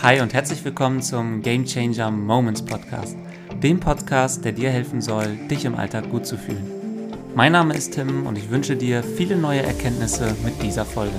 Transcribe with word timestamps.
Hi 0.00 0.20
und 0.20 0.32
herzlich 0.32 0.64
willkommen 0.64 1.02
zum 1.02 1.42
Game 1.42 1.64
Changer 1.64 2.12
Moments 2.12 2.64
Podcast, 2.64 3.18
dem 3.60 3.80
Podcast, 3.80 4.44
der 4.44 4.52
dir 4.52 4.70
helfen 4.70 5.00
soll, 5.00 5.36
dich 5.48 5.64
im 5.64 5.74
Alltag 5.74 6.08
gut 6.08 6.24
zu 6.24 6.38
fühlen. 6.38 7.12
Mein 7.34 7.50
Name 7.50 7.74
ist 7.74 7.94
Tim 7.94 8.24
und 8.24 8.38
ich 8.38 8.48
wünsche 8.48 8.76
dir 8.76 9.02
viele 9.02 9.36
neue 9.36 9.60
Erkenntnisse 9.60 10.36
mit 10.44 10.62
dieser 10.62 10.84
Folge. 10.84 11.16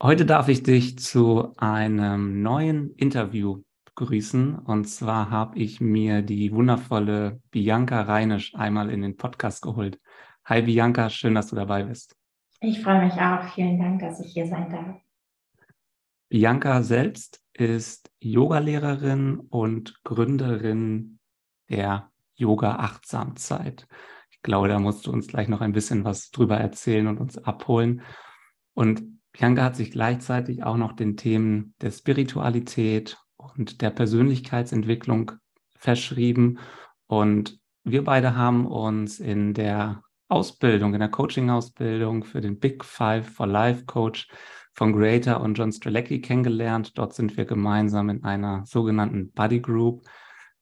Heute 0.00 0.24
darf 0.24 0.48
ich 0.48 0.62
dich 0.62 0.96
zu 1.00 1.54
einem 1.56 2.40
neuen 2.42 2.94
Interview 2.94 3.64
begrüßen. 3.84 4.60
Und 4.60 4.84
zwar 4.84 5.30
habe 5.30 5.58
ich 5.58 5.80
mir 5.80 6.22
die 6.22 6.52
wundervolle 6.52 7.40
Bianca 7.50 8.02
Reinisch 8.02 8.54
einmal 8.54 8.90
in 8.90 9.02
den 9.02 9.16
Podcast 9.16 9.60
geholt. 9.60 9.98
Hi 10.44 10.62
Bianca, 10.62 11.10
schön, 11.10 11.34
dass 11.34 11.48
du 11.48 11.56
dabei 11.56 11.82
bist. 11.82 12.17
Ich 12.60 12.82
freue 12.82 13.04
mich 13.04 13.14
auch. 13.14 13.44
Vielen 13.54 13.78
Dank, 13.78 14.00
dass 14.00 14.20
ich 14.20 14.32
hier 14.32 14.46
sein 14.46 14.70
darf. 14.70 14.96
Bianca 16.28 16.82
selbst 16.82 17.42
ist 17.54 18.10
Yogalehrerin 18.20 19.38
und 19.38 20.02
Gründerin 20.04 21.18
der 21.68 22.10
Yoga 22.34 22.76
Achtsamzeit. 22.76 23.86
Ich 24.30 24.42
glaube, 24.42 24.68
da 24.68 24.78
musst 24.78 25.06
du 25.06 25.12
uns 25.12 25.28
gleich 25.28 25.48
noch 25.48 25.60
ein 25.60 25.72
bisschen 25.72 26.04
was 26.04 26.30
drüber 26.30 26.56
erzählen 26.58 27.06
und 27.06 27.18
uns 27.18 27.38
abholen. 27.38 28.02
Und 28.74 29.20
Bianca 29.32 29.64
hat 29.64 29.76
sich 29.76 29.90
gleichzeitig 29.90 30.62
auch 30.64 30.76
noch 30.76 30.92
den 30.92 31.16
Themen 31.16 31.74
der 31.80 31.90
Spiritualität 31.90 33.18
und 33.36 33.82
der 33.82 33.90
Persönlichkeitsentwicklung 33.90 35.32
verschrieben. 35.76 36.58
Und 37.06 37.60
wir 37.84 38.04
beide 38.04 38.36
haben 38.36 38.66
uns 38.66 39.20
in 39.20 39.54
der 39.54 40.02
Ausbildung, 40.28 40.94
in 40.94 41.00
der 41.00 41.08
Coaching-Ausbildung 41.08 42.24
für 42.24 42.40
den 42.40 42.58
Big 42.58 42.84
Five 42.84 43.28
for 43.28 43.46
Life 43.46 43.86
Coach 43.86 44.28
von 44.74 44.92
Greater 44.92 45.40
und 45.40 45.54
John 45.54 45.72
Strelecki 45.72 46.20
kennengelernt. 46.20 46.96
Dort 46.98 47.14
sind 47.14 47.36
wir 47.36 47.46
gemeinsam 47.46 48.10
in 48.10 48.24
einer 48.24 48.64
sogenannten 48.66 49.32
Buddy 49.32 49.60
Group. 49.60 50.02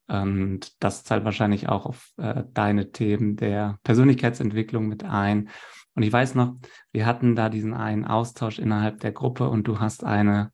Und 0.09 0.83
das 0.83 1.03
zahlt 1.03 1.25
wahrscheinlich 1.25 1.69
auch 1.69 1.85
auf 1.85 2.13
äh, 2.17 2.45
deine 2.55 2.93
Themen 2.93 3.37
der 3.37 3.79
Persönlichkeitsentwicklung 3.83 4.87
mit 4.87 5.05
ein. 5.05 5.51
Und 5.95 6.03
ich 6.03 6.13
weiß 6.13 6.37
noch, 6.37 6.57
wir 6.93 7.07
hatten 7.07 7.35
da 7.35 7.49
diesen 7.49 7.75
einen 7.75 8.05
Austausch 8.05 8.59
innerhalb 8.59 9.01
der 9.01 9.13
Gruppe 9.13 9.49
und 9.49 9.67
du 9.67 9.81
hast 9.81 10.05
eine 10.05 10.53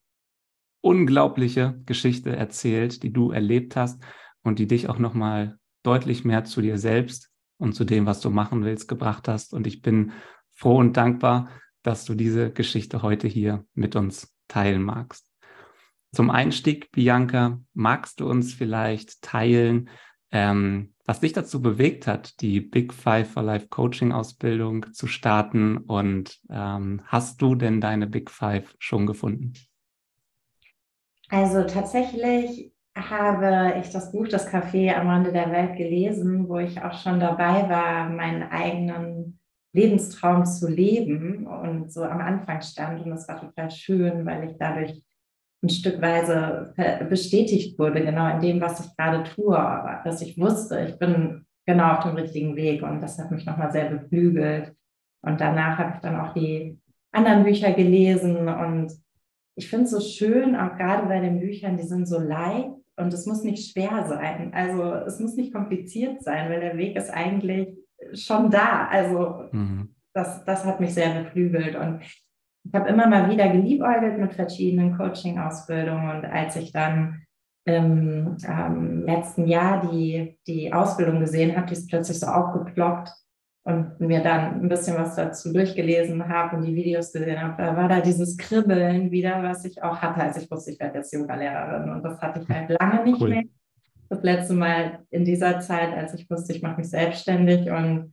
unglaubliche 0.80 1.80
Geschichte 1.84 2.34
erzählt, 2.34 3.02
die 3.02 3.12
du 3.12 3.30
erlebt 3.30 3.76
hast 3.76 4.02
und 4.42 4.58
die 4.58 4.66
dich 4.66 4.88
auch 4.88 4.98
nochmal 4.98 5.58
deutlich 5.82 6.24
mehr 6.24 6.44
zu 6.44 6.62
dir 6.62 6.78
selbst 6.78 7.31
und 7.62 7.74
zu 7.74 7.84
dem, 7.84 8.06
was 8.06 8.20
du 8.20 8.28
machen 8.28 8.64
willst, 8.64 8.88
gebracht 8.88 9.28
hast. 9.28 9.54
Und 9.54 9.68
ich 9.68 9.82
bin 9.82 10.12
froh 10.52 10.76
und 10.78 10.96
dankbar, 10.96 11.48
dass 11.82 12.04
du 12.04 12.14
diese 12.14 12.50
Geschichte 12.50 13.02
heute 13.02 13.28
hier 13.28 13.64
mit 13.74 13.94
uns 13.94 14.34
teilen 14.48 14.82
magst. 14.82 15.30
Zum 16.12 16.28
Einstieg, 16.28 16.90
Bianca, 16.90 17.60
magst 17.72 18.18
du 18.18 18.28
uns 18.28 18.52
vielleicht 18.52 19.22
teilen, 19.22 19.88
ähm, 20.32 20.92
was 21.04 21.20
dich 21.20 21.32
dazu 21.32 21.62
bewegt 21.62 22.06
hat, 22.08 22.40
die 22.40 22.60
Big 22.60 22.92
Five 22.92 23.30
for 23.30 23.44
Life 23.44 23.68
Coaching 23.68 24.10
Ausbildung 24.10 24.92
zu 24.92 25.06
starten? 25.06 25.78
Und 25.78 26.40
ähm, 26.50 27.02
hast 27.06 27.40
du 27.42 27.54
denn 27.54 27.80
deine 27.80 28.08
Big 28.08 28.28
Five 28.28 28.74
schon 28.78 29.06
gefunden? 29.06 29.52
Also 31.28 31.64
tatsächlich 31.64 32.71
habe 32.96 33.74
ich 33.80 33.90
das 33.90 34.12
Buch 34.12 34.28
Das 34.28 34.52
Café 34.52 34.94
am 34.94 35.08
Rande 35.08 35.32
der 35.32 35.50
Welt 35.50 35.76
gelesen, 35.76 36.48
wo 36.48 36.58
ich 36.58 36.82
auch 36.82 36.92
schon 36.92 37.20
dabei 37.20 37.68
war, 37.68 38.08
meinen 38.10 38.42
eigenen 38.42 39.38
Lebenstraum 39.72 40.44
zu 40.44 40.68
leben 40.68 41.46
und 41.46 41.90
so 41.90 42.04
am 42.04 42.20
Anfang 42.20 42.60
stand. 42.60 43.02
Und 43.04 43.10
das 43.10 43.26
war 43.28 43.40
total 43.40 43.70
schön, 43.70 44.26
weil 44.26 44.50
ich 44.50 44.56
dadurch 44.58 45.02
ein 45.62 45.68
Stückweise 45.68 46.74
bestätigt 47.08 47.78
wurde, 47.78 48.04
genau 48.04 48.34
in 48.34 48.40
dem, 48.40 48.60
was 48.60 48.84
ich 48.84 48.96
gerade 48.96 49.22
tue, 49.22 49.56
dass 50.04 50.20
ich 50.20 50.36
wusste, 50.38 50.80
ich 50.80 50.98
bin 50.98 51.46
genau 51.66 51.92
auf 51.92 52.00
dem 52.00 52.16
richtigen 52.16 52.56
Weg 52.56 52.82
und 52.82 53.00
das 53.00 53.18
hat 53.18 53.30
mich 53.30 53.46
nochmal 53.46 53.70
sehr 53.70 53.88
beflügelt. 53.88 54.74
Und 55.24 55.40
danach 55.40 55.78
habe 55.78 55.92
ich 55.94 56.00
dann 56.00 56.20
auch 56.20 56.34
die 56.34 56.80
anderen 57.12 57.44
Bücher 57.44 57.72
gelesen 57.72 58.48
und 58.48 58.92
ich 59.54 59.68
finde 59.68 59.84
es 59.84 59.90
so 59.92 60.00
schön, 60.00 60.56
auch 60.56 60.76
gerade 60.76 61.06
bei 61.06 61.20
den 61.20 61.38
Büchern, 61.38 61.76
die 61.76 61.84
sind 61.84 62.06
so 62.06 62.18
leicht 62.18 62.70
und 63.02 63.12
es 63.12 63.26
muss 63.26 63.42
nicht 63.42 63.70
schwer 63.70 64.06
sein. 64.06 64.52
Also 64.54 64.94
es 64.94 65.20
muss 65.20 65.36
nicht 65.36 65.52
kompliziert 65.52 66.22
sein, 66.22 66.50
weil 66.50 66.60
der 66.60 66.76
Weg 66.76 66.96
ist 66.96 67.10
eigentlich 67.10 67.68
schon 68.14 68.50
da. 68.50 68.88
Also 68.90 69.44
mhm. 69.52 69.94
das, 70.14 70.44
das 70.44 70.64
hat 70.64 70.80
mich 70.80 70.94
sehr 70.94 71.22
beflügelt. 71.22 71.76
Und 71.76 72.00
ich 72.02 72.74
habe 72.74 72.88
immer 72.88 73.06
mal 73.06 73.30
wieder 73.30 73.48
geliebäugelt 73.48 74.18
mit 74.18 74.34
verschiedenen 74.34 74.96
Coaching-Ausbildungen. 74.96 76.16
Und 76.16 76.24
als 76.24 76.56
ich 76.56 76.72
dann 76.72 77.22
im 77.64 78.36
ähm, 78.44 79.02
letzten 79.04 79.46
Jahr 79.46 79.88
die, 79.88 80.38
die 80.46 80.72
Ausbildung 80.72 81.20
gesehen 81.20 81.56
habe, 81.56 81.66
die 81.66 81.74
ist 81.74 81.88
plötzlich 81.88 82.18
so 82.18 82.26
aufgeploppt 82.26 83.10
und 83.64 84.00
mir 84.00 84.22
dann 84.22 84.60
ein 84.60 84.68
bisschen 84.68 84.96
was 84.96 85.14
dazu 85.14 85.52
durchgelesen 85.52 86.28
habe 86.28 86.56
und 86.56 86.64
die 86.64 86.74
Videos 86.74 87.12
gesehen 87.12 87.40
habe, 87.40 87.62
da 87.62 87.76
war 87.76 87.88
da 87.88 88.00
dieses 88.00 88.36
Kribbeln 88.36 89.10
wieder, 89.10 89.42
was 89.42 89.64
ich 89.64 89.82
auch 89.82 89.98
hatte, 90.02 90.20
als 90.20 90.36
ich 90.36 90.50
wusste, 90.50 90.72
ich 90.72 90.80
werde 90.80 90.98
jetzt 90.98 91.12
Yoga-Lehrerin. 91.12 91.90
Und 91.90 92.02
das 92.02 92.20
hatte 92.20 92.40
ich 92.40 92.48
halt 92.48 92.70
lange 92.70 93.04
nicht 93.04 93.20
cool. 93.20 93.28
mehr. 93.28 93.42
Das 94.08 94.22
letzte 94.22 94.54
Mal 94.54 95.00
in 95.10 95.24
dieser 95.24 95.60
Zeit, 95.60 95.94
als 95.96 96.12
ich 96.14 96.28
wusste, 96.28 96.52
ich 96.52 96.62
mache 96.62 96.78
mich 96.78 96.90
selbstständig 96.90 97.70
und 97.70 98.12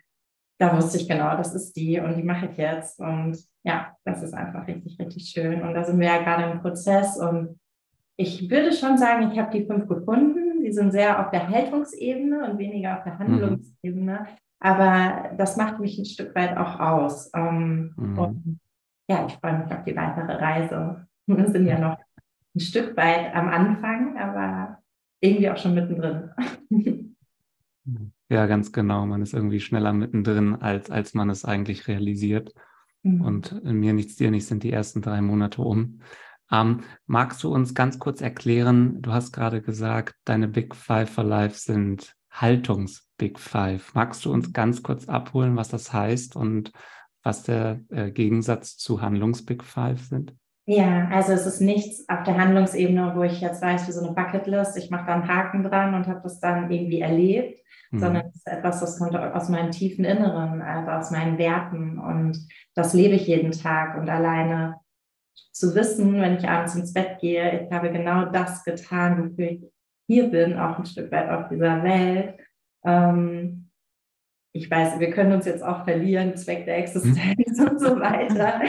da 0.60 0.76
wusste 0.76 0.98
ich 0.98 1.08
genau, 1.08 1.36
das 1.36 1.56
ist 1.56 1.76
die 1.76 2.00
und 2.00 2.16
die 2.16 2.24
mache 2.24 2.48
ich 2.52 2.58
jetzt. 2.58 3.00
Und 3.00 3.38
ja, 3.64 3.96
das 4.04 4.22
ist 4.22 4.34
einfach 4.34 4.68
richtig, 4.68 5.00
richtig 5.00 5.30
schön. 5.30 5.62
Und 5.62 5.74
da 5.74 5.84
sind 5.84 6.00
wir 6.00 6.08
ja 6.08 6.22
gerade 6.22 6.52
im 6.52 6.62
Prozess 6.62 7.18
und 7.18 7.60
ich 8.18 8.50
würde 8.50 8.74
schon 8.74 8.98
sagen, 8.98 9.32
ich 9.32 9.40
habe 9.40 9.58
die 9.58 9.66
fünf 9.66 9.88
gefunden. 9.88 10.62
Die 10.62 10.74
sind 10.74 10.92
sehr 10.92 11.26
auf 11.26 11.32
der 11.32 11.48
Haltungsebene 11.48 12.52
und 12.52 12.60
weniger 12.60 12.98
auf 12.98 13.04
der 13.06 13.14
mhm. 13.14 13.20
Handlungsebene. 13.20 14.28
Aber 14.60 15.32
das 15.38 15.58
macht 15.58 15.80
mich 15.80 15.98
ein 15.98 16.06
Stück 16.06 16.36
weit 16.36 16.58
auch 16.58 16.80
aus. 16.80 17.32
Ähm, 17.34 17.94
mhm. 17.96 18.20
Und 18.20 18.60
ja, 19.10 19.26
ich 19.26 19.34
freue 19.36 19.60
mich 19.60 19.72
auf 19.72 19.84
die 19.84 19.96
weitere 19.96 20.34
Reise. 20.34 21.08
Wir 21.26 21.48
sind 21.48 21.66
ja 21.66 21.80
noch 21.80 21.98
ein 22.56 22.60
Stück 22.60 22.98
weit 22.98 23.34
am 23.34 23.48
Anfang, 23.50 24.18
aber 24.18 24.80
irgendwie 25.22 25.50
auch 25.50 25.58
schon 25.58 25.76
mittendrin. 25.76 26.32
Ja, 28.32 28.46
ganz 28.46 28.72
genau. 28.72 29.08
Man 29.08 29.24
ist 29.24 29.34
irgendwie 29.34 29.60
schneller 29.60 29.92
mittendrin, 29.92 30.54
als, 30.56 30.92
als 30.92 31.16
man 31.16 31.32
es 31.32 31.46
eigentlich 31.46 31.88
realisiert. 31.88 32.54
Mhm. 33.02 33.22
Und 33.22 33.64
mir 33.64 33.94
nichts, 33.94 34.18
dir 34.18 34.30
nichts 34.30 34.50
sind 34.50 34.62
die 34.62 34.72
ersten 34.72 35.02
drei 35.02 35.20
Monate 35.22 35.64
um. 35.64 36.02
Ähm, 36.52 36.82
magst 37.08 37.44
du 37.44 37.54
uns 37.54 37.74
ganz 37.74 38.00
kurz 38.00 38.22
erklären, 38.22 39.02
du 39.02 39.12
hast 39.12 39.32
gerade 39.32 39.62
gesagt, 39.62 40.16
deine 40.26 40.48
Big 40.48 40.76
Five 40.76 41.10
for 41.10 41.24
Life 41.24 41.58
sind 41.58 42.16
Haltungs-Big 43.20 43.40
Five. 43.40 43.94
Magst 43.94 44.26
du 44.26 44.34
uns 44.34 44.54
ganz 44.54 44.82
kurz 44.82 45.08
abholen, 45.08 45.56
was 45.56 45.70
das 45.70 45.94
heißt 45.94 46.36
und 46.36 46.72
was 47.24 47.44
der 47.44 47.82
äh, 47.90 48.12
Gegensatz 48.12 48.78
zu 48.78 49.02
Handlungs-Big 49.02 49.64
Five 49.64 50.02
sind? 50.02 50.34
Ja, 50.66 51.08
also 51.12 51.34
es 51.34 51.46
ist 51.46 51.62
nichts 51.62 52.08
auf 52.08 52.24
der 52.24 52.38
Handlungsebene, 52.38 53.14
wo 53.16 53.24
ich 53.24 53.42
jetzt 53.42 53.62
weiß, 53.62 53.88
wie 53.88 53.92
so 53.92 54.06
eine 54.06 54.14
Bucketlist, 54.14 54.78
ich 54.78 54.92
mache 54.92 55.08
da 55.08 55.16
einen 55.16 55.28
Haken 55.28 55.64
dran 55.64 55.96
und 55.96 56.08
habe 56.08 56.22
das 56.22 56.40
dann 56.40 56.70
irgendwie 56.70 57.02
erlebt, 57.02 57.60
mhm. 57.92 58.00
sondern 58.00 58.28
es 58.28 58.36
ist 58.36 58.48
etwas, 58.48 58.80
das 58.80 59.00
kommt 59.00 59.16
aus 59.16 59.50
meinem 59.50 59.72
tiefen 59.72 60.06
Inneren, 60.06 60.62
also 60.62 60.92
aus 60.92 61.12
meinen 61.12 61.40
Werten 61.40 61.98
und 61.98 62.38
das 62.76 62.94
lebe 62.94 63.16
ich 63.16 63.28
jeden 63.28 63.52
Tag 63.52 63.98
und 63.98 64.10
alleine 64.10 64.76
zu 65.52 65.74
wissen, 65.74 66.22
wenn 66.22 66.38
ich 66.38 66.48
abends 66.48 66.76
ins 66.76 66.94
Bett 66.94 67.20
gehe, 67.20 67.66
ich 67.66 67.72
habe 67.74 67.92
genau 67.92 68.26
das 68.26 68.64
getan, 68.64 69.32
wofür 69.32 69.52
ich 69.52 69.64
hier 70.08 70.30
bin, 70.30 70.58
auch 70.58 70.78
ein 70.78 70.86
Stück 70.86 71.12
weit 71.12 71.30
auf 71.30 71.50
dieser 71.50 71.84
Welt. 71.84 72.36
Ähm, 72.86 73.70
ich 74.52 74.70
weiß, 74.70 75.00
wir 75.00 75.12
können 75.12 75.34
uns 75.34 75.46
jetzt 75.46 75.64
auch 75.64 75.84
verlieren, 75.84 76.36
Zweck 76.36 76.66
der 76.66 76.78
Existenz 76.80 77.60
mhm. 77.60 77.68
und 77.70 77.80
so 77.80 78.00
weiter. 78.00 78.62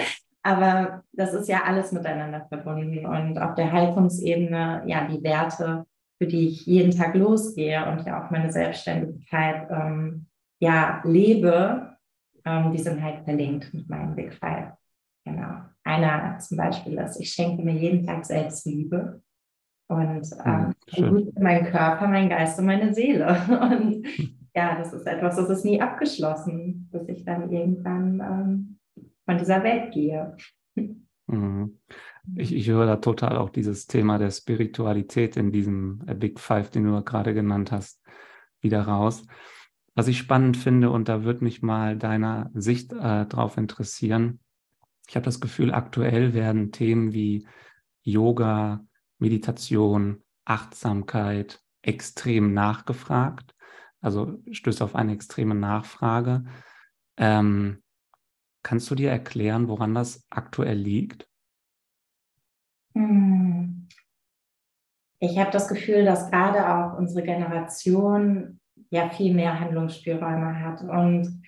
Aber 0.43 1.05
das 1.13 1.35
ist 1.35 1.49
ja 1.49 1.65
alles 1.65 1.93
miteinander 1.93 2.47
verbunden. 2.49 3.05
Und 3.07 3.39
auf 3.39 3.55
der 3.55 3.73
Haltungsebene, 3.73 4.83
ja, 4.87 5.07
die 5.07 5.23
Werte, 5.23 5.87
für 6.19 6.27
die 6.27 6.49
ich 6.49 6.67
jeden 6.67 6.91
Tag 6.91 7.15
losgehe 7.15 7.85
und 7.91 8.07
ja 8.07 8.25
auch 8.25 8.31
meine 8.31 8.53
Selbstständigkeit 8.53 9.69
ähm, 9.71 10.27
ja, 10.61 11.01
lebe, 11.05 11.97
ähm, 12.45 12.73
die 12.73 12.79
sind 12.79 13.03
halt 13.03 13.25
verlinkt 13.25 13.73
mit 13.73 13.89
meinem 13.89 14.15
Big 14.15 14.35
Five. 14.35 14.73
Genau. 15.25 15.63
Einer 15.85 16.39
zum 16.39 16.57
Beispiel 16.59 16.99
ist, 16.99 17.19
ich 17.19 17.33
schenke 17.33 17.63
mir 17.63 17.75
jeden 17.75 18.07
Tag 18.07 18.25
Selbstliebe. 18.25 19.23
Und 19.91 20.31
ähm, 20.45 20.75
gut 21.11 21.37
mein 21.41 21.65
Körper, 21.65 22.07
mein 22.07 22.29
Geist 22.29 22.61
und 22.61 22.67
meine 22.67 22.95
Seele. 22.95 23.27
Und 23.49 24.07
ja, 24.55 24.79
das 24.79 24.93
ist 24.93 25.05
etwas, 25.05 25.35
das 25.35 25.51
ist 25.51 25.65
nie 25.65 25.81
abgeschlossen, 25.81 26.89
bis 26.93 27.09
ich 27.09 27.25
dann 27.25 27.51
irgendwann 27.51 28.21
ähm, 28.21 28.79
von 29.25 29.39
dieser 29.39 29.65
Welt 29.65 29.93
gehe. 29.93 30.37
Mhm. 31.27 31.81
Ich, 32.37 32.55
ich 32.55 32.69
höre 32.69 32.87
da 32.87 32.97
total 32.99 33.37
auch 33.37 33.51
dieses 33.51 33.89
Thema 33.89 34.19
der 34.19 34.31
Spiritualität 34.31 35.37
in 35.37 35.51
diesem 35.51 36.05
äh, 36.07 36.15
Big 36.15 36.39
Five, 36.39 36.71
den 36.71 36.85
du 36.85 37.03
gerade 37.03 37.35
genannt 37.35 37.73
hast, 37.73 38.01
wieder 38.61 38.83
raus. 38.83 39.27
was 39.97 40.07
ich 40.07 40.19
spannend 40.19 40.57
finde, 40.57 40.91
und 40.91 41.09
da 41.09 41.25
würde 41.25 41.43
mich 41.43 41.63
mal 41.63 41.97
deiner 41.99 42.51
Sicht 42.55 42.93
äh, 42.93 43.27
drauf 43.27 43.57
interessieren. 43.57 44.39
Ich 45.09 45.17
habe 45.17 45.25
das 45.25 45.41
Gefühl, 45.41 45.75
aktuell 45.75 46.33
werden 46.33 46.71
Themen 46.71 47.13
wie 47.13 47.45
Yoga, 48.03 48.85
Meditation, 49.21 50.23
Achtsamkeit 50.45 51.61
extrem 51.83 52.53
nachgefragt. 52.53 53.55
Also 54.01 54.41
stößt 54.51 54.83
auf 54.83 54.95
eine 54.95 55.13
extreme 55.13 55.55
Nachfrage. 55.55 56.45
Ähm, 57.17 57.83
kannst 58.63 58.91
du 58.91 58.95
dir 58.95 59.11
erklären, 59.11 59.69
woran 59.69 59.95
das 59.95 60.27
aktuell 60.31 60.79
liegt? 60.79 61.29
Hm. 62.95 63.89
Ich 65.19 65.39
habe 65.39 65.51
das 65.51 65.69
Gefühl, 65.69 66.05
dass 66.05 66.31
gerade 66.31 66.67
auch 66.67 66.99
unsere 66.99 67.23
Generation 67.23 68.59
ja 68.89 69.11
viel 69.11 69.35
mehr 69.35 69.61
Handlungsspielräume 69.61 70.61
hat 70.61 70.83
und 70.83 71.43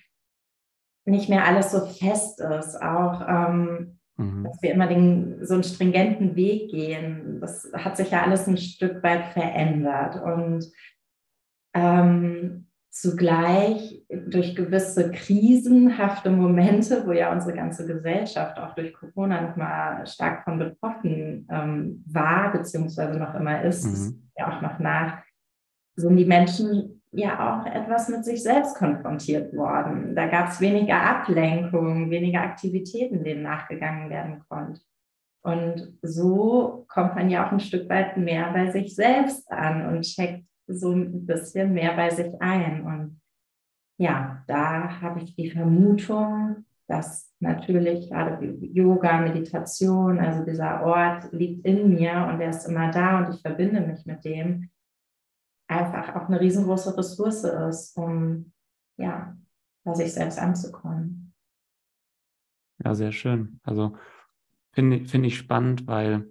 nicht 1.05 1.27
mehr 1.27 1.45
alles 1.45 1.71
so 1.71 1.85
fest 1.85 2.39
ist. 2.39 2.81
Auch, 2.81 3.21
ähm, 3.27 3.99
mhm. 4.17 4.43
dass 4.43 4.61
wir 4.61 4.71
immer 4.71 4.87
den, 4.87 5.45
so 5.45 5.53
einen 5.55 5.63
stringenten 5.63 6.35
Weg 6.35 6.71
gehen. 6.71 7.39
Das 7.41 7.69
hat 7.73 7.97
sich 7.97 8.11
ja 8.11 8.23
alles 8.23 8.47
ein 8.47 8.57
Stück 8.57 9.03
weit 9.03 9.25
verändert. 9.33 10.21
Und 10.21 10.71
ähm, 11.73 12.67
zugleich 12.93 14.05
durch 14.27 14.55
gewisse 14.55 15.11
krisenhafte 15.11 16.29
Momente, 16.29 17.07
wo 17.07 17.11
ja 17.11 17.31
unsere 17.31 17.55
ganze 17.55 17.87
Gesellschaft 17.87 18.59
auch 18.59 18.75
durch 18.75 18.93
Corona 18.93 19.41
nochmal 19.41 20.05
stark 20.05 20.43
von 20.43 20.59
betroffen 20.59 21.47
ähm, 21.49 22.03
war, 22.05 22.51
beziehungsweise 22.51 23.17
noch 23.17 23.33
immer 23.33 23.63
ist, 23.63 23.85
mhm. 23.85 24.29
ja 24.37 24.55
auch 24.55 24.61
noch 24.61 24.77
nach, 24.77 25.23
sind 25.95 26.17
die 26.17 26.25
Menschen 26.25 26.92
ja 27.13 27.61
auch 27.61 27.65
etwas 27.65 28.09
mit 28.09 28.25
sich 28.25 28.43
selbst 28.43 28.75
konfrontiert 28.75 29.55
worden. 29.55 30.15
Da 30.15 30.27
gab 30.27 30.49
es 30.49 30.59
weniger 30.59 31.01
Ablenkung, 31.01 32.09
weniger 32.09 32.41
Aktivitäten, 32.41 33.23
denen 33.23 33.43
nachgegangen 33.43 34.09
werden 34.09 34.43
konnte. 34.49 34.81
Und 35.43 35.97
so 36.01 36.85
kommt 36.87 37.15
man 37.15 37.29
ja 37.29 37.45
auch 37.45 37.51
ein 37.51 37.59
Stück 37.59 37.89
weit 37.89 38.17
mehr 38.17 38.51
bei 38.53 38.71
sich 38.71 38.95
selbst 38.95 39.51
an 39.51 39.87
und 39.87 40.03
checkt 40.03 40.45
so 40.67 40.91
ein 40.91 41.25
bisschen 41.25 41.73
mehr 41.73 41.95
bei 41.95 42.09
sich 42.09 42.41
ein. 42.41 42.85
Und 42.85 43.21
ja, 43.97 44.43
da 44.47 45.01
habe 45.01 45.21
ich 45.21 45.35
die 45.35 45.51
Vermutung, 45.51 46.65
dass 46.87 47.33
natürlich 47.39 48.09
gerade 48.09 48.45
Yoga, 48.61 49.19
Meditation, 49.21 50.19
also 50.19 50.45
dieser 50.45 50.83
Ort 50.85 51.31
liegt 51.31 51.65
in 51.65 51.89
mir 51.89 52.27
und 52.29 52.39
der 52.39 52.49
ist 52.49 52.67
immer 52.67 52.91
da 52.91 53.19
und 53.19 53.35
ich 53.35 53.41
verbinde 53.41 53.81
mich 53.81 54.05
mit 54.05 54.23
dem, 54.23 54.69
einfach 55.67 56.15
auch 56.15 56.27
eine 56.27 56.39
riesengroße 56.39 56.97
Ressource 56.97 57.43
ist, 57.43 57.97
um 57.97 58.51
ja, 58.97 59.35
bei 59.83 59.93
sich 59.93 60.13
selbst 60.13 60.39
anzukommen. 60.39 61.33
Ja, 62.83 62.95
sehr 62.95 63.11
schön. 63.11 63.59
Also 63.63 63.97
finde 64.71 65.05
find 65.05 65.25
ich 65.25 65.37
spannend, 65.37 65.87
weil 65.87 66.29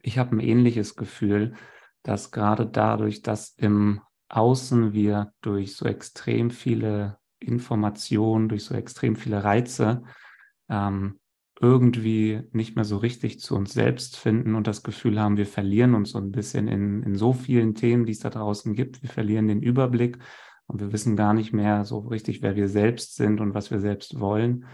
ich 0.00 0.18
habe 0.18 0.36
ein 0.36 0.40
ähnliches 0.40 0.96
Gefühl, 0.96 1.54
dass 2.02 2.30
gerade 2.30 2.66
dadurch, 2.66 3.22
dass 3.22 3.50
im 3.50 4.00
Außen 4.28 4.92
wir 4.92 5.32
durch 5.40 5.76
so 5.76 5.86
extrem 5.86 6.50
viele 6.50 7.18
Informationen, 7.38 8.48
durch 8.48 8.64
so 8.64 8.74
extrem 8.74 9.16
viele 9.16 9.44
Reize 9.44 10.02
ähm, 10.68 11.20
irgendwie 11.60 12.42
nicht 12.52 12.76
mehr 12.76 12.84
so 12.84 12.98
richtig 12.98 13.40
zu 13.40 13.56
uns 13.56 13.72
selbst 13.72 14.16
finden 14.16 14.54
und 14.54 14.66
das 14.66 14.82
Gefühl 14.82 15.20
haben, 15.20 15.36
wir 15.36 15.46
verlieren 15.46 15.94
uns 15.94 16.10
so 16.10 16.18
ein 16.18 16.30
bisschen 16.30 16.68
in, 16.68 17.02
in 17.02 17.14
so 17.14 17.32
vielen 17.32 17.74
Themen, 17.74 18.04
die 18.04 18.12
es 18.12 18.18
da 18.18 18.30
draußen 18.30 18.74
gibt. 18.74 19.02
Wir 19.02 19.08
verlieren 19.08 19.48
den 19.48 19.62
Überblick 19.62 20.18
und 20.66 20.80
wir 20.80 20.92
wissen 20.92 21.16
gar 21.16 21.32
nicht 21.32 21.52
mehr 21.52 21.84
so 21.84 21.98
richtig, 22.00 22.42
wer 22.42 22.56
wir 22.56 22.68
selbst 22.68 23.16
sind 23.16 23.40
und 23.40 23.54
was 23.54 23.70
wir 23.70 23.80
selbst 23.80 24.20
wollen. 24.20 24.66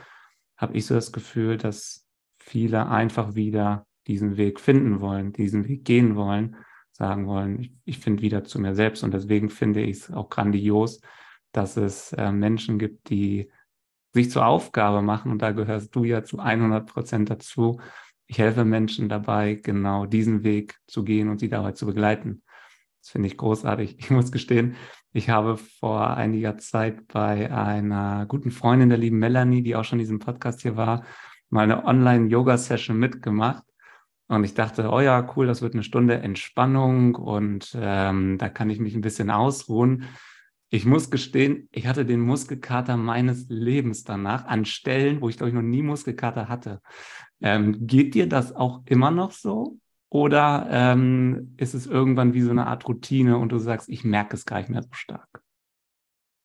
Habe 0.57 0.77
ich 0.77 0.87
so 0.87 0.95
das 0.95 1.13
Gefühl, 1.13 1.57
dass 1.57 2.09
viele 2.39 2.89
einfach 2.89 3.35
wieder 3.35 3.87
diesen 4.09 4.37
Weg 4.37 4.59
finden 4.59 5.01
wollen, 5.01 5.33
diesen 5.33 5.69
Weg 5.69 5.85
gehen 5.85 6.17
wollen 6.17 6.57
sagen 6.93 7.27
wollen, 7.27 7.61
ich, 7.61 7.73
ich 7.85 7.99
finde 7.99 8.23
wieder 8.23 8.45
zu 8.45 8.61
mir 8.61 8.75
selbst. 8.75 9.03
Und 9.03 9.13
deswegen 9.13 9.51
finde 9.51 9.81
ich 9.81 9.99
es 9.99 10.11
auch 10.11 10.29
grandios, 10.29 11.01
dass 11.53 11.77
es 11.77 12.13
äh, 12.13 12.31
Menschen 12.33 12.79
gibt, 12.79 13.11
die 13.11 13.51
sich 14.13 14.31
zur 14.31 14.47
Aufgabe 14.47 15.03
machen. 15.03 15.33
Und 15.33 15.43
da 15.43 15.53
gehörst 15.53 15.95
du 15.95 16.05
ja 16.05 16.25
zu 16.25 16.39
100 16.39 16.87
Prozent 16.87 17.31
dazu. 17.31 17.81
Ich 18.27 18.39
helfe 18.39 18.65
Menschen 18.65 19.09
dabei, 19.09 19.55
genau 19.55 20.07
diesen 20.07 20.43
Weg 20.43 20.79
zu 20.87 21.05
gehen 21.05 21.29
und 21.29 21.39
sie 21.39 21.49
dabei 21.49 21.73
zu 21.73 21.87
begleiten. 21.87 22.43
Das 23.01 23.11
finde 23.11 23.27
ich 23.29 23.37
großartig. 23.37 23.97
Ich 23.99 24.11
muss 24.11 24.31
gestehen, 24.31 24.77
ich 25.13 25.29
habe 25.29 25.57
vor 25.57 26.17
einiger 26.17 26.57
Zeit 26.57 27.09
bei 27.09 27.53
einer 27.53 28.27
guten 28.27 28.51
Freundin 28.51 28.89
der 28.89 28.99
lieben 28.99 29.19
Melanie, 29.19 29.63
die 29.63 29.77
auch 29.77 29.85
schon 29.85 29.99
in 29.99 30.05
diesem 30.05 30.19
Podcast 30.21 30.63
hier 30.63 30.77
war, 30.77 31.05
mal 31.51 31.65
eine 31.65 31.85
Online-Yoga-Session 31.85 32.97
mitgemacht. 32.97 33.65
Und 34.29 34.45
ich 34.45 34.55
dachte, 34.55 34.89
oh 34.91 35.01
ja, 35.01 35.31
cool, 35.37 35.47
das 35.47 35.61
wird 35.61 35.75
eine 35.75 35.83
Stunde 35.83 36.15
Entspannung 36.15 37.17
und 37.17 37.77
ähm, 37.79 38.39
da 38.39 38.49
kann 38.49 38.71
ich 38.71 38.81
mich 38.81 38.95
ein 38.95 39.03
bisschen 39.03 39.31
ausruhen. 39.31 40.07
Ich 40.75 40.87
muss 40.87 41.11
gestehen, 41.11 41.69
ich 41.71 41.87
hatte 41.87 42.07
den 42.07 42.21
Muskelkater 42.21 42.97
meines 42.97 43.47
Lebens 43.51 44.05
danach 44.05 44.47
an 44.47 44.65
Stellen, 44.65 45.21
wo 45.21 45.29
ich 45.29 45.37
glaube 45.37 45.51
ich 45.51 45.55
noch 45.55 45.61
nie 45.61 45.83
Muskelkater 45.83 46.49
hatte. 46.49 46.81
Ähm, 47.43 47.87
geht 47.87 48.15
dir 48.15 48.27
das 48.27 48.57
auch 48.57 48.81
immer 48.87 49.11
noch 49.11 49.33
so? 49.33 49.77
Oder 50.09 50.69
ähm, 50.71 51.55
ist 51.59 51.75
es 51.75 51.87
irgendwann 51.87 52.33
wie 52.33 52.41
so 52.41 52.51
eine 52.51 52.69
Art 52.69 52.89
Routine 52.89 53.37
und 53.37 53.53
du 53.53 53.59
sagst, 53.59 53.91
ich 53.91 54.03
merke 54.03 54.35
es 54.35 54.47
gar 54.47 54.61
nicht 54.61 54.71
mehr 54.71 54.83
so 54.83 54.89
stark? 54.93 55.43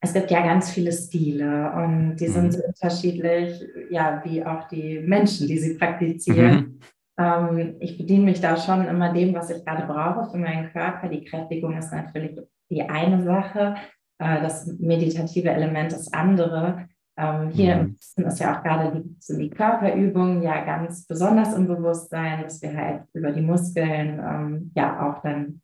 Es 0.01 0.13
gibt 0.13 0.29
ja 0.29 0.41
ganz 0.41 0.71
viele 0.71 0.91
Stile 0.91 1.71
und 1.71 2.17
die 2.17 2.27
sind 2.27 2.47
mhm. 2.47 2.51
so 2.51 2.63
unterschiedlich, 2.63 3.61
ja, 3.89 4.21
wie 4.25 4.45
auch 4.45 4.67
die 4.67 4.99
Menschen, 4.99 5.47
die 5.47 5.57
sie 5.57 5.75
praktizieren. 5.75 6.53
Mhm. 6.53 6.79
Ähm, 7.17 7.75
ich 7.79 7.97
bediene 7.97 8.25
mich 8.25 8.41
da 8.41 8.57
schon 8.57 8.85
immer 8.87 9.13
dem, 9.13 9.33
was 9.33 9.49
ich 9.49 9.63
gerade 9.63 9.87
brauche 9.87 10.29
für 10.29 10.37
meinen 10.37 10.69
Körper. 10.73 11.07
Die 11.07 11.23
Kräftigung 11.23 11.77
ist 11.77 11.93
natürlich 11.93 12.37
die 12.69 12.81
eine 12.83 13.23
Sache, 13.23 13.75
äh, 14.19 14.41
das 14.41 14.67
meditative 14.79 15.49
Element 15.49 15.91
das 15.91 16.11
andere. 16.13 16.87
Ähm, 17.17 17.49
hier 17.49 17.75
mhm. 17.77 18.25
ist 18.25 18.39
ja 18.39 18.57
auch 18.57 18.63
gerade 18.63 19.01
die, 19.01 19.15
so 19.19 19.37
die 19.37 19.49
Körperübungen 19.49 20.43
ja 20.43 20.63
ganz 20.63 21.07
besonders 21.07 21.53
im 21.55 21.67
Bewusstsein, 21.67 22.43
dass 22.43 22.61
wir 22.61 22.75
halt 22.75 23.03
über 23.13 23.31
die 23.31 23.41
Muskeln 23.41 24.19
ähm, 24.19 24.71
ja 24.75 25.09
auch 25.09 25.21
dann 25.23 25.61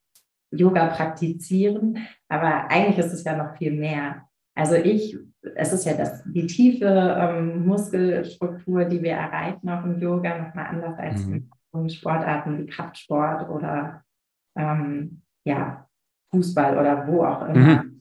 Yoga 0.51 0.87
praktizieren. 0.87 1.99
Aber 2.27 2.69
eigentlich 2.71 2.97
ist 2.97 3.13
es 3.13 3.23
ja 3.23 3.37
noch 3.37 3.55
viel 3.57 3.73
mehr. 3.73 4.27
Also 4.55 4.75
ich, 4.75 5.17
es 5.55 5.73
ist 5.73 5.85
ja 5.85 5.93
das, 5.93 6.23
die 6.25 6.47
tiefe 6.47 6.85
ähm, 6.85 7.65
Muskelstruktur, 7.65 8.85
die 8.85 9.01
wir 9.01 9.13
erreichen 9.13 9.69
auch 9.69 9.83
im 9.83 9.99
Yoga, 9.99 10.37
nochmal 10.37 10.67
anders 10.67 10.97
als 10.97 11.25
mhm. 11.25 11.49
in 11.73 11.89
Sportarten 11.89 12.59
wie 12.59 12.65
Kraftsport 12.67 13.49
oder 13.49 14.03
ähm, 14.55 15.21
ja, 15.43 15.87
Fußball 16.31 16.77
oder 16.77 17.07
wo 17.07 17.23
auch 17.23 17.47
immer. 17.47 17.83
Mhm. 17.83 17.92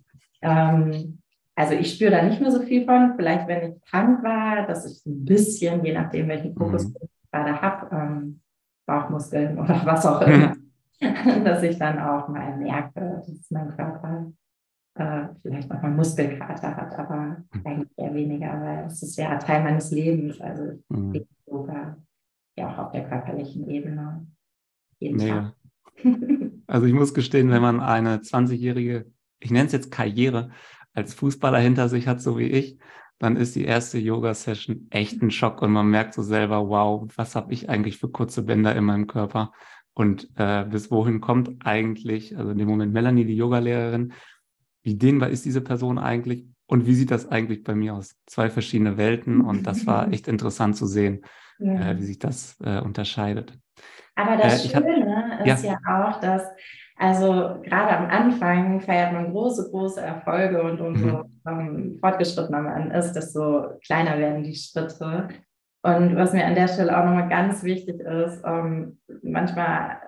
Ähm, 0.42 1.18
also 1.54 1.74
ich 1.74 1.94
spüre 1.94 2.10
da 2.10 2.22
nicht 2.22 2.40
mehr 2.40 2.50
so 2.50 2.62
viel 2.62 2.84
von. 2.84 3.14
Vielleicht, 3.16 3.46
wenn 3.48 3.72
ich 3.72 3.82
krank 3.84 4.22
war, 4.22 4.66
dass 4.66 4.84
ich 4.86 5.04
ein 5.06 5.24
bisschen, 5.24 5.84
je 5.84 5.92
nachdem, 5.92 6.28
welchen 6.28 6.54
Fokus 6.54 6.86
mhm. 6.86 6.96
ich 7.00 7.10
gerade 7.30 7.60
habe, 7.60 7.96
ähm, 7.96 8.40
Bauchmuskeln 8.86 9.58
oder 9.60 9.80
was 9.84 10.04
auch 10.06 10.20
immer, 10.22 10.54
mhm. 11.00 11.44
dass 11.44 11.62
ich 11.62 11.78
dann 11.78 11.98
auch 11.98 12.28
mal 12.28 12.56
merke, 12.56 13.22
dass 13.26 13.50
mein 13.50 13.74
Körper 13.76 14.32
äh, 14.94 15.28
vielleicht 15.40 15.70
noch 15.70 15.80
mal 15.82 15.90
Muskelkater 15.90 16.76
hat, 16.76 16.98
aber 16.98 17.44
mhm. 17.52 17.60
eigentlich 17.64 17.98
eher 17.98 18.14
weniger, 18.14 18.60
weil 18.60 18.86
es 18.86 19.02
ist 19.02 19.16
ja 19.16 19.36
Teil 19.38 19.62
meines 19.62 19.90
Lebens, 19.90 20.40
also 20.40 20.78
mhm. 20.88 21.26
Yoga, 21.46 21.96
ja 22.56 22.68
auch 22.68 22.78
auf 22.78 22.92
der 22.92 23.08
körperlichen 23.08 23.68
Ebene. 23.68 24.26
Jeden 24.98 25.16
Mega. 25.16 25.34
Tag. 25.34 25.54
also 26.66 26.86
ich 26.86 26.92
muss 26.92 27.14
gestehen, 27.14 27.50
wenn 27.50 27.62
man 27.62 27.80
eine 27.80 28.18
20-jährige, 28.18 29.06
ich 29.42 29.50
nenne 29.50 29.66
es 29.66 29.72
jetzt 29.72 29.90
Karriere, 29.90 30.50
als 30.94 31.14
Fußballer 31.14 31.58
hinter 31.58 31.88
sich 31.88 32.06
hat, 32.06 32.20
so 32.20 32.38
wie 32.38 32.48
ich, 32.48 32.78
dann 33.18 33.36
ist 33.36 33.54
die 33.54 33.64
erste 33.64 33.98
Yoga-Session 33.98 34.88
echt 34.90 35.22
ein 35.22 35.30
Schock 35.30 35.62
und 35.62 35.70
man 35.70 35.86
merkt 35.86 36.14
so 36.14 36.22
selber, 36.22 36.68
wow, 36.68 37.08
was 37.16 37.36
habe 37.36 37.52
ich 37.52 37.68
eigentlich 37.68 37.98
für 37.98 38.08
kurze 38.08 38.42
Bänder 38.42 38.74
in 38.74 38.84
meinem 38.84 39.06
Körper? 39.06 39.52
Und 39.94 40.28
äh, 40.36 40.64
bis 40.64 40.90
wohin 40.90 41.20
kommt 41.20 41.64
eigentlich, 41.64 42.36
also 42.36 42.50
in 42.50 42.58
dem 42.58 42.68
Moment 42.68 42.92
Melanie, 42.92 43.24
die 43.24 43.36
Yogalehrerin, 43.36 44.12
wie 44.82 44.96
dehnbar 44.96 45.28
ist 45.28 45.44
diese 45.44 45.60
Person 45.60 45.98
eigentlich 45.98 46.46
und 46.66 46.86
wie 46.86 46.94
sieht 46.94 47.10
das 47.10 47.28
eigentlich 47.28 47.62
bei 47.62 47.74
mir 47.74 47.94
aus? 47.94 48.16
Zwei 48.26 48.50
verschiedene 48.50 48.96
Welten 48.96 49.40
und 49.40 49.66
das 49.66 49.86
war 49.86 50.08
echt 50.12 50.26
interessant 50.26 50.76
zu 50.76 50.86
sehen, 50.86 51.24
ja. 51.58 51.90
äh, 51.90 51.98
wie 51.98 52.04
sich 52.04 52.18
das 52.18 52.56
äh, 52.64 52.80
unterscheidet. 52.80 53.56
Aber 54.14 54.36
das 54.36 54.64
äh, 54.64 54.68
Schöne 54.68 55.36
hab, 55.38 55.46
ist 55.46 55.64
ja. 55.64 55.78
ja. 55.86 56.08
auch, 56.08 56.20
dass 56.20 56.42
also 57.02 57.60
gerade 57.62 57.96
am 57.96 58.08
Anfang 58.08 58.80
feiert 58.80 59.12
man 59.12 59.32
große, 59.32 59.70
große 59.70 60.00
Erfolge 60.00 60.62
und 60.62 60.80
umso 60.80 61.24
mhm. 61.24 61.24
um, 61.44 61.98
fortgeschrittener 61.98 62.62
man 62.62 62.92
ist, 62.92 63.14
desto 63.14 63.76
kleiner 63.84 64.18
werden 64.18 64.44
die 64.44 64.54
Schritte. 64.54 65.26
Und 65.82 66.14
was 66.14 66.32
mir 66.32 66.46
an 66.46 66.54
der 66.54 66.68
Stelle 66.68 66.96
auch 66.96 67.04
nochmal 67.04 67.28
ganz 67.28 67.64
wichtig 67.64 67.98
ist, 67.98 68.44
um, 68.44 69.00
manchmal 69.20 69.98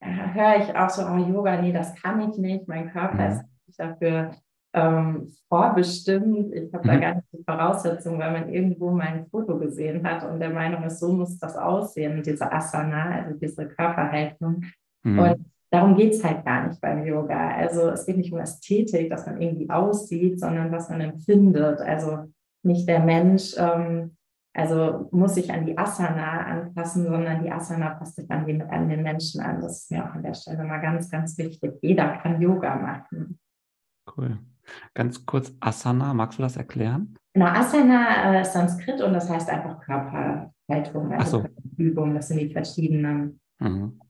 höre 0.00 0.56
ich 0.62 0.74
auch 0.74 0.88
so, 0.88 1.02
oh 1.02 1.18
Yoga, 1.18 1.60
nee, 1.60 1.74
das 1.74 1.94
kann 2.00 2.22
ich 2.22 2.38
nicht, 2.38 2.66
mein 2.68 2.90
Körper 2.90 3.26
mhm. 3.26 3.32
ist 3.32 3.44
nicht 3.66 3.78
dafür 3.78 4.30
ähm, 4.72 5.30
vorbestimmt. 5.50 6.54
Ich 6.54 6.72
habe 6.72 6.88
Mhm. 6.88 6.90
da 6.90 6.96
gar 6.96 7.14
nicht 7.16 7.26
die 7.32 7.44
Voraussetzungen, 7.44 8.18
weil 8.18 8.32
man 8.32 8.48
irgendwo 8.48 8.92
mal 8.92 9.08
ein 9.08 9.26
Foto 9.26 9.58
gesehen 9.58 10.06
hat 10.08 10.24
und 10.24 10.40
der 10.40 10.50
Meinung 10.50 10.84
ist, 10.84 11.00
so 11.00 11.12
muss 11.12 11.38
das 11.38 11.54
aussehen, 11.54 12.22
diese 12.22 12.50
Asana, 12.50 13.10
also 13.10 13.38
diese 13.38 13.68
Körperhaltung. 13.68 14.64
Mhm. 15.02 15.18
Und 15.18 15.55
darum 15.70 15.96
geht 15.96 16.14
es 16.14 16.24
halt 16.24 16.44
gar 16.44 16.68
nicht 16.68 16.80
beim 16.80 17.04
Yoga. 17.04 17.56
Also 17.56 17.90
es 17.90 18.06
geht 18.06 18.16
nicht 18.16 18.32
um 18.32 18.38
Ästhetik, 18.38 19.10
dass 19.10 19.26
man 19.26 19.40
irgendwie 19.40 19.70
aussieht, 19.70 20.40
sondern 20.40 20.72
was 20.72 20.88
man 20.88 21.00
empfindet. 21.00 21.80
Also 21.80 22.32
nicht 22.62 22.88
der 22.88 23.00
Mensch, 23.00 23.54
ähm, 23.56 24.16
also 24.54 25.08
muss 25.12 25.34
sich 25.34 25.52
an 25.52 25.66
die 25.66 25.76
Asana 25.76 26.40
anpassen, 26.46 27.04
sondern 27.04 27.42
die 27.42 27.50
Asana 27.50 27.90
passt 27.90 28.16
sich 28.16 28.30
an, 28.30 28.46
die, 28.46 28.60
an 28.62 28.88
den 28.88 29.02
Menschen 29.02 29.40
an. 29.40 29.60
Das 29.60 29.82
ist 29.82 29.90
mir 29.90 30.04
auch 30.04 30.14
an 30.14 30.22
der 30.22 30.34
Stelle 30.34 30.64
mal 30.64 30.80
ganz, 30.80 31.10
ganz 31.10 31.36
wichtig. 31.36 31.74
Jeder 31.82 32.16
kann 32.18 32.40
Yoga 32.40 32.74
machen. 32.76 33.38
Cool. 34.16 34.38
Ganz 34.94 35.24
kurz, 35.26 35.52
Asana, 35.60 36.14
magst 36.14 36.38
du 36.38 36.42
das 36.42 36.56
erklären? 36.56 37.14
Genau, 37.34 37.46
Asana 37.46 38.34
äh, 38.34 38.40
ist 38.40 38.52
Sanskrit 38.52 39.00
und 39.02 39.12
das 39.12 39.30
heißt 39.30 39.48
einfach 39.50 39.78
Körperhaltung, 39.80 41.12
also 41.12 41.42
so. 41.42 41.48
Übung. 41.76 42.14
Das 42.14 42.28
sind 42.28 42.40
die 42.40 42.52
verschiedenen 42.52 43.38
Mhm. 43.58 44.00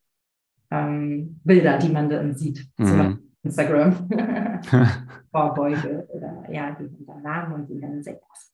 Ähm, 0.71 1.41
Bilder, 1.45 1.79
die 1.79 1.89
man 1.91 2.09
dann 2.11 2.35
sieht. 2.37 2.67
Zum 2.77 2.97
Mhm. 2.99 3.19
Instagram. 3.43 4.09
Vorbeuge 5.31 6.09
oder 6.13 6.45
ja, 6.51 6.71
die 6.73 6.87
sind 6.89 7.09
dann 7.09 7.23
Namen 7.23 7.53
und 7.55 7.69
die 7.69 7.75
nennen 7.75 8.03
sich 8.03 8.15
das. 8.29 8.53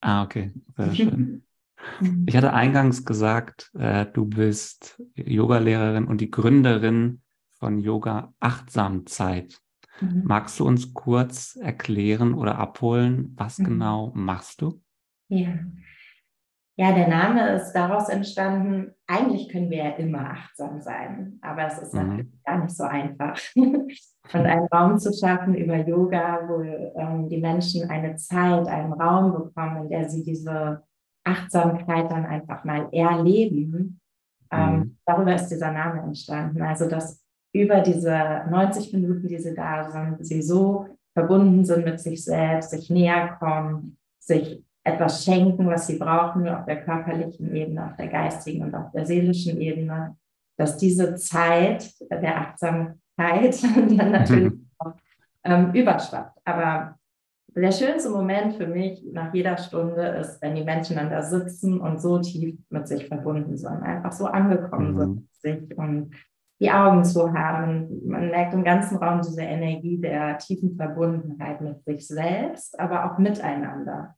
ah, 0.00 0.22
okay, 0.24 0.52
sehr 0.76 0.94
schön. 0.94 1.42
Ich 2.26 2.36
hatte 2.36 2.52
eingangs 2.52 3.04
gesagt, 3.04 3.70
äh, 3.78 4.06
du 4.06 4.24
bist 4.24 5.00
Yogalehrerin 5.14 6.06
und 6.06 6.20
die 6.20 6.30
Gründerin 6.30 7.20
von 7.60 7.78
Yoga 7.78 8.34
Achtsamzeit. 8.40 9.60
Mhm. 10.00 10.22
Magst 10.24 10.58
du 10.58 10.66
uns 10.66 10.94
kurz 10.94 11.54
erklären 11.56 12.34
oder 12.34 12.58
abholen, 12.58 13.34
was 13.36 13.58
Mhm. 13.58 13.64
genau 13.64 14.10
machst 14.16 14.62
du? 14.62 14.82
Ja. 15.28 15.54
Ja, 16.78 16.92
der 16.92 17.08
Name 17.08 17.54
ist 17.54 17.72
daraus 17.72 18.08
entstanden, 18.08 18.92
eigentlich 19.06 19.48
können 19.48 19.70
wir 19.70 19.78
ja 19.78 19.90
immer 19.96 20.30
achtsam 20.30 20.80
sein, 20.80 21.38
aber 21.40 21.66
es 21.66 21.78
ist 21.78 21.94
Mhm. 21.94 22.00
natürlich 22.08 22.44
gar 22.44 22.58
nicht 22.62 22.76
so 22.76 22.84
einfach. 22.84 23.38
Und 23.56 24.44
einen 24.46 24.66
Raum 24.66 24.98
zu 24.98 25.12
schaffen 25.12 25.54
über 25.54 25.76
Yoga, 25.76 26.40
wo 26.48 26.60
ähm, 26.60 27.28
die 27.28 27.40
Menschen 27.40 27.88
eine 27.88 28.16
Zeit, 28.16 28.66
einen 28.66 28.92
Raum 28.92 29.32
bekommen, 29.32 29.84
in 29.84 29.88
der 29.88 30.08
sie 30.08 30.24
diese 30.24 30.82
Achtsamkeit 31.24 32.10
dann 32.10 32.26
einfach 32.26 32.64
mal 32.64 32.88
erleben. 32.92 34.00
Ähm, 34.50 34.76
Mhm. 34.78 34.96
darüber 35.06 35.34
ist 35.34 35.48
dieser 35.48 35.72
Name 35.72 36.02
entstanden. 36.02 36.60
Also, 36.62 36.88
dass 36.88 37.22
über 37.52 37.80
diese 37.80 38.42
90 38.50 38.92
Minuten, 38.92 39.28
die 39.28 39.38
sie 39.38 39.54
da 39.54 39.90
sind, 39.90 40.24
sie 40.26 40.42
so 40.42 40.86
verbunden 41.14 41.64
sind 41.64 41.84
mit 41.84 42.00
sich 42.00 42.22
selbst, 42.24 42.70
sich 42.70 42.90
näher 42.90 43.36
kommen, 43.38 43.96
sich 44.18 44.62
etwas 44.86 45.24
schenken, 45.24 45.66
was 45.66 45.86
sie 45.88 45.98
brauchen, 45.98 46.48
auf 46.48 46.64
der 46.64 46.82
körperlichen 46.82 47.54
Ebene, 47.54 47.86
auf 47.86 47.96
der 47.96 48.08
geistigen 48.08 48.62
und 48.62 48.74
auf 48.74 48.92
der 48.92 49.04
seelischen 49.04 49.60
Ebene, 49.60 50.16
dass 50.56 50.76
diese 50.76 51.16
Zeit 51.16 51.90
der 52.10 52.36
Achtsamkeit 52.40 53.62
dann 53.98 54.12
natürlich 54.12 54.52
auch 54.78 54.92
ähm, 55.44 55.72
überschwappt. 55.74 56.38
Aber 56.44 56.96
der 57.54 57.72
schönste 57.72 58.10
Moment 58.10 58.54
für 58.54 58.66
mich 58.66 59.02
nach 59.12 59.34
jeder 59.34 59.56
Stunde 59.56 60.02
ist, 60.20 60.40
wenn 60.42 60.54
die 60.54 60.64
Menschen 60.64 60.96
dann 60.96 61.10
da 61.10 61.22
sitzen 61.22 61.80
und 61.80 62.00
so 62.00 62.18
tief 62.20 62.58
mit 62.68 62.86
sich 62.86 63.06
verbunden 63.08 63.56
sind, 63.56 63.82
einfach 63.82 64.12
so 64.12 64.26
angekommen 64.26 64.94
Mhm. 64.94 64.98
sind 64.98 65.14
mit 65.14 65.34
sich 65.68 65.78
und 65.78 66.10
die 66.60 66.70
Augen 66.70 67.04
zu 67.04 67.32
haben. 67.32 68.06
Man 68.06 68.30
merkt 68.30 68.54
im 68.54 68.64
ganzen 68.64 68.98
Raum 68.98 69.20
diese 69.22 69.42
Energie 69.42 69.98
der 69.98 70.38
tiefen 70.38 70.76
Verbundenheit 70.76 71.60
mit 71.60 71.82
sich 71.84 72.06
selbst, 72.06 72.78
aber 72.78 73.04
auch 73.10 73.18
miteinander. 73.18 74.14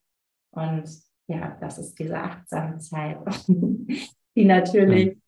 Und 0.50 0.88
ja, 1.26 1.57
das 1.61 1.78
ist 1.78 1.99
diese 1.99 2.19
achtsame 2.19 2.78
Zeit, 2.78 3.19
die 3.49 4.45
natürlich, 4.45 5.19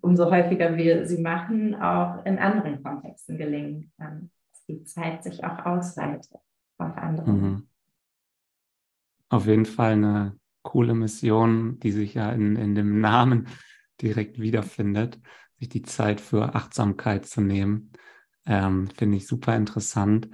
umso 0.00 0.30
häufiger 0.30 0.76
wir 0.76 1.06
sie 1.06 1.20
machen, 1.20 1.74
auch 1.74 2.24
in 2.24 2.38
anderen 2.38 2.82
Kontexten 2.82 3.38
gelingen 3.38 3.90
kann. 3.96 4.30
Dass 4.50 4.64
die 4.66 4.84
Zeit 4.84 5.24
sich 5.24 5.42
auch 5.44 5.64
ausweitet 5.64 6.38
auf 6.78 6.96
andere. 6.96 7.30
Mhm. 7.30 7.66
Auf 9.30 9.46
jeden 9.46 9.66
Fall 9.66 9.92
eine 9.92 10.36
coole 10.62 10.94
Mission, 10.94 11.78
die 11.78 11.92
sich 11.92 12.14
ja 12.14 12.32
in, 12.32 12.56
in 12.56 12.74
dem 12.74 13.00
Namen 13.00 13.48
direkt 14.00 14.40
wiederfindet, 14.40 15.20
sich 15.58 15.68
die 15.68 15.82
Zeit 15.82 16.20
für 16.20 16.54
Achtsamkeit 16.54 17.26
zu 17.26 17.40
nehmen. 17.40 17.92
Ähm, 18.46 18.88
Finde 18.88 19.16
ich 19.16 19.26
super 19.26 19.56
interessant. 19.56 20.28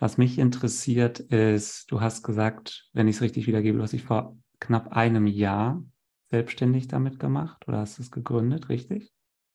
Was 0.00 0.16
mich 0.16 0.38
interessiert 0.38 1.20
ist, 1.20 1.92
du 1.92 2.00
hast 2.00 2.22
gesagt, 2.24 2.88
wenn 2.94 3.06
ich 3.06 3.16
es 3.16 3.22
richtig 3.22 3.46
wiedergebe, 3.46 3.76
du 3.76 3.82
hast 3.82 3.92
dich 3.92 4.02
vor 4.02 4.34
knapp 4.58 4.96
einem 4.96 5.26
Jahr 5.26 5.82
selbstständig 6.30 6.88
damit 6.88 7.18
gemacht 7.20 7.68
oder 7.68 7.78
hast 7.78 7.98
es 7.98 8.10
gegründet, 8.10 8.70
richtig? 8.70 9.12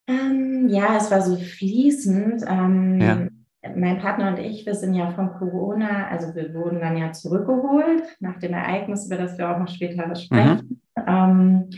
Ähm, 0.08 0.68
ja, 0.70 0.98
es 0.98 1.10
war 1.10 1.22
so 1.22 1.36
fließend. 1.36 2.44
Ähm, 2.48 3.02
Ja. 3.02 3.28
Mein 3.76 3.98
Partner 3.98 4.30
und 4.30 4.38
ich, 4.38 4.68
wir 4.68 4.76
sind 4.76 4.94
ja 4.94 5.10
von 5.10 5.32
Corona, 5.34 6.08
also 6.10 6.36
wir 6.36 6.54
wurden 6.54 6.82
dann 6.82 6.98
ja 6.98 7.12
zurückgeholt 7.12 8.04
nach 8.20 8.38
dem 8.38 8.54
Ereignis, 8.54 9.08
über 9.08 9.18
das 9.18 9.40
wir 9.40 9.50
auch 9.50 9.58
noch 9.58 9.68
später 9.68 10.14
sprechen. 10.16 10.80
Ähm, 11.08 11.70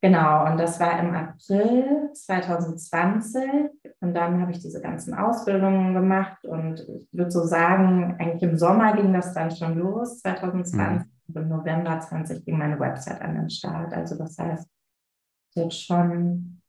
genau, 0.00 0.46
und 0.50 0.58
das 0.58 0.78
war 0.80 0.98
im 1.00 1.14
April 1.14 2.10
2020. 2.12 3.42
Und 4.00 4.14
dann 4.14 4.40
habe 4.40 4.52
ich 4.52 4.60
diese 4.60 4.80
ganzen 4.80 5.14
Ausbildungen 5.14 5.94
gemacht 5.94 6.44
und 6.44 6.80
ich 6.88 7.08
würde 7.12 7.30
so 7.30 7.42
sagen, 7.44 8.16
eigentlich 8.18 8.42
im 8.42 8.56
Sommer 8.58 8.94
ging 8.94 9.12
das 9.12 9.34
dann 9.34 9.50
schon 9.50 9.78
los, 9.78 10.20
2020. 10.20 11.08
Und 11.28 11.36
im 11.36 11.48
November 11.48 12.00
20 12.00 12.44
ging 12.44 12.58
meine 12.58 12.78
Website 12.78 13.20
an 13.20 13.34
den 13.34 13.50
Start. 13.50 13.92
Also 13.92 14.16
das 14.16 14.38
heißt, 14.38 14.68
jetzt 15.54 15.84
schon, 15.84 16.62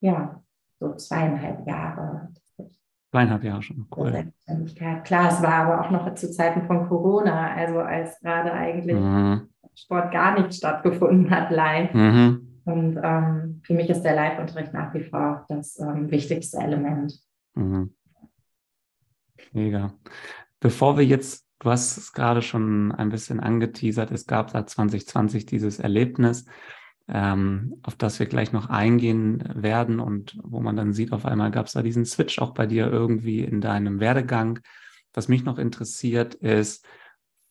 ja, 0.00 0.42
so 0.80 0.94
zweieinhalb 0.94 1.66
Jahre. 1.66 2.28
Zweieinhalb 3.10 3.44
Jahre 3.44 3.62
schon, 3.62 3.86
cool. 3.96 4.32
Klar, 5.04 5.28
es 5.28 5.42
war 5.42 5.54
aber 5.54 5.80
auch 5.82 5.90
noch 5.90 6.14
zu 6.14 6.30
Zeiten 6.30 6.66
von 6.66 6.88
Corona, 6.88 7.54
also 7.54 7.78
als 7.80 8.18
gerade 8.20 8.52
eigentlich 8.52 8.98
Mhm. 8.98 9.48
Sport 9.74 10.12
gar 10.12 10.38
nicht 10.38 10.54
stattgefunden 10.54 11.30
hat 11.30 11.50
live. 11.50 11.94
Mhm. 11.94 12.51
Und 12.64 12.98
ähm, 13.02 13.60
für 13.64 13.74
mich 13.74 13.90
ist 13.90 14.02
der 14.02 14.14
Live-Unterricht 14.14 14.72
nach 14.72 14.94
wie 14.94 15.04
vor 15.04 15.44
das 15.48 15.78
ähm, 15.78 16.10
wichtigste 16.10 16.58
Element. 16.58 17.14
Mhm. 17.54 17.94
Mega. 19.52 19.94
Bevor 20.60 20.96
wir 20.96 21.04
jetzt, 21.04 21.46
du 21.58 21.70
hast 21.70 21.96
es 21.96 22.12
gerade 22.12 22.42
schon 22.42 22.92
ein 22.92 23.08
bisschen 23.08 23.40
angeteasert, 23.40 24.12
es 24.12 24.26
gab 24.26 24.52
da 24.52 24.66
2020 24.66 25.46
dieses 25.46 25.80
Erlebnis, 25.80 26.46
ähm, 27.08 27.74
auf 27.82 27.96
das 27.96 28.20
wir 28.20 28.26
gleich 28.26 28.52
noch 28.52 28.68
eingehen 28.68 29.42
werden 29.54 29.98
und 29.98 30.38
wo 30.42 30.60
man 30.60 30.76
dann 30.76 30.92
sieht, 30.92 31.12
auf 31.12 31.26
einmal 31.26 31.50
gab 31.50 31.66
es 31.66 31.72
da 31.72 31.82
diesen 31.82 32.04
Switch 32.04 32.38
auch 32.38 32.54
bei 32.54 32.66
dir 32.66 32.86
irgendwie 32.86 33.40
in 33.40 33.60
deinem 33.60 33.98
Werdegang. 33.98 34.60
Was 35.12 35.28
mich 35.28 35.44
noch 35.44 35.58
interessiert 35.58 36.34
ist, 36.36 36.86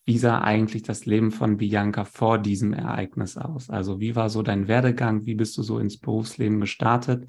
wie 0.04 0.18
sah 0.18 0.40
eigentlich 0.40 0.82
das 0.82 1.06
Leben 1.06 1.30
von 1.30 1.56
Bianca 1.58 2.04
vor 2.04 2.38
diesem 2.38 2.72
Ereignis 2.72 3.36
aus? 3.36 3.70
Also 3.70 4.00
wie 4.00 4.16
war 4.16 4.30
so 4.30 4.42
dein 4.42 4.68
Werdegang? 4.68 5.26
Wie 5.26 5.34
bist 5.34 5.56
du 5.58 5.62
so 5.62 5.78
ins 5.78 5.98
Berufsleben 5.98 6.60
gestartet? 6.60 7.28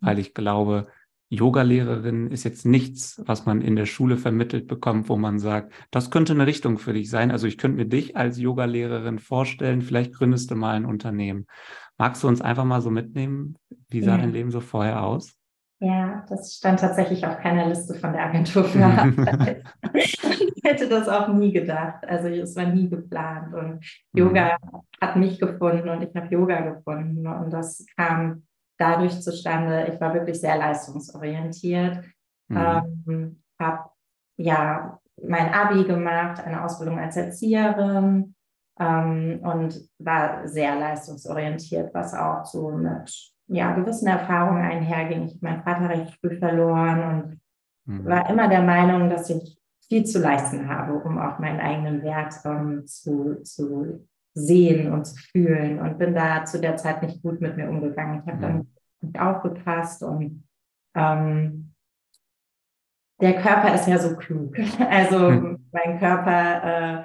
Weil 0.00 0.18
ich 0.18 0.34
glaube, 0.34 0.86
Yogalehrerin 1.28 2.28
ist 2.30 2.44
jetzt 2.44 2.64
nichts, 2.64 3.20
was 3.26 3.44
man 3.44 3.60
in 3.60 3.76
der 3.76 3.86
Schule 3.86 4.16
vermittelt 4.16 4.68
bekommt, 4.68 5.08
wo 5.08 5.16
man 5.16 5.38
sagt, 5.38 5.72
das 5.90 6.10
könnte 6.10 6.32
eine 6.32 6.46
Richtung 6.46 6.78
für 6.78 6.92
dich 6.92 7.10
sein. 7.10 7.30
Also 7.30 7.46
ich 7.46 7.58
könnte 7.58 7.76
mir 7.78 7.86
dich 7.86 8.16
als 8.16 8.38
Yogalehrerin 8.38 9.18
vorstellen, 9.18 9.82
vielleicht 9.82 10.14
gründest 10.14 10.50
du 10.50 10.54
mal 10.54 10.74
ein 10.76 10.84
Unternehmen. 10.86 11.46
Magst 11.98 12.22
du 12.22 12.28
uns 12.28 12.40
einfach 12.40 12.64
mal 12.64 12.80
so 12.80 12.90
mitnehmen? 12.90 13.56
Wie 13.88 14.02
sah 14.02 14.16
Ja. 14.16 14.18
dein 14.18 14.32
Leben 14.32 14.50
so 14.50 14.60
vorher 14.60 15.02
aus? 15.02 15.36
Ja, 15.80 16.24
das 16.28 16.54
stand 16.54 16.80
tatsächlich 16.80 17.26
auf 17.26 17.38
keiner 17.38 17.66
Liste 17.66 17.94
von 17.94 18.12
der 18.12 18.26
Agentur 18.26 18.64
für 18.64 18.84
Arbeit. 18.84 19.64
ich 19.94 20.16
hätte 20.62 20.88
das 20.88 21.08
auch 21.08 21.28
nie 21.28 21.52
gedacht. 21.52 22.06
Also 22.06 22.28
es 22.28 22.56
war 22.56 22.66
nie 22.66 22.88
geplant. 22.88 23.52
Und 23.52 23.84
Yoga 24.12 24.56
hat 25.00 25.16
mich 25.16 25.38
gefunden 25.38 25.88
und 25.88 26.02
ich 26.02 26.14
habe 26.14 26.28
Yoga 26.28 26.60
gefunden. 26.60 27.26
Und 27.26 27.50
das 27.50 27.84
kam 27.96 28.44
dadurch 28.78 29.20
zustande, 29.20 29.90
ich 29.92 30.00
war 30.00 30.14
wirklich 30.14 30.40
sehr 30.40 30.56
leistungsorientiert. 30.56 32.04
Mhm. 32.48 32.56
Ähm, 32.56 33.42
habe 33.60 33.90
ja 34.36 34.98
mein 35.22 35.52
Abi 35.52 35.84
gemacht, 35.84 36.42
eine 36.44 36.64
Ausbildung 36.64 36.98
als 36.98 37.16
Erzieherin 37.16 38.34
ähm, 38.78 39.40
und 39.42 39.88
war 39.98 40.46
sehr 40.48 40.78
leistungsorientiert, 40.78 41.94
was 41.94 42.14
auch 42.14 42.44
so 42.44 42.70
mit 42.70 43.33
ja, 43.46 43.72
gewissen 43.74 44.08
Erfahrungen 44.08 44.62
einherging. 44.62 45.24
Ich 45.24 45.34
habe 45.34 45.46
meinen 45.46 45.62
Vater 45.62 45.88
recht 45.88 46.18
früh 46.20 46.38
verloren 46.38 47.22
und 47.22 47.40
Mhm. 47.86 48.04
war 48.06 48.28
immer 48.30 48.48
der 48.48 48.62
Meinung, 48.62 49.10
dass 49.10 49.30
ich 49.30 49.58
viel 49.88 50.04
zu 50.04 50.18
leisten 50.18 50.68
habe, 50.68 50.94
um 50.94 51.18
auch 51.18 51.38
meinen 51.38 51.60
eigenen 51.60 52.02
Wert 52.02 52.34
ähm, 52.44 52.86
zu, 52.86 53.42
zu 53.42 54.06
sehen 54.32 54.92
und 54.92 55.04
zu 55.04 55.16
fühlen 55.16 55.78
und 55.78 55.98
bin 55.98 56.14
da 56.14 56.44
zu 56.44 56.60
der 56.60 56.76
Zeit 56.76 57.02
nicht 57.02 57.22
gut 57.22 57.40
mit 57.40 57.56
mir 57.56 57.68
umgegangen. 57.68 58.20
Ich 58.20 58.32
habe 58.32 58.40
dann 58.40 58.68
nicht 59.00 59.20
aufgepasst 59.20 60.02
und 60.02 60.48
ähm, 60.94 61.74
der 63.20 63.34
Körper 63.34 63.74
ist 63.74 63.86
ja 63.86 63.98
so 63.98 64.16
klug. 64.16 64.56
Also 64.90 65.28
hm. 65.28 65.68
mein 65.70 65.98
Körper 65.98 66.64
äh, 66.64 67.04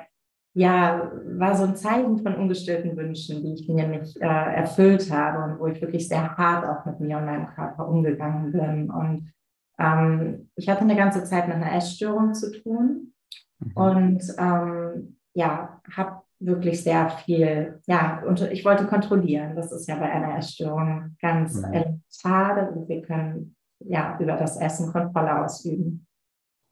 ja, 0.59 1.09
war 1.37 1.55
so 1.55 1.63
ein 1.63 1.77
Zeichen 1.77 2.17
von 2.17 2.35
ungestillten 2.35 2.97
Wünschen, 2.97 3.41
die 3.41 3.53
ich 3.53 3.69
mir 3.69 3.87
nicht 3.87 4.17
äh, 4.17 4.25
erfüllt 4.25 5.09
habe 5.09 5.53
und 5.53 5.57
wo 5.57 5.67
ich 5.67 5.81
wirklich 5.81 6.05
sehr 6.05 6.35
hart 6.35 6.65
auch 6.65 6.85
mit 6.85 6.99
mir 6.99 7.17
und 7.17 7.25
meinem 7.25 7.47
Körper 7.47 7.87
umgegangen 7.87 8.51
bin. 8.51 8.91
Und 8.91 9.31
ähm, 9.79 10.49
ich 10.57 10.67
hatte 10.67 10.81
eine 10.81 10.97
ganze 10.97 11.23
Zeit 11.23 11.47
mit 11.47 11.55
einer 11.55 11.73
Essstörung 11.73 12.33
zu 12.33 12.51
tun 12.51 13.13
mhm. 13.59 13.71
und 13.73 14.35
ähm, 14.37 15.17
ja, 15.33 15.81
habe 15.95 16.23
wirklich 16.39 16.83
sehr 16.83 17.09
viel, 17.09 17.79
ja, 17.87 18.21
und 18.27 18.41
ich 18.51 18.65
wollte 18.65 18.85
kontrollieren. 18.85 19.55
Das 19.55 19.71
ist 19.71 19.87
ja 19.87 19.95
bei 19.95 20.11
einer 20.11 20.39
Essstörung 20.39 21.15
ganz 21.21 21.55
mhm. 21.55 21.73
elementar. 21.73 22.73
Wir 22.85 23.01
können 23.03 23.55
ja 23.79 24.17
über 24.19 24.33
das 24.33 24.59
Essen 24.59 24.91
Kontrolle 24.91 25.41
ausüben. 25.41 26.05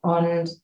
Und 0.01 0.61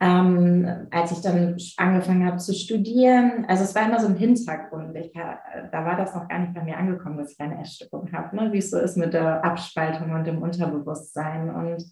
ähm, 0.00 0.86
als 0.90 1.12
ich 1.12 1.20
dann 1.20 1.56
angefangen 1.76 2.26
habe 2.26 2.38
zu 2.38 2.54
studieren, 2.54 3.44
also 3.48 3.64
es 3.64 3.74
war 3.74 3.86
immer 3.86 4.00
so 4.00 4.06
im 4.06 4.16
Hintergrund. 4.16 4.96
Ich, 4.96 5.12
da 5.12 5.84
war 5.84 5.96
das 5.96 6.14
noch 6.14 6.26
gar 6.26 6.38
nicht 6.38 6.54
bei 6.54 6.64
mir 6.64 6.78
angekommen, 6.78 7.18
dass 7.18 7.32
ich 7.32 7.40
eine 7.40 7.60
Essstörung 7.60 8.10
habe, 8.12 8.34
ne? 8.34 8.52
wie 8.52 8.58
es 8.58 8.70
so 8.70 8.78
ist 8.78 8.96
mit 8.96 9.12
der 9.12 9.44
Abspaltung 9.44 10.12
und 10.12 10.26
dem 10.26 10.40
Unterbewusstsein. 10.40 11.50
Und 11.50 11.84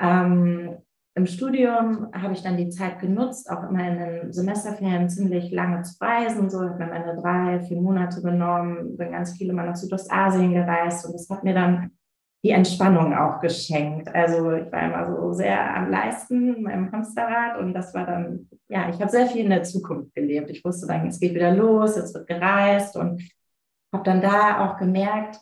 ähm, 0.00 0.76
im 1.14 1.26
Studium 1.26 2.08
habe 2.14 2.32
ich 2.32 2.42
dann 2.42 2.56
die 2.56 2.70
Zeit 2.70 3.00
genutzt, 3.00 3.50
auch 3.50 3.68
immer 3.68 3.88
in 3.88 3.98
den 3.98 4.32
Semesterferien 4.32 5.10
ziemlich 5.10 5.50
lange 5.50 5.82
zu 5.82 5.96
reisen. 6.00 6.48
So 6.48 6.60
habe 6.60 6.78
mir 6.78 6.86
meine 6.86 7.20
drei, 7.20 7.60
vier 7.60 7.80
Monate 7.80 8.22
genommen, 8.22 8.96
bin 8.96 9.10
ganz 9.10 9.36
viele 9.36 9.52
Mal 9.52 9.66
nach 9.66 9.76
Südostasien 9.76 10.54
gereist 10.54 11.04
und 11.04 11.12
das 11.12 11.28
hat 11.28 11.42
mir 11.42 11.54
dann 11.54 11.90
die 12.42 12.50
Entspannung 12.50 13.14
auch 13.14 13.40
geschenkt. 13.40 14.12
Also 14.12 14.52
ich 14.52 14.70
war 14.72 14.82
immer 14.82 15.06
so 15.06 15.32
sehr 15.32 15.76
am 15.76 15.90
Leisten 15.90 16.56
in 16.56 16.62
meinem 16.62 16.90
Hamsterrad 16.90 17.58
und 17.58 17.72
das 17.72 17.94
war 17.94 18.04
dann, 18.04 18.48
ja, 18.68 18.88
ich 18.88 19.00
habe 19.00 19.10
sehr 19.10 19.26
viel 19.26 19.44
in 19.44 19.50
der 19.50 19.62
Zukunft 19.62 20.14
gelebt. 20.14 20.50
Ich 20.50 20.64
wusste 20.64 20.86
dann, 20.88 21.06
es 21.06 21.20
geht 21.20 21.34
wieder 21.34 21.54
los, 21.54 21.96
jetzt 21.96 22.14
wird 22.14 22.26
gereist 22.26 22.96
und 22.96 23.22
habe 23.92 24.04
dann 24.04 24.20
da 24.20 24.66
auch 24.66 24.76
gemerkt, 24.78 25.38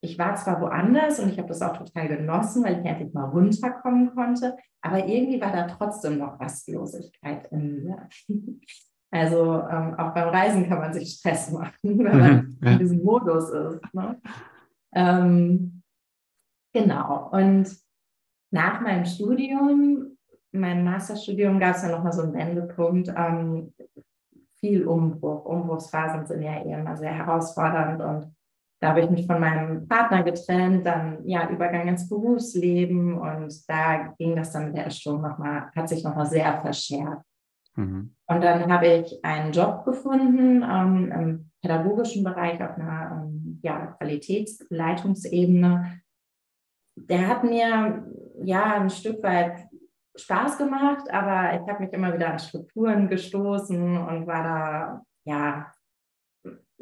ich 0.00 0.16
war 0.16 0.36
zwar 0.36 0.60
woanders 0.60 1.18
und 1.18 1.30
ich 1.30 1.38
habe 1.38 1.48
das 1.48 1.60
auch 1.60 1.76
total 1.76 2.06
genossen, 2.06 2.62
weil 2.62 2.78
ich 2.78 2.86
endlich 2.86 3.12
mal 3.12 3.24
runterkommen 3.24 4.14
konnte, 4.14 4.56
aber 4.80 5.04
irgendwie 5.06 5.40
war 5.40 5.50
da 5.50 5.66
trotzdem 5.66 6.18
noch 6.18 6.38
Rastlosigkeit 6.40 7.50
in 7.50 7.84
mir. 7.84 8.08
Also 9.10 9.66
ähm, 9.70 9.94
auch 9.94 10.12
beim 10.12 10.28
Reisen 10.28 10.68
kann 10.68 10.80
man 10.80 10.92
sich 10.92 11.14
Stress 11.14 11.50
machen, 11.50 11.72
wenn 11.82 12.18
man 12.18 12.58
ja. 12.60 12.72
in 12.72 12.78
diesem 12.78 13.02
Modus 13.02 13.48
ist. 13.48 13.94
Ne? 13.94 14.20
Ähm, 14.94 15.77
genau. 16.82 17.30
Und 17.32 17.68
nach 18.50 18.80
meinem 18.80 19.04
Studium, 19.04 20.16
meinem 20.52 20.84
Masterstudium, 20.84 21.58
gab 21.58 21.76
es 21.76 21.82
dann 21.82 21.90
nochmal 21.90 22.12
so 22.12 22.22
einen 22.22 22.34
Wendepunkt. 22.34 23.12
Ähm, 23.16 23.72
viel 24.60 24.86
Umbruch. 24.86 25.44
Umbruchsphasen 25.44 26.26
sind 26.26 26.42
ja 26.42 26.64
eh 26.64 26.72
immer 26.72 26.96
sehr 26.96 27.12
herausfordernd 27.12 28.00
und 28.00 28.34
da 28.80 28.90
habe 28.90 29.00
ich 29.00 29.10
mich 29.10 29.26
von 29.26 29.40
meinem 29.40 29.88
Partner 29.88 30.22
getrennt, 30.22 30.86
dann 30.86 31.26
ja 31.26 31.50
Übergang 31.50 31.88
ins 31.88 32.08
Berufsleben 32.08 33.18
und 33.18 33.68
da 33.68 34.14
ging 34.18 34.36
das 34.36 34.52
dann 34.52 34.66
mit 34.66 34.76
der 34.76 34.86
Essstörung 34.86 35.22
nochmal, 35.22 35.70
hat 35.74 35.88
sich 35.88 36.04
nochmal 36.04 36.26
sehr 36.26 36.60
verschärft. 36.60 37.24
Mhm. 37.74 38.14
Und 38.26 38.40
dann 38.42 38.72
habe 38.72 38.86
ich 38.86 39.24
einen 39.24 39.52
Job 39.52 39.84
gefunden 39.84 40.62
ähm, 40.62 41.12
im 41.12 41.50
pädagogischen 41.60 42.22
Bereich 42.22 42.62
auf 42.62 42.76
einer 42.76 43.24
ähm, 43.24 43.58
ja, 43.62 43.96
Qualitätsleitungsebene. 43.98 46.00
Der 47.06 47.28
hat 47.28 47.44
mir 47.44 48.04
ja 48.42 48.74
ein 48.74 48.90
Stück 48.90 49.22
weit 49.22 49.68
Spaß 50.16 50.58
gemacht, 50.58 51.10
aber 51.10 51.54
ich 51.54 51.68
habe 51.68 51.84
mich 51.84 51.92
immer 51.92 52.12
wieder 52.12 52.32
an 52.32 52.38
Strukturen 52.38 53.08
gestoßen 53.08 53.96
und 53.96 54.26
war 54.26 54.42
da 54.42 55.02
ja 55.24 55.72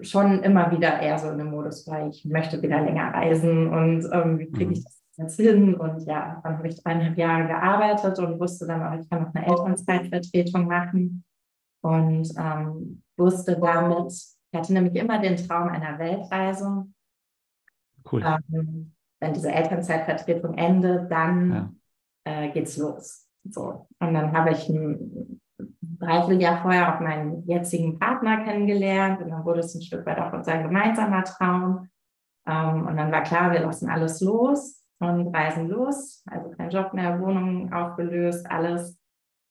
schon 0.00 0.42
immer 0.42 0.70
wieder 0.70 1.00
eher 1.00 1.18
so 1.18 1.28
in 1.30 1.38
dem 1.38 1.50
Modus, 1.50 1.86
weil 1.86 2.10
ich 2.10 2.24
möchte 2.24 2.60
wieder 2.62 2.80
länger 2.80 3.12
reisen 3.14 3.68
und 3.68 4.08
ähm, 4.12 4.38
wie 4.38 4.50
kriege 4.50 4.72
ich 4.72 4.80
mhm. 4.80 4.84
das 4.84 5.02
jetzt 5.16 5.36
hin? 5.36 5.74
Und 5.74 6.06
ja, 6.06 6.40
dann 6.42 6.58
habe 6.58 6.68
ich 6.68 6.82
dreieinhalb 6.82 7.16
Jahre 7.16 7.46
gearbeitet 7.46 8.18
und 8.18 8.38
wusste 8.38 8.66
dann 8.66 8.82
auch, 8.82 9.00
ich 9.00 9.08
kann 9.08 9.22
noch 9.22 9.34
eine 9.34 9.46
Elternzeitvertretung 9.46 10.66
machen 10.66 11.24
und 11.82 12.28
ähm, 12.38 13.02
wusste 13.16 13.58
damit, 13.58 14.12
ich 14.12 14.58
hatte 14.58 14.72
nämlich 14.72 14.94
immer 14.96 15.18
den 15.18 15.36
Traum 15.36 15.68
einer 15.68 15.98
Weltreise. 15.98 16.86
Cool. 18.10 18.22
Ähm, 18.52 18.95
wenn 19.26 19.34
diese 19.34 19.50
Elternzeitvertretung 19.50 20.54
endet, 20.54 21.10
dann 21.10 21.74
ja. 22.24 22.32
äh, 22.32 22.50
geht's 22.50 22.76
los. 22.76 23.26
So. 23.50 23.86
Und 23.98 24.14
dann 24.14 24.32
habe 24.32 24.50
ich 24.50 24.68
ein 24.68 25.40
dreiviertel 25.58 26.40
Jahr 26.40 26.62
vorher 26.62 26.94
auch 26.94 27.00
meinen 27.00 27.46
jetzigen 27.46 27.98
Partner 27.98 28.44
kennengelernt 28.44 29.20
und 29.22 29.30
dann 29.30 29.44
wurde 29.44 29.60
es 29.60 29.74
ein 29.74 29.82
Stück 29.82 30.04
weit 30.06 30.18
auch 30.18 30.32
unser 30.32 30.58
gemeinsamer 30.62 31.24
Traum. 31.24 31.88
Ähm, 32.46 32.86
und 32.86 32.96
dann 32.96 33.10
war 33.10 33.22
klar, 33.22 33.52
wir 33.52 33.60
lassen 33.60 33.88
alles 33.88 34.20
los 34.20 34.84
und 35.00 35.34
reisen 35.34 35.68
los. 35.68 36.22
Also 36.26 36.50
kein 36.50 36.70
Job 36.70 36.92
mehr, 36.92 37.20
Wohnung 37.20 37.72
aufgelöst, 37.72 38.48
alles 38.48 38.98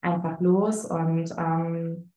einfach 0.02 0.40
los. 0.40 0.86
Und 0.86 1.34
ähm, 1.38 2.12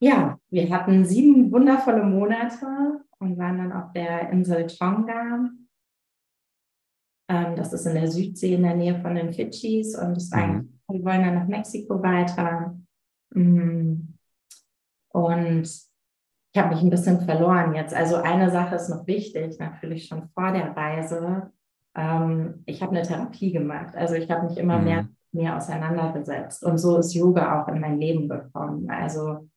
ja, 0.00 0.38
wir 0.50 0.70
hatten 0.70 1.04
sieben 1.04 1.50
wundervolle 1.50 2.04
Monate 2.04 3.00
und 3.18 3.38
waren 3.38 3.58
dann 3.58 3.72
auf 3.72 3.92
der 3.92 4.30
Insel 4.30 4.66
Tonga. 4.66 5.48
Ähm, 7.32 7.56
das 7.56 7.72
ist 7.72 7.86
in 7.86 7.94
der 7.94 8.10
Südsee 8.10 8.54
in 8.54 8.62
der 8.62 8.74
Nähe 8.74 9.00
von 9.00 9.14
den 9.14 9.32
Fidschis 9.32 9.96
und 9.96 10.16
das 10.16 10.30
mhm. 10.30 10.78
wir 10.88 11.04
wollen 11.04 11.22
dann 11.22 11.34
nach 11.34 11.46
Mexiko 11.46 12.02
weiter. 12.02 12.76
Mm. 13.30 14.14
Und 15.08 15.62
ich 15.62 16.60
habe 16.60 16.74
mich 16.74 16.82
ein 16.82 16.90
bisschen 16.90 17.22
verloren 17.22 17.74
jetzt. 17.74 17.94
Also 17.94 18.16
eine 18.16 18.50
Sache 18.50 18.74
ist 18.76 18.90
noch 18.90 19.06
wichtig, 19.06 19.58
natürlich 19.58 20.06
schon 20.06 20.28
vor 20.34 20.52
der 20.52 20.76
Reise. 20.76 21.50
Ähm, 21.96 22.62
ich 22.66 22.82
habe 22.82 22.94
eine 22.94 23.06
Therapie 23.06 23.52
gemacht. 23.52 23.96
Also 23.96 24.14
ich 24.14 24.30
habe 24.30 24.46
mich 24.46 24.58
immer 24.58 24.78
mhm. 24.78 24.84
mehr 24.84 25.02
mit 25.02 25.44
mir 25.44 25.56
auseinandergesetzt. 25.56 26.62
Und 26.64 26.76
so 26.76 26.98
ist 26.98 27.14
Yoga 27.14 27.62
auch 27.62 27.68
in 27.68 27.80
mein 27.80 27.98
Leben 27.98 28.28
gekommen. 28.28 28.90
Also 28.90 29.48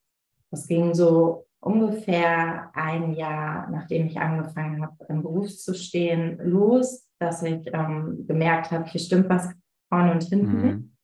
das 0.52 0.68
ging 0.68 0.94
so 0.94 1.46
ungefähr 1.60 2.70
ein 2.74 3.14
Jahr, 3.16 3.70
nachdem 3.70 4.08
ich 4.08 4.18
angefangen 4.18 4.82
habe, 4.82 4.96
im 5.10 5.22
Beruf 5.22 5.50
zu 5.50 5.74
stehen, 5.74 6.40
los, 6.42 7.05
dass 7.20 7.44
ich 7.44 7.70
ähm, 7.74 8.26
gemerkt 8.28 8.72
habe, 8.72 8.86
hier 8.86 9.02
stimmt 9.02 9.30
was 9.30 9.54
vorne 9.90 10.12
und 10.12 10.24
hinten. 10.24 10.62
Mhm. 10.62 10.96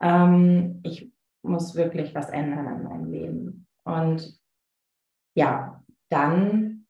Ähm, 0.00 0.80
ich 0.82 1.12
muss 1.42 1.74
wirklich 1.74 2.14
was 2.14 2.30
ändern 2.30 2.66
an 2.66 2.82
meinem 2.84 3.10
Leben. 3.10 3.66
Und 3.84 4.40
ja, 5.34 5.82
dann, 6.08 6.86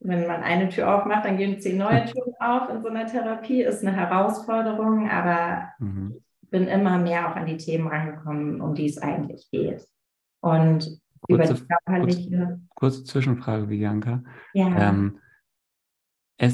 wenn 0.00 0.26
man 0.26 0.42
eine 0.42 0.68
Tür 0.68 0.94
aufmacht, 0.94 1.24
dann 1.24 1.36
gehen 1.36 1.60
zehn 1.60 1.78
neue 1.78 2.04
Türen 2.12 2.34
auf 2.38 2.68
in 2.70 2.82
so 2.82 2.88
einer 2.88 3.06
Therapie, 3.06 3.62
ist 3.62 3.84
eine 3.84 3.96
Herausforderung, 3.96 5.08
aber 5.08 5.70
mhm. 5.78 6.22
ich 6.42 6.50
bin 6.50 6.68
immer 6.68 6.98
mehr 6.98 7.30
auch 7.30 7.36
an 7.36 7.46
die 7.46 7.56
Themen 7.56 7.88
rangekommen, 7.88 8.60
um 8.60 8.74
die 8.74 8.86
es 8.86 8.98
eigentlich 8.98 9.48
geht. 9.50 9.86
Und 10.40 11.00
kurze, 11.22 11.34
über 11.34 11.54
die 11.54 11.66
körperliche. 11.66 12.30
Kurze, 12.30 12.60
kurze 12.74 13.04
Zwischenfrage, 13.04 13.66
Bianca. 13.66 14.22
Ja. 14.54 14.90
Ähm, 14.90 15.18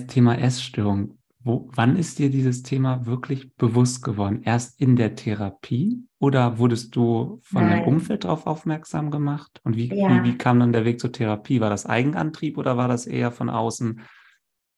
Thema 0.06 0.38
Essstörung. 0.38 1.18
Wo, 1.44 1.68
wann 1.74 1.96
ist 1.96 2.18
dir 2.18 2.30
dieses 2.30 2.62
Thema 2.62 3.04
wirklich 3.06 3.54
bewusst 3.56 4.04
geworden? 4.04 4.42
Erst 4.44 4.80
in 4.80 4.96
der 4.96 5.16
Therapie 5.16 6.04
oder 6.20 6.58
wurdest 6.58 6.94
du 6.94 7.40
von 7.42 7.66
Nein. 7.66 7.80
dem 7.80 7.88
Umfeld 7.88 8.24
darauf 8.24 8.46
aufmerksam 8.46 9.10
gemacht? 9.10 9.60
Und 9.64 9.76
wie, 9.76 9.92
ja. 9.92 10.08
wie, 10.08 10.22
wie, 10.24 10.38
kam 10.38 10.60
dann 10.60 10.72
der 10.72 10.84
Weg 10.84 11.00
zur 11.00 11.10
Therapie? 11.10 11.60
War 11.60 11.70
das 11.70 11.86
Eigenantrieb 11.86 12.58
oder 12.58 12.76
war 12.76 12.86
das 12.86 13.06
eher 13.06 13.32
von 13.32 13.50
außen? 13.50 14.00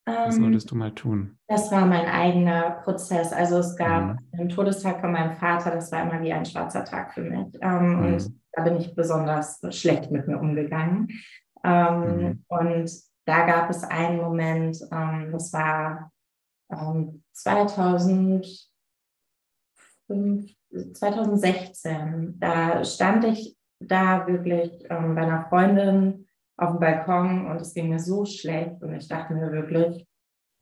Was 0.07 0.37
ähm, 0.37 0.42
solltest 0.42 0.70
du 0.70 0.77
mal 0.77 0.92
tun? 0.92 1.38
Das 1.48 1.70
war 1.70 1.87
mein 1.87 2.07
eigener 2.07 2.83
Prozess. 2.83 3.33
Also 3.33 3.59
es 3.59 3.77
gab 3.77 4.14
mhm. 4.14 4.18
den 4.38 4.48
Todestag 4.48 5.00
von 5.00 5.12
meinem 5.12 5.37
Vater, 5.37 5.70
das 5.70 5.92
war 5.92 6.03
immer 6.03 6.22
wie 6.22 6.33
ein 6.33 6.44
schwarzer 6.44 6.85
Tag 6.85 7.12
für 7.12 7.22
mich. 7.22 7.57
Ähm, 7.61 7.96
mhm. 7.96 8.05
Und 8.05 8.40
da 8.53 8.62
bin 8.62 8.77
ich 8.77 8.94
besonders 8.94 9.61
schlecht 9.70 10.11
mit 10.11 10.29
mir 10.29 10.38
umgegangen. 10.38 11.09
Ähm, 11.62 12.00
mhm. 12.00 12.44
Und 12.48 12.90
da 13.27 13.46
gab 13.46 13.70
es 13.70 13.83
einen 13.85 14.18
Moment, 14.18 14.79
ähm, 14.92 15.31
das 15.33 15.53
war 15.53 16.11
2005, 17.33 18.47
ähm, 20.11 20.49
2016, 20.93 22.39
da 22.39 22.85
stand 22.85 23.25
ich 23.25 23.57
da 23.81 24.27
wirklich 24.27 24.85
ähm, 24.91 25.15
bei 25.15 25.23
einer 25.23 25.47
Freundin 25.49 26.27
auf 26.57 26.71
dem 26.71 26.81
Balkon 26.81 27.47
und 27.47 27.61
es 27.61 27.75
ging 27.75 27.89
mir 27.89 27.99
so 27.99 28.25
schlecht 28.25 28.83
und 28.83 28.95
ich 28.95 29.09
dachte 29.09 29.35
mir 29.35 29.51
wirklich, 29.53 30.07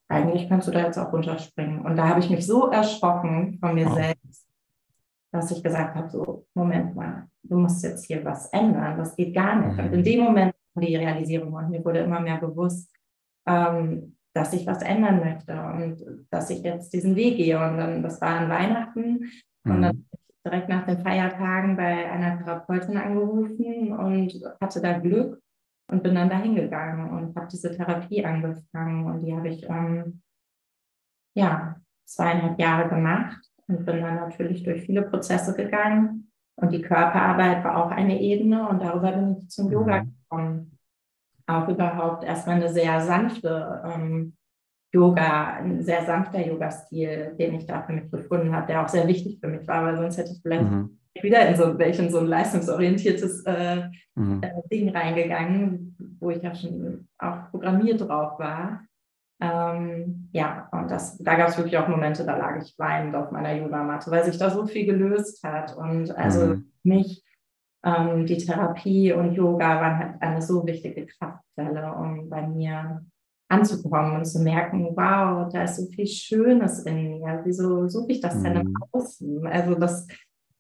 eigentlich 0.09 0.49
kannst 0.49 0.69
du 0.69 0.73
da 0.73 0.81
jetzt 0.81 0.99
auch 0.99 1.13
runterspringen. 1.13 1.81
Und 1.85 1.97
da 1.97 2.09
habe 2.09 2.21
ich 2.21 2.31
mich 2.31 2.47
so 2.47 2.71
erschrocken 2.71 3.59
von 3.61 3.75
mir 3.75 3.87
wow. 3.87 3.95
selbst, 3.95 4.49
dass 5.31 5.51
ich 5.51 5.63
gesagt 5.63 5.95
habe, 5.95 6.11
so, 6.11 6.47
Moment 6.55 6.95
mal, 6.95 7.29
du 7.43 7.59
musst 7.59 7.83
jetzt 7.83 8.07
hier 8.07 8.25
was 8.25 8.47
ändern, 8.49 8.99
das 8.99 9.17
geht 9.17 9.35
gar 9.35 9.57
nicht. 9.57 9.79
Und 9.79 9.93
in 9.93 10.01
mhm. 10.01 10.05
dem 10.05 10.21
Moment 10.21 10.55
die 10.75 10.97
Realisierung 10.97 11.53
und 11.53 11.71
mir 11.71 11.85
wurde 11.85 12.01
immer 12.01 12.21
mehr 12.21 12.39
bewusst, 12.39 12.91
ähm, 13.47 14.17
dass 14.35 14.53
ich 14.53 14.67
was 14.67 14.83
ändern 14.83 15.21
möchte 15.21 15.53
und 15.53 16.27
dass 16.31 16.51
ich 16.51 16.63
jetzt 16.63 16.93
diesen 16.93 17.17
Weg 17.17 17.37
gehe. 17.37 17.57
Und 17.57 17.77
dann, 17.77 18.03
das 18.03 18.21
war 18.21 18.41
an 18.41 18.49
Weihnachten 18.49 19.31
mhm. 19.65 19.73
und 19.73 19.83
dann 19.83 20.07
direkt 20.45 20.69
nach 20.69 20.87
den 20.87 20.99
Feiertagen 20.99 21.77
bei 21.77 22.11
einer 22.11 22.39
Therapeutin 22.39 22.97
angerufen 22.97 23.93
und 23.93 24.33
hatte 24.61 24.81
da 24.81 24.99
Glück 24.99 25.41
und 25.89 26.03
bin 26.03 26.15
dann 26.15 26.31
da 26.31 26.39
hingegangen 26.39 27.11
und 27.11 27.37
habe 27.37 27.49
diese 27.51 27.71
Therapie 27.71 28.25
angefangen 28.25 29.07
und 29.07 29.21
die 29.21 29.35
habe 29.35 29.49
ich 29.49 29.69
ähm, 29.69 30.23
ja 31.37 31.77
zweieinhalb 32.07 32.59
Jahre 32.59 32.89
gemacht 32.89 33.41
und 33.69 33.85
bin 33.85 34.01
dann 34.01 34.17
natürlich 34.17 34.65
durch 34.65 34.83
viele 34.83 35.03
Prozesse 35.03 35.55
gegangen 35.55 36.33
und 36.57 36.73
die 36.73 36.83
Körperarbeit 36.83 37.63
war 37.65 37.85
auch 37.85 37.91
eine 37.91 38.21
Ebene 38.21 38.69
und 38.69 38.83
darüber 38.83 39.13
bin 39.13 39.37
ich 39.39 39.49
zum 39.49 39.71
Yoga 39.71 40.03
mhm. 40.03 40.15
gekommen. 40.23 40.72
Auch 41.47 41.69
überhaupt 41.69 42.25
erstmal 42.25 42.57
eine 42.57 42.69
sehr 42.69 43.01
sanfte 43.01 43.83
ähm, 43.85 44.35
Yoga, 44.93 45.55
ein 45.55 45.83
sehr 45.83 46.05
sanfter 46.05 46.47
Yoga-Stil, 46.47 47.35
den 47.39 47.55
ich 47.55 47.67
da 47.67 47.83
für 47.83 47.93
mich 47.93 48.11
gefunden 48.11 48.55
habe, 48.55 48.67
der 48.67 48.83
auch 48.83 48.89
sehr 48.89 49.09
wichtig 49.09 49.39
für 49.41 49.49
mich 49.49 49.67
war, 49.67 49.85
weil 49.85 49.97
sonst 49.97 50.19
hätte 50.19 50.33
ich 50.33 50.43
vielleicht 50.43 50.71
mhm. 50.71 50.99
wieder 51.21 51.49
in 51.49 51.57
so, 51.57 51.65
in 51.65 52.11
so 52.11 52.19
ein 52.19 52.27
leistungsorientiertes 52.27 53.45
äh, 53.47 53.89
mhm. 54.15 54.43
äh, 54.43 54.51
Ding 54.71 54.91
reingegangen, 54.91 55.97
wo 56.21 56.31
ich 56.31 56.43
ja 56.43 56.55
schon 56.55 57.09
auch 57.19 57.51
programmiert 57.51 58.03
drauf 58.03 58.39
war. 58.39 58.83
Ähm, 59.41 60.29
ja, 60.33 60.69
und 60.71 60.91
das, 60.91 61.19
da 61.19 61.35
gab 61.35 61.49
es 61.49 61.57
wirklich 61.57 61.77
auch 61.77 61.89
Momente, 61.89 62.25
da 62.25 62.37
lag 62.37 62.63
ich 62.63 62.75
weinend 62.79 63.17
auf 63.17 63.33
meiner 63.33 63.55
Yogamatte, 63.55 64.11
weil 64.11 64.25
sich 64.25 64.39
da 64.39 64.51
so 64.51 64.67
viel 64.67 64.87
gelöst 64.87 65.43
hat. 65.43 65.75
Und 65.75 66.17
also 66.17 66.47
mhm. 66.49 66.71
mich, 66.85 67.25
ähm, 67.85 68.27
die 68.27 68.39
Therapie 68.39 69.13
und 69.13 69.35
Yoga 69.35 69.81
waren 69.81 69.99
halt 69.99 70.23
eine 70.23 70.43
so 70.43 70.67
wichtige 70.67 71.07
Kraftquelle, 71.07 71.93
um 71.95 72.29
bei 72.29 72.47
mir 72.47 73.05
anzukommen 73.49 74.17
und 74.17 74.25
zu 74.25 74.41
merken, 74.41 74.89
wow, 74.97 75.49
da 75.53 75.65
ist 75.65 75.77
so 75.77 75.87
viel 75.87 76.07
Schönes 76.07 76.85
in 76.85 77.19
mir. 77.19 77.43
Wieso 77.45 77.89
suche 77.89 78.13
ich 78.13 78.21
das 78.21 78.37
mhm. 78.37 78.45
denn 78.45 78.57
im 78.57 78.69
mhm. 78.69 78.77
Außen? 78.93 79.47
Also 79.47 79.75
das, 79.75 80.07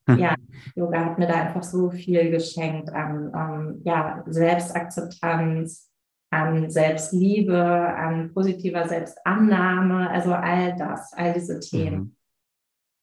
hm. 0.09 0.19
ja, 0.19 0.35
Yoga 0.75 1.05
hat 1.07 1.19
mir 1.19 1.27
da 1.27 1.35
einfach 1.35 1.63
so 1.63 1.91
viel 1.91 2.31
geschenkt 2.31 2.91
an 2.91 3.33
ähm, 3.35 3.83
ja, 3.85 4.23
Selbstakzeptanz, 4.27 5.91
an 6.31 6.71
Selbstliebe, 6.71 7.63
an 7.63 8.33
positiver 8.33 8.89
Selbstannahme, 8.89 10.11
also 10.11 10.33
all 10.33 10.77
das, 10.77 11.13
all 11.13 11.35
diese 11.35 11.61
Themen. 11.61 12.17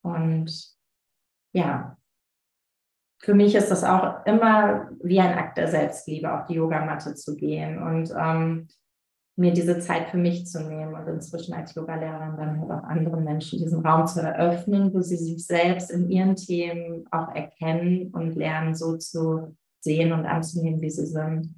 Mhm. 0.03 0.11
Und 0.11 0.75
ja, 1.53 1.97
für 3.19 3.33
mich 3.33 3.53
ist 3.55 3.69
das 3.69 3.83
auch 3.83 4.25
immer 4.25 4.89
wie 5.03 5.19
ein 5.19 5.37
Akt 5.37 5.57
der 5.57 5.67
Selbstliebe, 5.67 6.33
auf 6.33 6.47
die 6.47 6.55
Yogamatte 6.55 7.15
zu 7.15 7.35
gehen 7.35 7.81
und 7.81 8.13
ähm, 8.17 8.67
mir 9.35 9.53
diese 9.53 9.79
Zeit 9.79 10.09
für 10.09 10.17
mich 10.17 10.45
zu 10.45 10.61
nehmen 10.61 10.93
und 10.93 11.07
inzwischen 11.07 11.53
als 11.53 11.73
Yogalehrerin 11.75 12.37
dann 12.37 12.59
halt 12.59 12.71
auch 12.71 12.83
anderen 12.83 13.23
Menschen 13.23 13.59
diesen 13.59 13.85
Raum 13.85 14.05
zu 14.05 14.21
eröffnen, 14.21 14.93
wo 14.93 15.01
sie 15.01 15.17
sich 15.17 15.45
selbst 15.45 15.91
in 15.91 16.09
ihren 16.09 16.35
Themen 16.35 17.05
auch 17.11 17.33
erkennen 17.33 18.11
und 18.11 18.35
lernen, 18.35 18.75
so 18.75 18.97
zu 18.97 19.55
sehen 19.81 20.11
und 20.11 20.25
anzunehmen, 20.25 20.81
wie 20.81 20.89
sie 20.89 21.05
sind. 21.05 21.55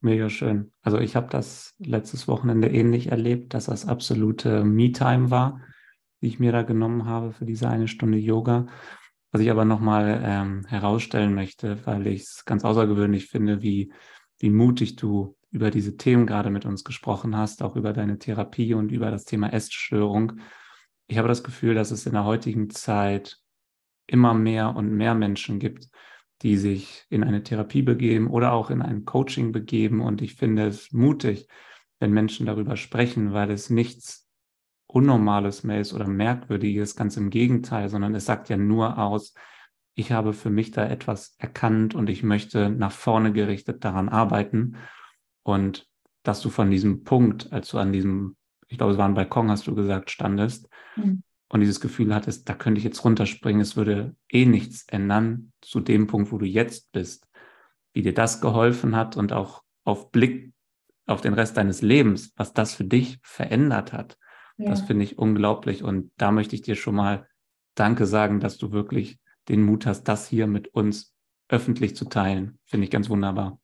Mega 0.00 0.28
schön. 0.28 0.72
Also 0.82 0.98
ich 0.98 1.14
habe 1.14 1.28
das 1.30 1.74
letztes 1.78 2.26
Wochenende 2.26 2.68
ähnlich 2.68 3.08
erlebt, 3.10 3.54
dass 3.54 3.66
das 3.66 3.86
absolute 3.86 4.64
Me-Time 4.64 5.30
war, 5.30 5.60
die 6.20 6.26
ich 6.26 6.40
mir 6.40 6.52
da 6.52 6.62
genommen 6.62 7.06
habe 7.06 7.32
für 7.32 7.46
diese 7.46 7.68
eine 7.68 7.88
Stunde 7.88 8.18
Yoga. 8.18 8.66
Was 9.32 9.40
ich 9.40 9.50
aber 9.50 9.64
nochmal 9.64 10.22
ähm, 10.24 10.66
herausstellen 10.66 11.34
möchte, 11.34 11.84
weil 11.86 12.06
ich 12.06 12.22
es 12.22 12.44
ganz 12.44 12.64
außergewöhnlich 12.64 13.26
finde, 13.26 13.62
wie, 13.62 13.92
wie 14.38 14.50
mutig 14.50 14.96
du 14.96 15.36
über 15.50 15.70
diese 15.70 15.96
Themen 15.96 16.26
gerade 16.26 16.50
mit 16.50 16.66
uns 16.66 16.84
gesprochen 16.84 17.36
hast, 17.36 17.62
auch 17.62 17.74
über 17.74 17.94
deine 17.94 18.18
Therapie 18.18 18.74
und 18.74 18.92
über 18.92 19.10
das 19.10 19.24
Thema 19.24 19.50
Essstörung. 19.52 20.40
Ich 21.06 21.16
habe 21.16 21.28
das 21.28 21.42
Gefühl, 21.42 21.74
dass 21.74 21.90
es 21.90 22.04
in 22.04 22.12
der 22.12 22.24
heutigen 22.24 22.68
Zeit 22.68 23.38
immer 24.06 24.34
mehr 24.34 24.76
und 24.76 24.92
mehr 24.92 25.14
Menschen 25.14 25.58
gibt, 25.58 25.88
die 26.42 26.58
sich 26.58 27.06
in 27.08 27.24
eine 27.24 27.42
Therapie 27.42 27.82
begeben 27.82 28.28
oder 28.28 28.52
auch 28.52 28.70
in 28.70 28.82
ein 28.82 29.06
Coaching 29.06 29.52
begeben. 29.52 30.02
Und 30.02 30.20
ich 30.20 30.34
finde 30.34 30.66
es 30.66 30.92
mutig, 30.92 31.48
wenn 32.00 32.12
Menschen 32.12 32.46
darüber 32.46 32.76
sprechen, 32.76 33.32
weil 33.32 33.50
es 33.50 33.70
nichts 33.70 34.28
Unnormales 34.92 35.64
mehr 35.64 35.80
ist 35.80 35.92
oder 35.92 36.06
Merkwürdiges, 36.06 36.96
ganz 36.96 37.16
im 37.16 37.30
Gegenteil, 37.30 37.88
sondern 37.88 38.14
es 38.14 38.26
sagt 38.26 38.48
ja 38.48 38.56
nur 38.56 38.98
aus, 38.98 39.34
ich 39.94 40.12
habe 40.12 40.32
für 40.32 40.50
mich 40.50 40.70
da 40.70 40.86
etwas 40.86 41.34
erkannt 41.38 41.94
und 41.94 42.08
ich 42.08 42.22
möchte 42.22 42.70
nach 42.70 42.92
vorne 42.92 43.32
gerichtet 43.32 43.84
daran 43.84 44.08
arbeiten. 44.08 44.76
Und 45.42 45.86
dass 46.22 46.40
du 46.40 46.50
von 46.50 46.70
diesem 46.70 47.04
Punkt, 47.04 47.52
als 47.52 47.68
du 47.70 47.78
an 47.78 47.92
diesem, 47.92 48.36
ich 48.68 48.78
glaube, 48.78 48.92
es 48.92 48.98
war 48.98 49.06
ein 49.06 49.14
Balkon, 49.14 49.50
hast 49.50 49.66
du 49.66 49.74
gesagt, 49.74 50.10
standest, 50.10 50.68
mhm 50.96 51.22
und 51.52 51.60
dieses 51.60 51.80
Gefühl 51.80 52.14
hattest, 52.14 52.48
da 52.48 52.54
könnte 52.54 52.78
ich 52.78 52.84
jetzt 52.84 53.04
runterspringen, 53.04 53.60
es 53.60 53.76
würde 53.76 54.16
eh 54.30 54.46
nichts 54.46 54.86
ändern 54.88 55.52
zu 55.60 55.80
dem 55.80 56.06
Punkt, 56.06 56.32
wo 56.32 56.38
du 56.38 56.46
jetzt 56.46 56.90
bist, 56.92 57.28
wie 57.92 58.00
dir 58.00 58.14
das 58.14 58.40
geholfen 58.40 58.96
hat 58.96 59.18
und 59.18 59.34
auch 59.34 59.62
auf 59.84 60.10
Blick 60.10 60.54
auf 61.06 61.20
den 61.20 61.34
Rest 61.34 61.58
deines 61.58 61.82
Lebens, 61.82 62.32
was 62.36 62.54
das 62.54 62.74
für 62.74 62.84
dich 62.84 63.18
verändert 63.22 63.92
hat. 63.92 64.16
Ja. 64.62 64.70
Das 64.70 64.82
finde 64.82 65.04
ich 65.04 65.18
unglaublich 65.18 65.82
und 65.82 66.10
da 66.16 66.30
möchte 66.30 66.54
ich 66.54 66.62
dir 66.62 66.76
schon 66.76 66.94
mal 66.94 67.26
Danke 67.74 68.06
sagen, 68.06 68.38
dass 68.40 68.58
du 68.58 68.70
wirklich 68.70 69.18
den 69.48 69.62
Mut 69.62 69.86
hast, 69.86 70.04
das 70.04 70.28
hier 70.28 70.46
mit 70.46 70.68
uns 70.68 71.14
öffentlich 71.48 71.96
zu 71.96 72.04
teilen. 72.04 72.58
Finde 72.64 72.84
ich 72.84 72.90
ganz 72.90 73.10
wunderbar. 73.10 73.58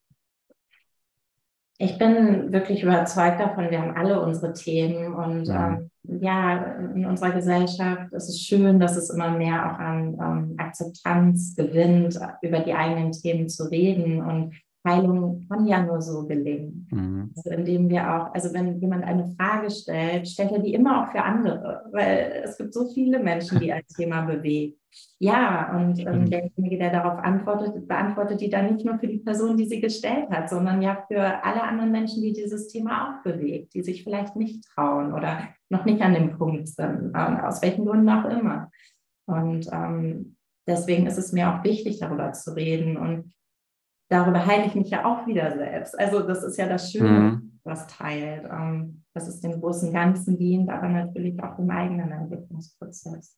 Ich 1.81 1.97
bin 1.97 2.53
wirklich 2.53 2.83
überzeugt 2.83 3.39
davon, 3.39 3.71
wir 3.71 3.81
haben 3.81 3.97
alle 3.97 4.21
unsere 4.21 4.53
Themen 4.53 5.15
und 5.15 5.45
ja. 5.45 5.75
ähm, 5.75 5.91
ja, 6.03 6.75
in 6.95 7.07
unserer 7.07 7.31
Gesellschaft 7.31 8.13
ist 8.13 8.29
es 8.29 8.41
schön, 8.41 8.81
dass 8.81 8.97
es 8.97 9.11
immer 9.11 9.31
mehr 9.31 9.65
auch 9.65 9.79
an 9.79 10.15
ähm, 10.21 10.55
Akzeptanz 10.59 11.55
gewinnt, 11.55 12.19
über 12.43 12.61
die 12.61 12.75
eigenen 12.75 13.13
Themen 13.13 13.49
zu 13.49 13.71
reden 13.71 14.21
und 14.21 14.55
Heilung 14.89 15.47
kann 15.49 15.67
ja 15.67 15.83
nur 15.83 16.01
so 16.01 16.27
gelingen. 16.27 16.89
Mhm. 16.91 17.33
Also 17.37 17.51
indem 17.51 17.89
wir 17.89 18.03
auch, 18.03 18.35
also 18.35 18.53
wenn 18.55 18.81
jemand 18.81 19.05
eine 19.05 19.35
Frage 19.37 19.71
stellt, 19.71 20.27
stellt 20.29 20.53
er 20.53 20.61
die 20.61 20.75
immer 20.75 21.03
auch 21.03 21.13
für 21.13 21.23
andere, 21.23 21.85
weil 21.93 22.43
es 22.45 22.57
gibt 22.57 22.73
so 22.73 22.89
viele 22.89 23.19
Menschen, 23.19 23.61
die 23.61 23.73
ein 23.73 23.83
Thema 23.97 24.23
bewegen. 24.23 24.75
Ja, 25.19 25.77
und 25.77 25.99
ähm, 26.01 26.31
derjenige, 26.31 26.79
der 26.79 26.91
darauf 26.91 27.19
antwortet, 27.19 27.87
beantwortet 27.87 28.41
die 28.41 28.49
dann 28.49 28.73
nicht 28.73 28.87
nur 28.87 28.99
für 28.99 29.07
die 29.07 29.19
Person, 29.19 29.57
die 29.57 29.67
sie 29.67 29.81
gestellt 29.81 30.31
hat, 30.31 30.49
sondern 30.49 30.81
ja 30.81 31.05
für 31.09 31.45
alle 31.45 31.63
anderen 31.63 31.93
Menschen, 31.93 32.23
die 32.23 32.33
dieses 32.33 32.69
Thema 32.69 33.19
auch 33.19 33.23
bewegt, 33.23 33.75
die 33.75 33.83
sich 33.83 34.03
vielleicht 34.03 34.35
nicht 34.35 34.65
trauen 34.75 35.13
oder 35.13 35.49
noch 35.69 35.85
nicht 35.85 36.01
an 36.01 36.15
dem 36.15 36.39
Punkt 36.39 36.69
sind, 36.69 37.13
äh, 37.15 37.19
aus 37.19 37.61
welchen 37.63 37.85
Gründen 37.85 38.09
auch 38.09 38.25
immer. 38.25 38.71
Und 39.27 39.69
ähm, 39.71 40.37
deswegen 40.67 41.07
ist 41.07 41.19
es 41.19 41.33
mir 41.33 41.53
auch 41.53 41.65
wichtig, 41.65 41.99
darüber 42.01 42.33
zu 42.33 42.57
reden. 42.57 42.97
Und 42.97 43.33
darüber 44.09 44.47
heile 44.47 44.67
ich 44.67 44.75
mich 44.75 44.91
ja 44.91 45.05
auch 45.05 45.27
wieder 45.27 45.53
selbst. 45.57 45.99
Also 45.99 46.21
das 46.21 46.43
ist 46.43 46.57
ja 46.57 46.69
das 46.69 46.91
Schöne, 46.91 47.21
mhm. 47.21 47.61
was 47.65 47.87
teilt, 47.87 48.45
ähm, 48.51 49.03
dass 49.15 49.29
es 49.29 49.41
dem 49.41 49.61
großen 49.61 49.93
Ganzen 49.93 50.39
dient, 50.39 50.71
aber 50.71 50.89
natürlich 50.89 51.43
auch 51.43 51.57
dem 51.57 51.71
eigenen 51.71 52.11
Entwicklungsprozess. 52.11 53.37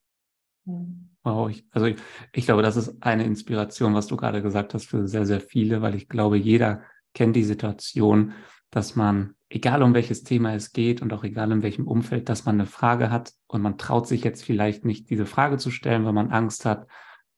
Ja. 0.66 0.74
Wow, 1.22 1.50
ich, 1.50 1.66
also 1.72 1.86
ich, 1.86 1.96
ich 2.32 2.46
glaube, 2.46 2.62
das 2.62 2.76
ist 2.76 3.02
eine 3.02 3.24
Inspiration, 3.24 3.94
was 3.94 4.06
du 4.06 4.16
gerade 4.16 4.42
gesagt 4.42 4.72
hast, 4.72 4.86
für 4.86 5.06
sehr, 5.06 5.26
sehr 5.26 5.40
viele, 5.40 5.82
weil 5.82 5.94
ich 5.94 6.08
glaube, 6.08 6.38
jeder 6.38 6.82
kennt 7.14 7.36
die 7.36 7.44
Situation, 7.44 8.32
dass 8.70 8.96
man, 8.96 9.34
egal 9.48 9.82
um 9.82 9.92
welches 9.94 10.22
Thema 10.22 10.54
es 10.54 10.72
geht 10.72 11.02
und 11.02 11.12
auch 11.12 11.24
egal 11.24 11.50
in 11.52 11.62
welchem 11.62 11.86
Umfeld, 11.86 12.28
dass 12.28 12.44
man 12.46 12.54
eine 12.54 12.66
Frage 12.66 13.10
hat 13.10 13.32
und 13.48 13.60
man 13.60 13.76
traut 13.76 14.06
sich 14.06 14.24
jetzt 14.24 14.44
vielleicht 14.44 14.84
nicht, 14.84 15.10
diese 15.10 15.26
Frage 15.26 15.58
zu 15.58 15.70
stellen, 15.70 16.04
weil 16.04 16.12
man 16.12 16.30
Angst 16.30 16.64
hat, 16.64 16.86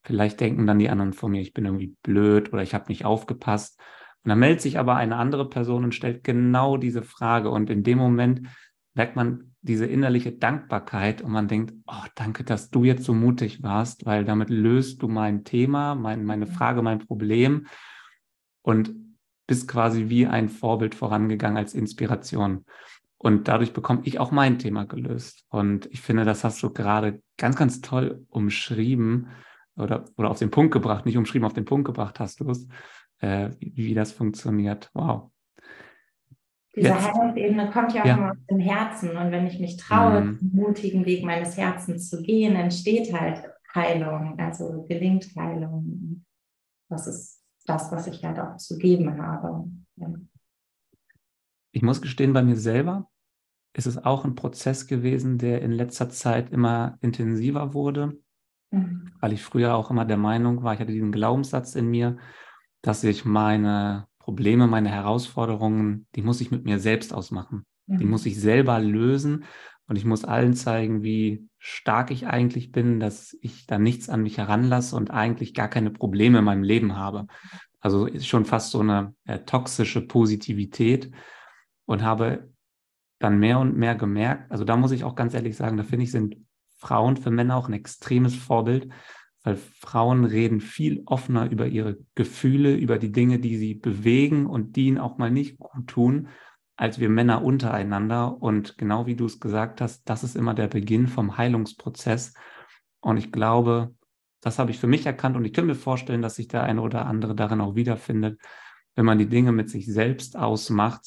Vielleicht 0.04 0.40
denken 0.40 0.66
dann 0.66 0.78
die 0.78 0.90
anderen 0.90 1.12
von 1.12 1.30
mir, 1.30 1.40
ich 1.40 1.54
bin 1.54 1.64
irgendwie 1.64 1.96
blöd 2.02 2.52
oder 2.52 2.62
ich 2.62 2.74
habe 2.74 2.86
nicht 2.88 3.04
aufgepasst. 3.04 3.78
Und 4.24 4.28
dann 4.28 4.38
meldet 4.38 4.60
sich 4.60 4.78
aber 4.78 4.96
eine 4.96 5.16
andere 5.16 5.48
Person 5.48 5.84
und 5.84 5.94
stellt 5.94 6.24
genau 6.24 6.76
diese 6.76 7.02
Frage. 7.02 7.50
Und 7.50 7.70
in 7.70 7.82
dem 7.82 7.98
Moment 7.98 8.48
merkt 8.94 9.16
man 9.16 9.54
diese 9.62 9.86
innerliche 9.86 10.32
Dankbarkeit 10.32 11.22
und 11.22 11.30
man 11.30 11.48
denkt, 11.48 11.72
oh, 11.86 12.04
danke, 12.16 12.42
dass 12.44 12.70
du 12.70 12.84
jetzt 12.84 13.04
so 13.04 13.14
mutig 13.14 13.62
warst, 13.62 14.04
weil 14.06 14.24
damit 14.24 14.50
löst 14.50 15.02
du 15.02 15.08
mein 15.08 15.44
Thema, 15.44 15.94
mein, 15.94 16.24
meine 16.24 16.46
Frage, 16.46 16.82
mein 16.82 16.98
Problem 16.98 17.66
und 18.62 18.92
bist 19.46 19.68
quasi 19.68 20.08
wie 20.08 20.26
ein 20.26 20.48
Vorbild 20.48 20.94
vorangegangen 20.94 21.56
als 21.56 21.74
Inspiration. 21.74 22.64
Und 23.18 23.46
dadurch 23.46 23.72
bekomme 23.72 24.00
ich 24.04 24.18
auch 24.18 24.32
mein 24.32 24.58
Thema 24.58 24.84
gelöst. 24.84 25.44
Und 25.48 25.86
ich 25.92 26.00
finde, 26.00 26.24
das 26.24 26.42
hast 26.42 26.60
du 26.62 26.70
gerade 26.70 27.22
ganz, 27.36 27.54
ganz 27.54 27.80
toll 27.80 28.26
umschrieben, 28.30 29.28
oder, 29.76 30.04
oder 30.16 30.30
auf 30.30 30.38
den 30.38 30.50
Punkt 30.50 30.72
gebracht, 30.72 31.06
nicht 31.06 31.16
umschrieben, 31.16 31.46
auf 31.46 31.54
den 31.54 31.64
Punkt 31.64 31.86
gebracht 31.86 32.20
hast 32.20 32.40
du 32.40 32.50
es, 32.50 32.66
äh, 33.18 33.50
wie, 33.58 33.76
wie, 33.76 33.94
das 33.94 34.12
funktioniert. 34.12 34.90
Wow. 34.94 35.30
Diese 36.74 36.94
Heilungsebene 36.94 37.70
kommt 37.70 37.92
ja 37.92 38.02
auch 38.02 38.06
ja. 38.06 38.16
immer 38.16 38.30
aus 38.30 38.46
dem 38.50 38.60
Herzen. 38.60 39.10
Und 39.16 39.30
wenn 39.30 39.46
ich 39.46 39.60
mich 39.60 39.76
traue, 39.76 40.22
mhm. 40.22 40.38
den 40.38 40.54
mutigen 40.54 41.04
Weg 41.04 41.24
meines 41.24 41.56
Herzens 41.56 42.08
zu 42.08 42.22
gehen, 42.22 42.56
entsteht 42.56 43.12
halt 43.12 43.42
Heilung, 43.74 44.38
also 44.38 44.84
gelingt 44.88 45.28
Heilung. 45.36 46.24
Das 46.88 47.06
ist 47.06 47.42
das, 47.66 47.92
was 47.92 48.06
ich 48.06 48.24
halt 48.24 48.38
auch 48.38 48.56
zu 48.56 48.78
geben 48.78 49.20
habe. 49.20 49.70
Ja. 49.96 50.12
Ich 51.72 51.82
muss 51.82 52.02
gestehen, 52.02 52.32
bei 52.32 52.42
mir 52.42 52.56
selber 52.56 53.08
ist 53.74 53.86
es 53.86 54.02
auch 54.04 54.24
ein 54.24 54.34
Prozess 54.34 54.86
gewesen, 54.86 55.38
der 55.38 55.62
in 55.62 55.72
letzter 55.72 56.10
Zeit 56.10 56.50
immer 56.50 56.98
intensiver 57.00 57.72
wurde, 57.72 58.18
mhm. 58.72 59.12
weil 59.20 59.32
ich 59.32 59.42
früher 59.42 59.76
auch 59.76 59.90
immer 59.90 60.04
der 60.04 60.16
Meinung 60.16 60.62
war, 60.62 60.74
ich 60.74 60.80
hatte 60.80 60.92
diesen 60.92 61.12
Glaubenssatz 61.12 61.76
in 61.76 61.88
mir, 61.88 62.16
dass 62.82 63.04
ich 63.04 63.24
meine 63.24 64.08
Probleme, 64.18 64.66
meine 64.66 64.90
Herausforderungen, 64.90 66.06
die 66.14 66.22
muss 66.22 66.40
ich 66.40 66.50
mit 66.50 66.64
mir 66.64 66.78
selbst 66.78 67.14
ausmachen. 67.14 67.64
Mhm. 67.86 67.98
Die 67.98 68.04
muss 68.04 68.26
ich 68.26 68.40
selber 68.40 68.80
lösen 68.80 69.44
und 69.86 69.96
ich 69.96 70.04
muss 70.04 70.24
allen 70.24 70.54
zeigen, 70.54 71.02
wie 71.02 71.48
stark 71.58 72.10
ich 72.10 72.26
eigentlich 72.26 72.72
bin, 72.72 72.98
dass 72.98 73.36
ich 73.40 73.66
da 73.66 73.78
nichts 73.78 74.08
an 74.08 74.22
mich 74.22 74.38
heranlasse 74.38 74.96
und 74.96 75.10
eigentlich 75.10 75.54
gar 75.54 75.68
keine 75.68 75.90
Probleme 75.90 76.38
in 76.38 76.44
meinem 76.44 76.62
Leben 76.62 76.96
habe. 76.96 77.26
Also 77.80 78.06
ist 78.06 78.26
schon 78.26 78.44
fast 78.44 78.70
so 78.70 78.80
eine 78.80 79.14
äh, 79.24 79.40
toxische 79.40 80.06
Positivität 80.06 81.12
und 81.84 82.02
habe 82.02 82.52
dann 83.18 83.38
mehr 83.38 83.58
und 83.58 83.76
mehr 83.76 83.94
gemerkt, 83.94 84.50
also 84.50 84.64
da 84.64 84.76
muss 84.76 84.90
ich 84.90 85.04
auch 85.04 85.14
ganz 85.14 85.34
ehrlich 85.34 85.56
sagen, 85.56 85.76
da 85.76 85.84
finde 85.84 86.04
ich, 86.04 86.10
sind 86.10 86.36
Frauen 86.82 87.16
für 87.16 87.30
Männer 87.30 87.56
auch 87.56 87.68
ein 87.68 87.74
extremes 87.74 88.34
Vorbild, 88.34 88.88
weil 89.44 89.56
Frauen 89.56 90.24
reden 90.24 90.60
viel 90.60 91.02
offener 91.06 91.48
über 91.48 91.68
ihre 91.68 91.98
Gefühle, 92.16 92.74
über 92.74 92.98
die 92.98 93.12
Dinge, 93.12 93.38
die 93.38 93.56
sie 93.56 93.74
bewegen 93.74 94.46
und 94.46 94.74
die 94.74 94.88
ihnen 94.88 94.98
auch 94.98 95.16
mal 95.16 95.30
nicht 95.30 95.58
gut 95.58 95.86
tun, 95.86 96.28
als 96.76 96.98
wir 96.98 97.08
Männer 97.08 97.44
untereinander. 97.44 98.42
Und 98.42 98.78
genau 98.78 99.06
wie 99.06 99.14
du 99.14 99.26
es 99.26 99.38
gesagt 99.38 99.80
hast, 99.80 100.02
das 100.08 100.24
ist 100.24 100.34
immer 100.34 100.54
der 100.54 100.66
Beginn 100.66 101.06
vom 101.06 101.36
Heilungsprozess. 101.36 102.34
Und 103.00 103.16
ich 103.16 103.30
glaube, 103.30 103.94
das 104.40 104.58
habe 104.58 104.72
ich 104.72 104.78
für 104.80 104.88
mich 104.88 105.06
erkannt 105.06 105.36
und 105.36 105.44
ich 105.44 105.52
kann 105.52 105.66
mir 105.66 105.76
vorstellen, 105.76 106.22
dass 106.22 106.34
sich 106.34 106.48
der 106.48 106.64
eine 106.64 106.82
oder 106.82 107.06
andere 107.06 107.36
darin 107.36 107.60
auch 107.60 107.76
wiederfindet. 107.76 108.40
Wenn 108.96 109.04
man 109.04 109.18
die 109.18 109.28
Dinge 109.28 109.52
mit 109.52 109.70
sich 109.70 109.86
selbst 109.86 110.36
ausmacht, 110.36 111.06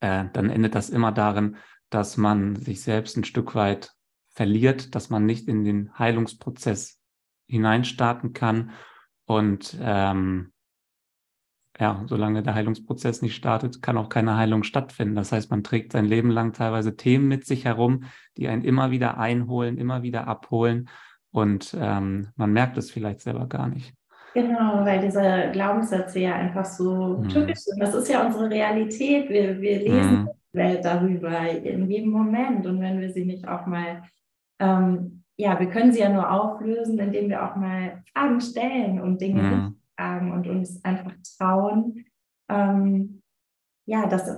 äh, 0.00 0.24
dann 0.32 0.48
endet 0.48 0.74
das 0.74 0.88
immer 0.88 1.12
darin, 1.12 1.56
dass 1.90 2.16
man 2.16 2.56
sich 2.56 2.80
selbst 2.82 3.18
ein 3.18 3.24
Stück 3.24 3.54
weit 3.54 3.94
verliert, 4.38 4.94
dass 4.94 5.10
man 5.10 5.26
nicht 5.26 5.48
in 5.48 5.64
den 5.64 5.98
Heilungsprozess 5.98 7.00
hineinstarten 7.48 8.34
kann. 8.34 8.70
Und 9.26 9.76
ähm, 9.82 10.52
ja, 11.76 12.04
solange 12.06 12.44
der 12.44 12.54
Heilungsprozess 12.54 13.20
nicht 13.20 13.34
startet, 13.34 13.82
kann 13.82 13.98
auch 13.98 14.08
keine 14.08 14.36
Heilung 14.36 14.62
stattfinden. 14.62 15.16
Das 15.16 15.32
heißt, 15.32 15.50
man 15.50 15.64
trägt 15.64 15.90
sein 15.90 16.04
Leben 16.04 16.30
lang 16.30 16.52
teilweise 16.52 16.94
Themen 16.94 17.26
mit 17.26 17.46
sich 17.46 17.64
herum, 17.64 18.04
die 18.36 18.46
einen 18.46 18.62
immer 18.62 18.92
wieder 18.92 19.18
einholen, 19.18 19.76
immer 19.76 20.04
wieder 20.04 20.28
abholen. 20.28 20.88
Und 21.32 21.76
ähm, 21.76 22.28
man 22.36 22.52
merkt 22.52 22.78
es 22.78 22.92
vielleicht 22.92 23.22
selber 23.22 23.48
gar 23.48 23.66
nicht. 23.66 23.92
Genau, 24.34 24.84
weil 24.84 25.00
diese 25.00 25.50
Glaubenssätze 25.52 26.20
ja 26.20 26.36
einfach 26.36 26.64
so 26.64 27.18
mhm. 27.18 27.28
typisch 27.28 27.58
sind. 27.58 27.82
Das 27.82 27.92
ist 27.92 28.08
ja 28.08 28.24
unsere 28.24 28.48
Realität. 28.48 29.28
Wir, 29.30 29.60
wir 29.60 29.78
lesen 29.80 30.20
mhm. 30.20 30.28
die 30.52 30.58
Welt 30.58 30.84
darüber 30.84 31.40
in 31.40 31.90
jedem 31.90 32.12
Moment. 32.12 32.66
Und 32.66 32.80
wenn 32.80 33.00
wir 33.00 33.10
sie 33.10 33.24
nicht 33.24 33.48
auch 33.48 33.66
mal, 33.66 34.04
ähm, 34.58 35.24
ja, 35.36 35.58
wir 35.60 35.70
können 35.70 35.92
sie 35.92 36.00
ja 36.00 36.08
nur 36.08 36.30
auflösen, 36.30 36.98
indem 36.98 37.28
wir 37.28 37.44
auch 37.44 37.56
mal 37.56 38.02
Fragen 38.12 38.40
stellen 38.40 39.00
und 39.00 39.20
Dinge 39.20 39.42
mhm. 39.42 39.76
fragen 39.96 40.32
und 40.32 40.48
uns 40.48 40.84
einfach 40.84 41.12
trauen, 41.38 42.04
ähm, 42.48 43.22
ja, 43.86 44.06
dass 44.06 44.28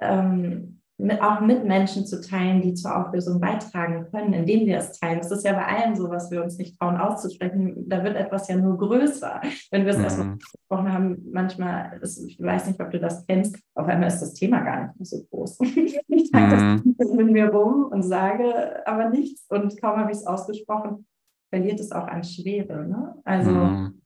ähm, 0.00 0.75
mit, 0.98 1.20
auch 1.20 1.40
mit 1.40 1.64
Menschen 1.64 2.06
zu 2.06 2.20
teilen, 2.20 2.62
die 2.62 2.74
zur 2.74 2.96
Auflösung 2.96 3.38
beitragen 3.40 4.06
können, 4.10 4.32
indem 4.32 4.66
wir 4.66 4.78
es 4.78 4.98
teilen. 4.98 5.18
Das 5.18 5.30
ist 5.30 5.44
ja 5.44 5.52
bei 5.52 5.66
allem 5.66 5.94
so, 5.94 6.08
was 6.08 6.30
wir 6.30 6.42
uns 6.42 6.56
nicht 6.56 6.78
trauen 6.78 6.96
auszusprechen. 6.96 7.88
Da 7.88 8.02
wird 8.02 8.16
etwas 8.16 8.48
ja 8.48 8.56
nur 8.56 8.78
größer. 8.78 9.40
Wenn 9.70 9.84
wir 9.84 9.92
es 9.92 9.98
mhm. 9.98 10.04
erstmal 10.04 10.38
gesprochen 10.38 10.92
haben, 10.92 11.18
manchmal, 11.32 11.98
ist, 12.00 12.18
ich 12.26 12.40
weiß 12.40 12.68
nicht, 12.68 12.80
ob 12.80 12.90
du 12.90 12.98
das 12.98 13.26
kennst, 13.26 13.58
auf 13.74 13.86
einmal 13.86 14.08
ist 14.08 14.20
das 14.20 14.32
Thema 14.32 14.60
gar 14.60 14.86
nicht 14.86 14.96
mehr 14.96 15.06
so 15.06 15.22
groß. 15.30 15.58
ich 16.08 16.30
trage 16.30 16.56
mhm. 16.56 16.94
das 16.96 17.10
mit 17.12 17.30
mir 17.30 17.48
rum 17.48 17.84
und 17.90 18.02
sage 18.02 18.86
aber 18.86 19.10
nichts. 19.10 19.44
Und 19.50 19.78
kaum 19.80 19.98
habe 19.98 20.12
ich 20.12 20.18
es 20.18 20.26
ausgesprochen, 20.26 21.06
verliert 21.50 21.78
es 21.78 21.92
auch 21.92 22.06
an 22.06 22.24
Schwere. 22.24 22.86
Ne? 22.86 23.14
Also. 23.24 23.50
Mhm. 23.50 24.02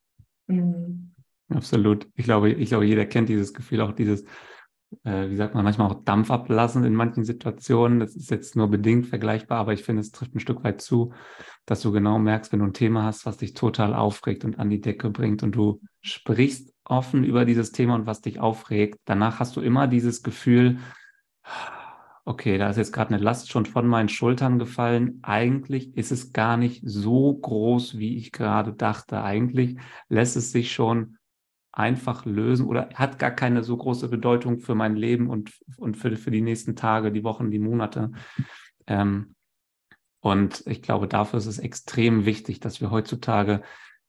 Mm. 0.48 1.12
Absolut. 1.52 2.08
Ich 2.14 2.24
glaube, 2.24 2.50
ich 2.50 2.68
glaube, 2.68 2.86
jeder 2.86 3.06
kennt 3.06 3.28
dieses 3.28 3.52
Gefühl, 3.52 3.80
auch 3.80 3.92
dieses, 3.92 4.24
wie 5.02 5.36
sagt 5.36 5.54
man, 5.54 5.64
manchmal 5.64 5.90
auch 5.90 6.04
Dampf 6.04 6.30
ablassen 6.30 6.84
in 6.84 6.94
manchen 6.94 7.24
Situationen. 7.24 8.00
Das 8.00 8.16
ist 8.16 8.30
jetzt 8.30 8.56
nur 8.56 8.68
bedingt 8.68 9.06
vergleichbar, 9.06 9.58
aber 9.58 9.72
ich 9.72 9.84
finde, 9.84 10.00
es 10.00 10.10
trifft 10.10 10.34
ein 10.34 10.40
Stück 10.40 10.64
weit 10.64 10.80
zu, 10.80 11.12
dass 11.64 11.80
du 11.80 11.92
genau 11.92 12.18
merkst, 12.18 12.52
wenn 12.52 12.58
du 12.58 12.66
ein 12.66 12.72
Thema 12.72 13.04
hast, 13.04 13.24
was 13.26 13.36
dich 13.36 13.54
total 13.54 13.94
aufregt 13.94 14.44
und 14.44 14.58
an 14.58 14.68
die 14.68 14.80
Decke 14.80 15.10
bringt 15.10 15.42
und 15.42 15.52
du 15.52 15.80
sprichst 16.00 16.74
offen 16.84 17.22
über 17.22 17.44
dieses 17.44 17.70
Thema 17.70 17.94
und 17.94 18.06
was 18.06 18.20
dich 18.20 18.40
aufregt, 18.40 18.98
danach 19.04 19.38
hast 19.38 19.56
du 19.56 19.60
immer 19.60 19.86
dieses 19.86 20.22
Gefühl, 20.22 20.78
okay, 22.24 22.58
da 22.58 22.68
ist 22.70 22.76
jetzt 22.76 22.92
gerade 22.92 23.14
eine 23.14 23.22
Last 23.22 23.50
schon 23.50 23.66
von 23.66 23.86
meinen 23.86 24.08
Schultern 24.08 24.58
gefallen. 24.58 25.20
Eigentlich 25.22 25.96
ist 25.96 26.12
es 26.12 26.32
gar 26.32 26.56
nicht 26.56 26.82
so 26.84 27.34
groß, 27.34 27.98
wie 27.98 28.16
ich 28.16 28.32
gerade 28.32 28.72
dachte. 28.72 29.22
Eigentlich 29.22 29.78
lässt 30.08 30.36
es 30.36 30.52
sich 30.52 30.72
schon 30.72 31.16
einfach 31.72 32.24
lösen 32.24 32.66
oder 32.66 32.88
hat 32.94 33.18
gar 33.18 33.30
keine 33.30 33.62
so 33.62 33.76
große 33.76 34.08
Bedeutung 34.08 34.58
für 34.58 34.74
mein 34.74 34.96
Leben 34.96 35.30
und, 35.30 35.52
und 35.76 35.96
für, 35.96 36.16
für 36.16 36.30
die 36.30 36.40
nächsten 36.40 36.76
Tage, 36.76 37.12
die 37.12 37.24
Wochen, 37.24 37.50
die 37.50 37.58
Monate. 37.58 38.10
Ähm, 38.86 39.34
und 40.20 40.64
ich 40.66 40.82
glaube, 40.82 41.08
dafür 41.08 41.38
ist 41.38 41.46
es 41.46 41.58
extrem 41.58 42.26
wichtig, 42.26 42.60
dass 42.60 42.80
wir 42.80 42.90
heutzutage 42.90 43.62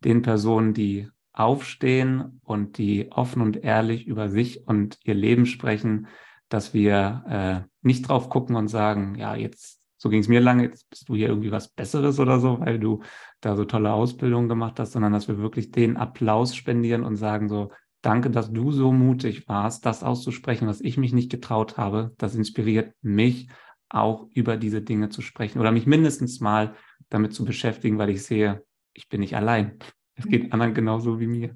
den 0.03 0.21
Personen, 0.21 0.73
die 0.73 1.09
aufstehen 1.33 2.41
und 2.43 2.77
die 2.77 3.11
offen 3.11 3.41
und 3.41 3.63
ehrlich 3.63 4.05
über 4.05 4.29
sich 4.29 4.67
und 4.67 4.97
ihr 5.03 5.13
Leben 5.13 5.45
sprechen, 5.45 6.07
dass 6.49 6.73
wir 6.73 7.23
äh, 7.63 7.69
nicht 7.81 8.09
drauf 8.09 8.29
gucken 8.29 8.55
und 8.55 8.67
sagen, 8.67 9.15
ja, 9.15 9.35
jetzt 9.35 9.80
so 10.01 10.09
ging 10.09 10.21
es 10.21 10.27
mir 10.27 10.41
lange, 10.41 10.63
jetzt 10.63 10.89
bist 10.89 11.07
du 11.09 11.15
hier 11.15 11.27
irgendwie 11.27 11.51
was 11.51 11.67
Besseres 11.67 12.19
oder 12.19 12.39
so, 12.39 12.59
weil 12.59 12.79
du 12.79 13.03
da 13.39 13.55
so 13.55 13.65
tolle 13.65 13.93
Ausbildungen 13.93 14.49
gemacht 14.49 14.79
hast, 14.79 14.93
sondern 14.93 15.13
dass 15.13 15.27
wir 15.27 15.37
wirklich 15.37 15.69
den 15.69 15.95
Applaus 15.95 16.55
spendieren 16.55 17.03
und 17.03 17.17
sagen 17.17 17.49
so, 17.49 17.71
danke, 18.01 18.31
dass 18.31 18.51
du 18.51 18.71
so 18.71 18.91
mutig 18.91 19.47
warst, 19.47 19.85
das 19.85 20.01
auszusprechen, 20.01 20.67
was 20.67 20.81
ich 20.81 20.97
mich 20.97 21.13
nicht 21.13 21.29
getraut 21.29 21.77
habe. 21.77 22.15
Das 22.17 22.33
inspiriert 22.33 22.95
mich 23.03 23.47
auch 23.89 24.27
über 24.33 24.57
diese 24.57 24.81
Dinge 24.81 25.09
zu 25.09 25.21
sprechen 25.21 25.59
oder 25.59 25.71
mich 25.71 25.85
mindestens 25.85 26.39
mal 26.39 26.73
damit 27.09 27.35
zu 27.35 27.45
beschäftigen, 27.45 27.99
weil 27.99 28.09
ich 28.09 28.23
sehe, 28.23 28.65
ich 28.93 29.07
bin 29.07 29.19
nicht 29.19 29.35
allein. 29.35 29.77
Es 30.15 30.25
geht 30.25 30.45
mhm. 30.45 30.53
anderen 30.53 30.73
genauso 30.73 31.19
wie 31.19 31.27
mir. 31.27 31.55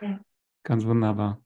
Ja. 0.00 0.20
Ganz 0.62 0.86
wunderbar. 0.86 1.42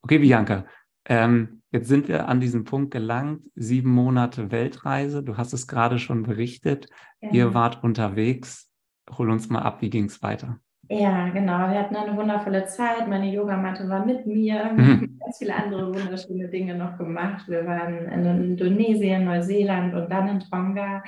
Okay, 0.00 0.18
Bianca, 0.18 0.64
ähm, 1.06 1.56
Jetzt 1.76 1.88
sind 1.88 2.08
wir 2.08 2.26
an 2.28 2.40
diesem 2.40 2.64
Punkt 2.64 2.90
gelangt, 2.90 3.42
sieben 3.54 3.90
Monate 3.90 4.50
Weltreise. 4.50 5.22
Du 5.22 5.36
hast 5.36 5.52
es 5.52 5.66
gerade 5.66 5.98
schon 5.98 6.22
berichtet. 6.22 6.86
Ja. 7.20 7.30
Ihr 7.32 7.54
wart 7.54 7.84
unterwegs. 7.84 8.70
Hol 9.18 9.28
uns 9.28 9.50
mal 9.50 9.60
ab, 9.60 9.82
wie 9.82 9.90
ging 9.90 10.06
es 10.06 10.22
weiter? 10.22 10.58
Ja, 10.88 11.28
genau. 11.28 11.68
Wir 11.68 11.80
hatten 11.80 11.96
eine 11.96 12.16
wundervolle 12.16 12.64
Zeit. 12.64 13.08
Meine 13.08 13.30
Yogamatte 13.30 13.86
war 13.90 14.06
mit 14.06 14.26
mir. 14.26 14.72
Mhm. 14.76 15.18
Ganz 15.18 15.36
viele 15.38 15.54
andere 15.54 15.88
wunderschöne 15.88 16.48
Dinge 16.48 16.76
noch 16.76 16.96
gemacht. 16.96 17.46
Wir 17.46 17.66
waren 17.66 18.06
in 18.06 18.24
Indonesien, 18.24 19.26
Neuseeland 19.26 19.92
und 19.94 20.10
dann 20.10 20.28
in 20.28 20.40
Tonga. 20.40 21.02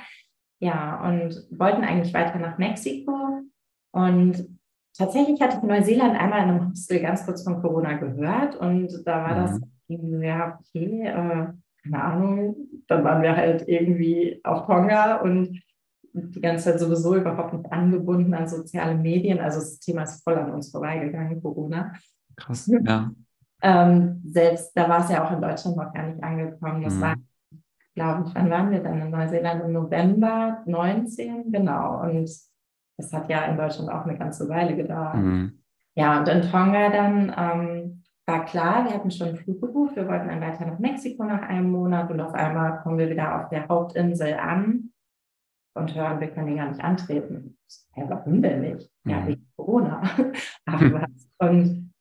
Ja, 0.59 1.01
und 1.07 1.47
wollten 1.49 1.83
eigentlich 1.83 2.13
weiter 2.13 2.37
nach 2.37 2.59
Mexiko. 2.59 3.41
Und 3.91 4.45
tatsächlich 4.95 5.41
hatte 5.41 5.57
ich 5.57 5.63
Neuseeland 5.63 6.19
einmal 6.19 6.43
in 6.43 6.49
einem 6.49 6.69
Hostel 6.69 6.99
ganz 6.99 7.25
kurz 7.25 7.43
von 7.43 7.59
Corona 7.61 7.93
gehört. 7.93 8.55
Und 8.55 8.91
da 9.05 9.23
war 9.23 9.35
mhm. 9.35 9.41
das 9.41 9.61
ja, 9.89 10.59
okay, 10.59 11.03
äh, 11.07 11.47
keine 11.83 12.03
Ahnung. 12.03 12.55
Dann 12.87 13.03
waren 13.03 13.21
wir 13.21 13.35
halt 13.35 13.67
irgendwie 13.67 14.39
auf 14.43 14.65
Tonga 14.65 15.17
und 15.17 15.61
die 16.13 16.41
ganze 16.41 16.65
Zeit 16.65 16.79
sowieso 16.79 17.15
überhaupt 17.15 17.53
nicht 17.53 17.71
angebunden 17.71 18.33
an 18.33 18.47
soziale 18.47 18.95
Medien. 18.95 19.39
Also 19.39 19.59
das 19.59 19.79
Thema 19.79 20.03
ist 20.03 20.23
voll 20.23 20.35
an 20.35 20.51
uns 20.51 20.71
vorbeigegangen, 20.71 21.41
Corona. 21.41 21.93
Krass, 22.35 22.67
ja. 22.83 23.11
ähm, 23.61 24.21
selbst 24.25 24.71
da 24.75 24.89
war 24.89 25.03
es 25.03 25.09
ja 25.09 25.25
auch 25.25 25.31
in 25.31 25.41
Deutschland 25.41 25.77
noch 25.77 25.93
gar 25.93 26.07
nicht 26.07 26.23
angekommen. 26.23 26.83
Das 26.83 26.95
mhm. 26.95 27.01
war, 27.01 27.15
glaube 27.95 28.25
ich, 28.27 28.35
wann 28.35 28.49
waren 28.49 28.71
wir 28.71 28.81
dann 28.81 29.01
in 29.01 29.11
Neuseeland? 29.11 29.63
Im 29.63 29.73
November 29.73 30.63
19, 30.65 31.51
genau. 31.51 32.01
Und 32.01 32.29
das 32.97 33.13
hat 33.13 33.29
ja 33.29 33.45
in 33.45 33.57
Deutschland 33.57 33.89
auch 33.89 34.05
eine 34.05 34.17
ganze 34.17 34.49
Weile 34.49 34.75
gedauert. 34.75 35.15
Mhm. 35.15 35.59
Ja, 35.95 36.19
und 36.19 36.27
in 36.27 36.41
Tonga 36.43 36.89
dann 36.89 37.33
ähm, 37.37 37.88
war 38.29 38.45
klar, 38.45 38.85
wir 38.85 38.93
hatten 38.93 39.11
schon 39.11 39.29
einen 39.29 39.37
Flug 39.37 39.59
gebucht, 39.59 39.95
wir 39.95 40.07
wollten 40.07 40.27
dann 40.27 40.41
weiter 40.41 40.65
nach 40.65 40.79
Mexiko 40.79 41.23
nach 41.23 41.41
einem 41.41 41.71
Monat 41.71 42.11
und 42.11 42.21
auf 42.21 42.33
einmal 42.33 42.81
kommen 42.81 42.97
wir 42.97 43.09
wieder 43.09 43.41
auf 43.41 43.49
der 43.49 43.67
Hauptinsel 43.67 44.35
an 44.35 44.91
und 45.75 45.95
hören, 45.95 46.19
wir 46.19 46.27
können 46.27 46.49
ihn 46.49 46.57
gar 46.57 46.69
nicht 46.69 46.83
antreten. 46.83 47.57
Ja, 47.95 48.09
warum 48.09 48.41
denn 48.41 48.61
nicht? 48.61 48.89
Ja, 49.05 49.21
mhm. 49.21 49.27
wegen 49.27 49.47
Corona. 49.55 50.01
und 51.39 51.91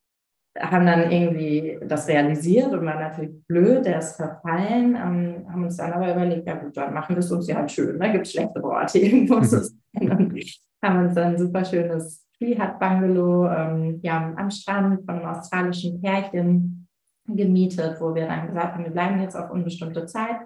haben 0.59 0.87
dann 0.87 1.11
irgendwie 1.11 1.79
das 1.87 2.09
realisiert 2.09 2.73
und 2.73 2.85
waren 2.85 2.99
natürlich 2.99 3.45
blöd, 3.47 3.87
der 3.87 4.01
ist 4.01 4.17
verfallen, 4.17 4.97
ähm, 4.97 5.47
haben 5.51 5.65
uns 5.65 5.77
dann 5.77 5.93
aber 5.93 6.13
überlegt, 6.13 6.47
ja 6.47 6.55
gut, 6.55 6.77
dann 6.77 6.93
machen 6.93 7.15
wir 7.15 7.21
es 7.21 7.31
uns 7.31 7.47
ja 7.47 7.57
halt 7.57 7.71
schön, 7.71 7.99
da 7.99 8.09
gibt 8.09 8.27
es 8.27 8.33
schlechte 8.33 8.63
Worte, 8.63 8.99
irgendwo 8.99 9.37
ist 9.37 9.53
es. 9.53 9.77
haben 10.83 11.05
uns 11.05 11.15
dann 11.15 11.35
ein 11.35 11.39
super 11.39 11.65
schönes 11.65 12.28
Trihat 12.39 12.79
Bungalow 12.79 13.49
ähm, 13.49 14.01
ja, 14.03 14.33
am 14.37 14.51
Strand 14.51 15.05
von 15.05 15.17
einem 15.17 15.27
australischen 15.27 16.01
Pärchen 16.01 16.89
gemietet, 17.27 18.01
wo 18.01 18.15
wir 18.15 18.27
dann 18.27 18.47
gesagt 18.49 18.75
haben, 18.75 18.85
wir 18.85 18.93
bleiben 18.93 19.21
jetzt 19.21 19.37
auf 19.37 19.51
unbestimmte 19.51 20.07
Zeit 20.07 20.37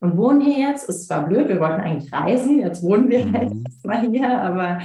und 0.00 0.16
wohnen 0.16 0.40
hier 0.40 0.70
jetzt. 0.70 0.88
Ist 0.88 1.06
zwar 1.06 1.26
blöd, 1.26 1.48
wir 1.48 1.60
wollten 1.60 1.80
eigentlich 1.80 2.12
reisen, 2.12 2.60
jetzt 2.60 2.82
wohnen 2.82 3.08
wir 3.08 3.26
mhm. 3.26 3.36
halt 3.36 3.52
erstmal 3.64 4.08
hier, 4.08 4.40
aber 4.40 4.78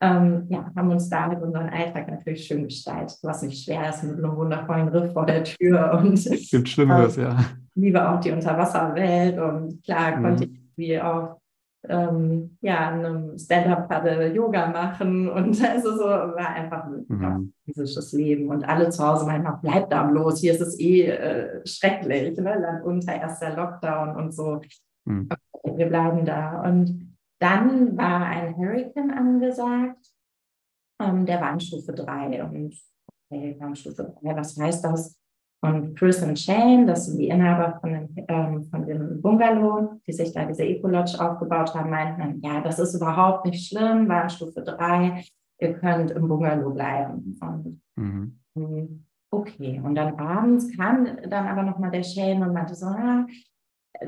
ähm, 0.00 0.46
ja, 0.48 0.70
haben 0.76 0.90
uns 0.90 1.08
damit 1.08 1.42
unseren 1.42 1.68
Alltag 1.70 2.08
natürlich 2.08 2.46
schön 2.46 2.64
gestaltet, 2.64 3.18
was 3.22 3.42
nicht 3.42 3.64
schwer 3.64 3.88
ist 3.88 4.04
mit 4.04 4.18
einem 4.18 4.36
wundervollen 4.36 4.88
Riff 4.88 5.12
vor 5.12 5.26
der 5.26 5.44
Tür 5.44 6.00
und 6.02 6.24
gibt 6.50 6.68
Schlimmeres, 6.68 7.16
ähm, 7.16 7.24
ja. 7.24 7.36
Liebe 7.74 8.08
auch 8.08 8.20
die 8.20 8.30
Unterwasserwelt 8.30 9.38
und 9.38 9.82
klar 9.84 10.16
mhm. 10.16 10.22
konnte 10.22 10.44
ich 10.44 10.60
wie 10.76 11.00
auch 11.00 11.40
ähm, 11.88 12.58
ja, 12.60 12.88
einem 12.88 13.38
Stand-Up-Paddle 13.38 14.32
Yoga 14.34 14.68
machen 14.68 15.28
und 15.30 15.62
also 15.62 15.96
so 15.96 16.04
war 16.04 16.48
einfach 16.48 16.84
ein 16.84 17.06
mhm. 17.08 17.52
physisches 17.64 18.12
Leben 18.12 18.48
und 18.48 18.64
alle 18.68 18.90
zu 18.90 19.06
Hause 19.06 19.26
meinen 19.26 19.46
auch, 19.46 19.60
bleib 19.60 19.90
da 19.90 20.04
bloß, 20.04 20.40
hier 20.40 20.52
ist 20.52 20.60
es 20.60 20.78
eh 20.78 21.06
äh, 21.06 21.66
schrecklich, 21.66 22.38
ne? 22.38 22.58
Land 22.58 22.84
unter, 22.84 23.14
erster 23.14 23.54
Lockdown 23.54 24.16
und 24.16 24.32
so. 24.32 24.60
Mhm. 25.04 25.28
Okay, 25.52 25.76
wir 25.76 25.88
bleiben 25.88 26.24
da 26.24 26.62
und 26.62 27.16
dann 27.40 27.96
war 27.96 28.26
ein 28.26 28.56
Hurricane 28.56 29.12
angesagt, 29.12 30.08
ähm, 31.00 31.24
der 31.26 31.40
war 31.40 31.52
in 31.52 31.60
Stufe 31.60 31.92
3 31.92 32.42
und 32.42 32.74
okay, 33.30 33.56
war 33.60 33.68
in 33.68 33.76
Stufe 33.76 34.14
3, 34.20 34.36
was 34.36 34.56
heißt 34.56 34.84
das? 34.84 35.16
Und 35.60 35.98
Chris 35.98 36.22
und 36.22 36.38
Shane, 36.38 36.86
das 36.86 37.06
sind 37.06 37.18
die 37.18 37.28
Inhaber 37.28 37.78
von 37.80 37.92
dem, 37.92 38.08
ähm, 38.28 38.64
von 38.64 38.86
dem 38.86 39.20
Bungalow, 39.20 40.00
die 40.06 40.12
sich 40.12 40.32
da 40.32 40.44
diese 40.44 40.62
Eco-Lodge 40.62 41.18
aufgebaut 41.18 41.74
haben, 41.74 41.90
meinten, 41.90 42.40
ja, 42.42 42.60
das 42.60 42.78
ist 42.78 42.94
überhaupt 42.94 43.44
nicht 43.44 43.68
schlimm, 43.68 44.08
war 44.08 44.24
in 44.24 44.30
Stufe 44.30 44.62
3, 44.62 45.24
ihr 45.58 45.74
könnt 45.74 46.12
im 46.12 46.28
Bungalow 46.28 46.70
bleiben. 46.70 47.36
Und, 47.40 47.80
mhm. 47.96 48.38
Ähm, 48.56 49.04
okay, 49.32 49.80
und 49.84 49.96
dann 49.96 50.16
abends 50.18 50.76
kam 50.76 51.06
dann 51.28 51.48
aber 51.48 51.64
nochmal 51.64 51.90
der 51.90 52.04
Shane 52.04 52.42
und 52.42 52.52
meinte 52.52 52.76
so, 52.76 52.86
ah, 52.86 53.26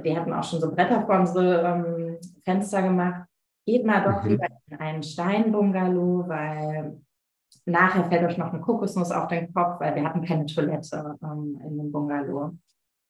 die 0.05 0.17
hatten 0.17 0.33
auch 0.33 0.45
schon 0.45 0.61
so 0.61 0.71
Bretter 0.71 1.05
vor 1.05 1.19
unsere 1.19 1.63
ähm, 1.63 2.17
Fenster 2.45 2.83
gemacht, 2.83 3.25
geht 3.67 3.85
mal 3.85 4.05
doch 4.05 4.23
mhm. 4.23 4.31
lieber 4.31 4.47
in 4.69 4.79
einen 4.79 5.03
Steinbungalow, 5.03 6.29
weil 6.29 7.01
Nachher 7.71 8.05
fällt 8.05 8.25
euch 8.25 8.39
noch 8.39 8.53
eine 8.53 8.61
Kokosnuss 8.61 9.11
auf 9.11 9.29
den 9.29 9.53
Kopf, 9.53 9.81
weil 9.81 9.95
wir 9.95 10.05
hatten 10.05 10.23
keine 10.23 10.47
Toilette 10.47 11.17
ähm, 11.23 11.61
in 11.65 11.79
dem 11.79 11.93
Bungalow. 11.93 12.53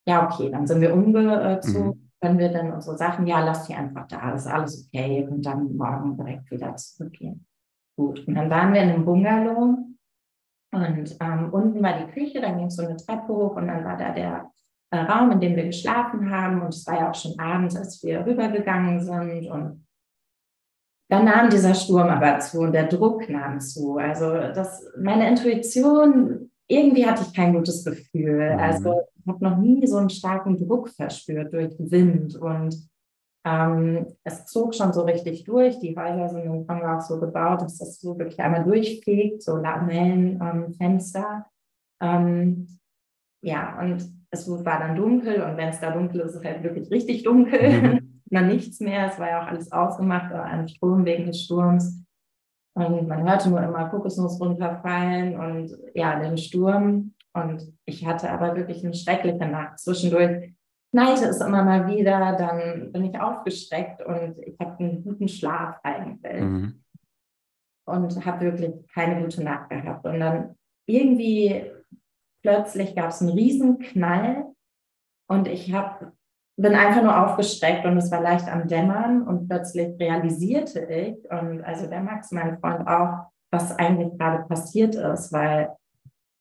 Ja, 0.07 0.25
okay, 0.25 0.49
dann 0.49 0.67
sind 0.67 0.81
wir 0.81 0.93
umgezogen. 0.93 1.87
Mhm. 1.87 2.11
Können 2.21 2.39
wir 2.39 2.49
dann 2.49 2.71
unsere 2.71 2.97
Sachen, 2.97 3.25
ja, 3.25 3.43
lasst 3.43 3.67
die 3.67 3.73
einfach 3.73 4.07
da, 4.07 4.33
ist 4.33 4.47
alles 4.47 4.87
okay 4.87 5.27
und 5.29 5.43
dann 5.43 5.75
morgen 5.75 6.15
direkt 6.15 6.51
wieder 6.51 6.75
zurückgehen. 6.75 7.45
Gut, 7.97 8.27
und 8.27 8.35
dann 8.35 8.49
waren 8.49 8.73
wir 8.73 8.81
in 8.81 8.89
einem 8.89 9.05
Bungalow 9.05 9.77
und 10.73 11.17
ähm, 11.19 11.49
unten 11.51 11.83
war 11.83 11.97
die 11.97 12.11
Küche, 12.11 12.39
dann 12.39 12.57
ging 12.57 12.67
es 12.67 12.75
so 12.75 12.83
eine 12.83 12.95
Treppe 12.95 13.27
hoch 13.27 13.55
und 13.55 13.67
dann 13.67 13.83
war 13.83 13.97
da 13.97 14.11
der 14.11 14.51
äh, 14.91 14.99
Raum, 14.99 15.31
in 15.31 15.39
dem 15.39 15.55
wir 15.55 15.65
geschlafen 15.65 16.29
haben 16.29 16.61
und 16.61 16.69
es 16.69 16.85
war 16.85 16.99
ja 16.99 17.09
auch 17.09 17.15
schon 17.15 17.37
abends, 17.39 17.75
als 17.75 18.01
wir 18.03 18.25
rübergegangen 18.25 18.99
sind 19.01 19.49
und 19.49 19.85
dann 21.11 21.25
nahm 21.25 21.49
dieser 21.49 21.73
Sturm 21.73 22.07
aber 22.07 22.39
zu 22.39 22.61
und 22.61 22.71
der 22.71 22.87
Druck 22.87 23.29
nahm 23.29 23.59
zu. 23.59 23.97
Also 23.97 24.31
das, 24.31 24.87
meine 24.97 25.27
Intuition, 25.27 26.49
irgendwie 26.69 27.05
hatte 27.05 27.23
ich 27.27 27.35
kein 27.35 27.53
gutes 27.53 27.83
Gefühl. 27.83 28.53
Mhm. 28.53 28.59
Also 28.59 29.01
ich 29.19 29.27
habe 29.27 29.43
noch 29.43 29.57
nie 29.57 29.85
so 29.85 29.97
einen 29.97 30.09
starken 30.09 30.57
Druck 30.57 30.87
verspürt 30.87 31.51
durch 31.51 31.75
Wind 31.79 32.37
und 32.37 32.89
ähm, 33.45 34.05
es 34.23 34.45
zog 34.45 34.73
schon 34.73 34.93
so 34.93 35.01
richtig 35.01 35.43
durch. 35.43 35.79
Die 35.79 35.97
Häuser 35.97 36.29
sind 36.29 36.45
im 36.45 36.65
Kongo 36.65 36.87
auch 36.87 37.01
so 37.01 37.19
gebaut, 37.19 37.61
dass 37.61 37.77
das 37.77 37.99
so 37.99 38.17
wirklich 38.17 38.39
einmal 38.39 38.63
durchfegt, 38.63 39.43
so 39.43 39.57
Lamellenfenster. 39.57 41.45
Ähm, 42.01 42.79
ja, 43.43 43.77
und 43.81 44.09
es 44.29 44.47
war 44.49 44.79
dann 44.79 44.95
dunkel 44.95 45.41
und 45.41 45.57
wenn 45.57 45.67
es 45.67 45.81
da 45.81 45.91
dunkel 45.91 46.21
ist, 46.21 46.35
ist 46.35 46.35
es 46.37 46.45
halt 46.45 46.63
wirklich 46.63 46.89
richtig 46.89 47.23
dunkel. 47.23 47.81
Mhm 47.81 48.07
dann 48.31 48.47
nichts 48.47 48.79
mehr. 48.79 49.07
Es 49.07 49.19
war 49.19 49.29
ja 49.29 49.43
auch 49.43 49.47
alles 49.47 49.71
ausgemacht, 49.71 50.31
ein 50.31 50.67
Strom 50.67 51.05
wegen 51.05 51.25
des 51.25 51.43
Sturms. 51.43 52.03
Und 52.73 53.07
man 53.07 53.29
hörte 53.29 53.49
nur 53.49 53.61
immer 53.61 53.89
Kokosnuss 53.89 54.39
runterfallen 54.39 55.37
und 55.37 55.77
ja, 55.93 56.17
den 56.19 56.37
Sturm. 56.37 57.13
Und 57.33 57.73
ich 57.85 58.05
hatte 58.05 58.29
aber 58.29 58.55
wirklich 58.55 58.83
eine 58.83 58.93
schreckliche 58.93 59.45
Nacht. 59.45 59.79
Zwischendurch 59.79 60.53
knallte 60.91 61.25
es 61.25 61.41
immer 61.41 61.63
mal 61.63 61.87
wieder, 61.87 62.35
dann 62.37 62.91
bin 62.91 63.05
ich 63.05 63.19
aufgeschreckt 63.19 64.05
und 64.05 64.37
ich 64.39 64.57
habe 64.59 64.79
einen 64.79 65.03
guten 65.03 65.27
Schlaf 65.27 65.79
eigentlich. 65.83 66.41
Mhm. 66.41 66.83
Und 67.85 68.25
habe 68.25 68.41
wirklich 68.45 68.73
keine 68.93 69.21
gute 69.21 69.43
Nacht 69.43 69.69
gehabt. 69.69 70.05
Und 70.05 70.19
dann 70.19 70.55
irgendwie 70.85 71.65
plötzlich 72.41 72.95
gab 72.95 73.09
es 73.09 73.21
einen 73.21 73.31
riesen 73.31 73.79
Knall 73.79 74.45
und 75.27 75.47
ich 75.47 75.73
habe 75.73 76.13
bin 76.57 76.75
einfach 76.75 77.01
nur 77.01 77.25
aufgeschreckt 77.25 77.85
und 77.85 77.97
es 77.97 78.11
war 78.11 78.21
leicht 78.21 78.47
am 78.47 78.67
Dämmern 78.67 79.23
und 79.23 79.47
plötzlich 79.47 79.99
realisierte 79.99 80.81
ich 80.81 81.17
und 81.31 81.63
also 81.63 81.87
der 81.87 82.01
Max, 82.01 82.31
mein 82.31 82.59
Freund 82.59 82.87
auch, 82.87 83.31
was 83.51 83.77
eigentlich 83.77 84.17
gerade 84.17 84.43
passiert 84.47 84.95
ist, 84.95 85.31
weil 85.33 85.75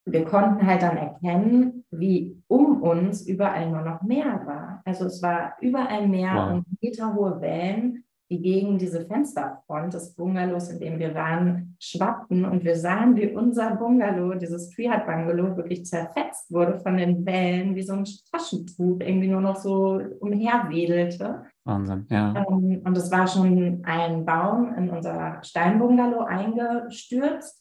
wir 0.06 0.24
konnten 0.24 0.66
halt 0.66 0.82
dann 0.82 0.96
erkennen, 0.96 1.84
wie 1.90 2.36
um 2.48 2.82
uns 2.82 3.26
überall 3.26 3.70
nur 3.70 3.82
noch 3.82 4.02
Meer 4.02 4.42
war. 4.44 4.82
Also 4.84 5.06
es 5.06 5.22
war 5.22 5.54
überall 5.60 6.08
Meer 6.08 6.34
wow. 6.34 6.52
und 6.52 6.82
meterhohe 6.82 7.40
Wellen 7.40 8.04
die 8.30 8.40
gegen 8.40 8.78
diese 8.78 9.04
Fensterfront 9.06 9.92
des 9.92 10.14
Bungalows, 10.14 10.68
in 10.68 10.78
dem 10.78 10.98
wir 11.00 11.14
waren, 11.14 11.76
schwappten. 11.80 12.44
Und 12.44 12.64
wir 12.64 12.76
sahen, 12.76 13.16
wie 13.16 13.26
unser 13.26 13.74
Bungalow, 13.74 14.34
dieses 14.34 14.70
Triad 14.70 15.04
Bungalow, 15.04 15.56
wirklich 15.56 15.84
zerfetzt 15.84 16.52
wurde 16.52 16.78
von 16.78 16.96
den 16.96 17.26
Wellen, 17.26 17.74
wie 17.74 17.82
so 17.82 17.94
ein 17.94 18.06
Taschentuch 18.30 19.00
irgendwie 19.00 19.26
nur 19.26 19.40
noch 19.40 19.56
so 19.56 20.00
umherwedelte. 20.20 21.42
Wahnsinn, 21.64 22.06
ja. 22.08 22.34
Ähm, 22.36 22.82
und 22.84 22.96
es 22.96 23.10
war 23.10 23.26
schon 23.26 23.82
ein 23.84 24.24
Baum 24.24 24.74
in 24.76 24.90
unser 24.90 25.42
Steinbungalow 25.42 26.20
eingestürzt. 26.20 27.60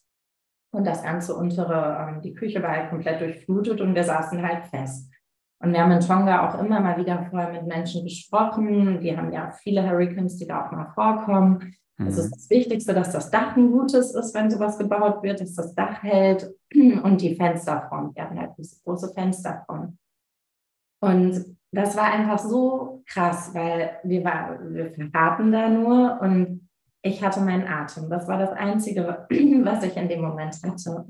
Und 0.71 0.85
das 0.85 1.01
ganze 1.01 1.35
untere, 1.35 2.09
ähm, 2.09 2.21
die 2.21 2.35
Küche 2.35 2.61
war 2.61 2.69
halt 2.69 2.91
komplett 2.91 3.21
durchflutet 3.21 3.81
und 3.81 3.95
wir 3.95 4.03
saßen 4.03 4.47
halt 4.47 4.65
fest. 4.67 5.08
Und 5.61 5.73
wir 5.73 5.81
haben 5.81 5.91
in 5.91 5.99
Tonga 5.99 6.47
auch 6.47 6.61
immer 6.63 6.79
mal 6.79 6.97
wieder 6.97 7.27
vorher 7.29 7.51
mit 7.51 7.67
Menschen 7.67 8.03
gesprochen. 8.03 9.01
Die 9.01 9.15
haben 9.15 9.31
ja 9.33 9.51
viele 9.51 9.87
Hurricanes, 9.87 10.37
die 10.37 10.47
da 10.47 10.65
auch 10.65 10.71
mal 10.71 10.91
vorkommen. 10.93 11.75
Mhm. 11.97 12.07
Es 12.07 12.17
ist 12.17 12.31
das 12.31 12.49
Wichtigste, 12.49 12.93
dass 12.93 13.11
das 13.11 13.29
Dach 13.29 13.57
ein 13.57 13.71
gutes 13.71 14.15
ist, 14.15 14.33
wenn 14.33 14.49
sowas 14.49 14.77
gebaut 14.77 15.21
wird, 15.21 15.41
dass 15.41 15.55
das 15.55 15.75
Dach 15.75 16.01
hält 16.01 16.49
und 16.73 17.21
die 17.21 17.35
Fensterfront. 17.35 18.15
Wir 18.15 18.23
haben 18.23 18.39
halt 18.39 18.51
diese 18.57 18.81
große 18.83 19.13
Fensterfront. 19.13 19.97
Und 21.01 21.57
das 21.71 21.95
war 21.95 22.05
einfach 22.05 22.39
so 22.39 23.03
krass, 23.05 23.53
weil 23.53 23.99
wir, 24.03 24.23
war, 24.23 24.59
wir 24.61 24.91
verharrten 24.91 25.51
da 25.51 25.69
nur 25.69 26.19
und 26.21 26.67
ich 27.01 27.23
hatte 27.23 27.41
meinen 27.41 27.67
Atem. 27.67 28.09
Das 28.09 28.27
war 28.27 28.37
das 28.37 28.51
Einzige, 28.51 29.27
was 29.63 29.83
ich 29.83 29.95
in 29.95 30.09
dem 30.09 30.21
Moment 30.21 30.55
hatte. 30.63 31.05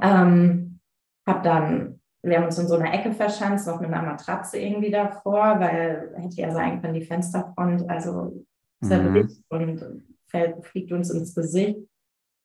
Ähm, 0.00 0.80
habe 1.26 1.42
dann 1.42 2.00
wir 2.26 2.36
haben 2.36 2.46
uns 2.46 2.58
in 2.58 2.66
so 2.66 2.74
einer 2.74 2.92
Ecke 2.92 3.12
verschanzt, 3.12 3.66
noch 3.66 3.80
mit 3.80 3.92
einer 3.92 4.02
Matratze 4.02 4.58
irgendwie 4.58 4.90
davor, 4.90 5.60
weil 5.60 6.12
hätte 6.16 6.40
ja 6.40 6.50
sein 6.50 6.80
können, 6.80 6.94
die 6.94 7.04
Fensterfront, 7.04 7.88
also 7.88 8.44
zerbricht 8.82 9.40
mhm. 9.50 9.58
und 9.58 10.02
fällt, 10.26 10.66
fliegt 10.66 10.92
uns 10.92 11.10
ins 11.10 11.34
Gesicht. 11.34 11.78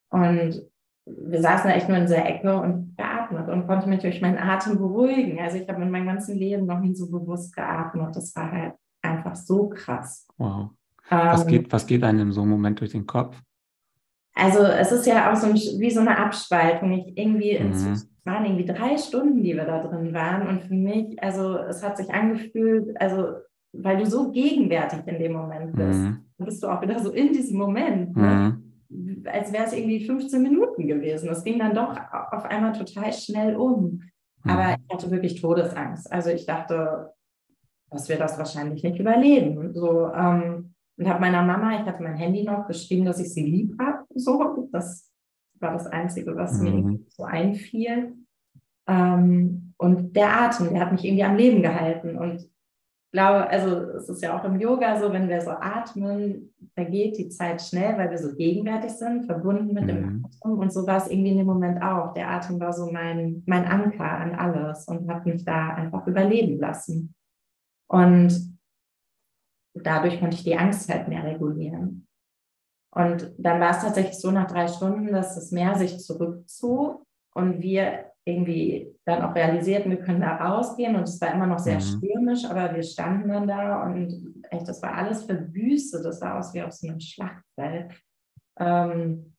Und 0.09 0.61
wir 1.05 1.41
saßen 1.41 1.69
da 1.69 1.75
echt 1.75 1.89
nur 1.89 1.97
in 1.97 2.05
dieser 2.05 2.25
Ecke 2.25 2.55
und 2.61 2.95
geatmet 2.95 3.49
und 3.49 3.65
konnte 3.65 3.89
mich 3.89 4.01
durch 4.01 4.21
meinen 4.21 4.37
Atem 4.37 4.77
beruhigen. 4.77 5.39
Also 5.39 5.57
ich 5.57 5.67
habe 5.67 5.81
in 5.81 5.89
meinem 5.89 6.05
ganzen 6.05 6.37
Leben 6.37 6.65
noch 6.65 6.79
nie 6.79 6.93
so 6.93 7.09
bewusst 7.09 7.55
geatmet. 7.55 8.15
Das 8.15 8.35
war 8.35 8.51
halt 8.51 8.73
einfach 9.01 9.35
so 9.35 9.69
krass. 9.69 10.27
Wow. 10.37 10.69
Was, 11.09 11.41
ähm, 11.41 11.47
geht, 11.47 11.71
was 11.71 11.87
geht 11.87 12.03
einem 12.03 12.19
in 12.19 12.31
so 12.31 12.41
einem 12.41 12.51
Moment 12.51 12.79
durch 12.79 12.91
den 12.91 13.07
Kopf? 13.07 13.41
Also 14.33 14.59
es 14.63 14.91
ist 14.91 15.05
ja 15.05 15.31
auch 15.31 15.35
so 15.35 15.47
ein, 15.47 15.55
wie 15.55 15.91
so 15.91 15.99
eine 15.99 16.17
Abspaltung. 16.17 16.91
Ich 16.93 17.17
irgendwie 17.17 17.59
mhm. 17.59 18.01
waren 18.23 18.45
irgendwie 18.45 18.65
drei 18.65 18.97
Stunden, 18.97 19.43
die 19.43 19.55
wir 19.55 19.65
da 19.65 19.81
drin 19.81 20.13
waren. 20.13 20.47
Und 20.47 20.63
für 20.63 20.73
mich, 20.73 21.21
also 21.21 21.57
es 21.57 21.83
hat 21.83 21.97
sich 21.97 22.13
angefühlt, 22.13 22.99
also 22.99 23.35
weil 23.73 23.97
du 23.97 24.05
so 24.05 24.31
gegenwärtig 24.31 24.99
in 25.05 25.19
dem 25.19 25.33
Moment 25.33 25.75
bist, 25.75 25.99
mhm. 25.99 26.25
bist 26.37 26.63
du 26.63 26.67
auch 26.67 26.81
wieder 26.81 26.99
so 26.99 27.11
in 27.11 27.33
diesem 27.33 27.57
Moment. 27.57 28.15
Ne? 28.15 28.61
Mhm. 28.89 29.23
Als 29.25 29.53
wäre 29.53 29.65
es 29.65 29.73
irgendwie 29.73 30.05
15 30.05 30.41
Minuten 30.41 30.87
gewesen. 30.87 31.29
Es 31.29 31.43
ging 31.43 31.59
dann 31.59 31.75
doch 31.75 31.95
auf 32.31 32.45
einmal 32.45 32.73
total 32.73 33.13
schnell 33.13 33.55
um. 33.55 34.01
Mhm. 34.43 34.49
Aber 34.49 34.75
ich 34.75 34.93
hatte 34.93 35.11
wirklich 35.11 35.39
Todesangst. 35.39 36.11
Also 36.11 36.29
ich 36.29 36.45
dachte, 36.45 37.13
dass 37.89 38.09
wir 38.09 38.17
das 38.17 38.37
wahrscheinlich 38.37 38.83
nicht 38.83 38.99
überleben. 38.99 39.73
So, 39.73 40.07
ähm, 40.13 40.70
und 41.01 41.09
habe 41.09 41.19
meiner 41.19 41.41
Mama, 41.41 41.81
ich 41.81 41.87
hatte 41.87 42.03
mein 42.03 42.15
Handy 42.15 42.43
noch, 42.43 42.67
geschrieben, 42.67 43.05
dass 43.05 43.19
ich 43.19 43.33
sie 43.33 43.43
lieb 43.43 43.75
habe. 43.81 44.05
So, 44.13 44.69
das 44.71 45.11
war 45.59 45.73
das 45.73 45.87
Einzige, 45.87 46.35
was 46.35 46.61
mhm. 46.61 46.83
mir 46.83 46.99
so 47.09 47.23
einfiel. 47.23 48.13
Ähm, 48.87 49.73
und 49.77 50.15
der 50.15 50.41
Atem, 50.43 50.69
der 50.69 50.81
hat 50.81 50.91
mich 50.91 51.03
irgendwie 51.03 51.23
am 51.23 51.37
Leben 51.37 51.63
gehalten. 51.63 52.19
Und 52.19 52.47
glaube, 53.11 53.49
also 53.49 53.77
es 53.97 54.09
ist 54.09 54.21
ja 54.21 54.37
auch 54.37 54.45
im 54.45 54.59
Yoga 54.59 54.99
so, 54.99 55.11
wenn 55.11 55.27
wir 55.27 55.41
so 55.41 55.49
atmen, 55.49 56.53
vergeht 56.75 57.17
die 57.17 57.29
Zeit 57.29 57.63
schnell, 57.63 57.97
weil 57.97 58.11
wir 58.11 58.19
so 58.19 58.35
gegenwärtig 58.35 58.91
sind, 58.91 59.25
verbunden 59.25 59.73
mit 59.73 59.85
mhm. 59.85 59.87
dem 59.87 60.25
Atem. 60.25 60.59
Und 60.59 60.71
so 60.71 60.85
war 60.85 60.97
es 60.97 61.09
irgendwie 61.09 61.31
in 61.31 61.39
dem 61.39 61.47
Moment 61.47 61.81
auch. 61.81 62.13
Der 62.13 62.29
Atem 62.29 62.59
war 62.59 62.73
so 62.73 62.91
mein, 62.91 63.41
mein 63.47 63.65
Anker 63.65 64.05
an 64.05 64.35
alles 64.35 64.85
und 64.85 65.11
hat 65.11 65.25
mich 65.25 65.43
da 65.43 65.69
einfach 65.69 66.05
überleben 66.05 66.59
lassen. 66.59 67.15
Und 67.87 68.50
dadurch 69.73 70.19
konnte 70.19 70.37
ich 70.37 70.43
die 70.43 70.57
Angst 70.57 70.89
halt 70.89 71.07
mehr 71.07 71.23
regulieren. 71.23 72.07
Und 72.93 73.33
dann 73.37 73.61
war 73.61 73.71
es 73.71 73.81
tatsächlich 73.81 74.19
so 74.19 74.31
nach 74.31 74.47
drei 74.47 74.67
Stunden, 74.67 75.13
dass 75.13 75.35
das 75.35 75.51
Meer 75.51 75.75
sich 75.75 75.99
zurückzog 75.99 77.05
und 77.33 77.61
wir 77.61 78.11
irgendwie 78.25 78.93
dann 79.05 79.23
auch 79.23 79.33
realisierten, 79.33 79.89
wir 79.89 80.01
können 80.01 80.21
da 80.21 80.35
rausgehen 80.35 80.95
und 80.95 81.03
es 81.03 81.19
war 81.21 81.33
immer 81.33 81.47
noch 81.47 81.59
sehr 81.59 81.75
mhm. 81.75 81.81
stürmisch, 81.81 82.45
aber 82.45 82.75
wir 82.75 82.83
standen 82.83 83.29
dann 83.29 83.47
da 83.47 83.83
und 83.83 84.43
echt, 84.49 84.67
das 84.67 84.81
war 84.81 84.93
alles 84.93 85.23
verwüstet, 85.23 86.05
das 86.05 86.19
sah 86.19 86.37
aus 86.37 86.53
wie 86.53 86.61
auf 86.61 86.71
so 86.71 86.87
einem 86.87 86.99
Schlachtfeld. 86.99 87.93
Ähm, 88.59 89.35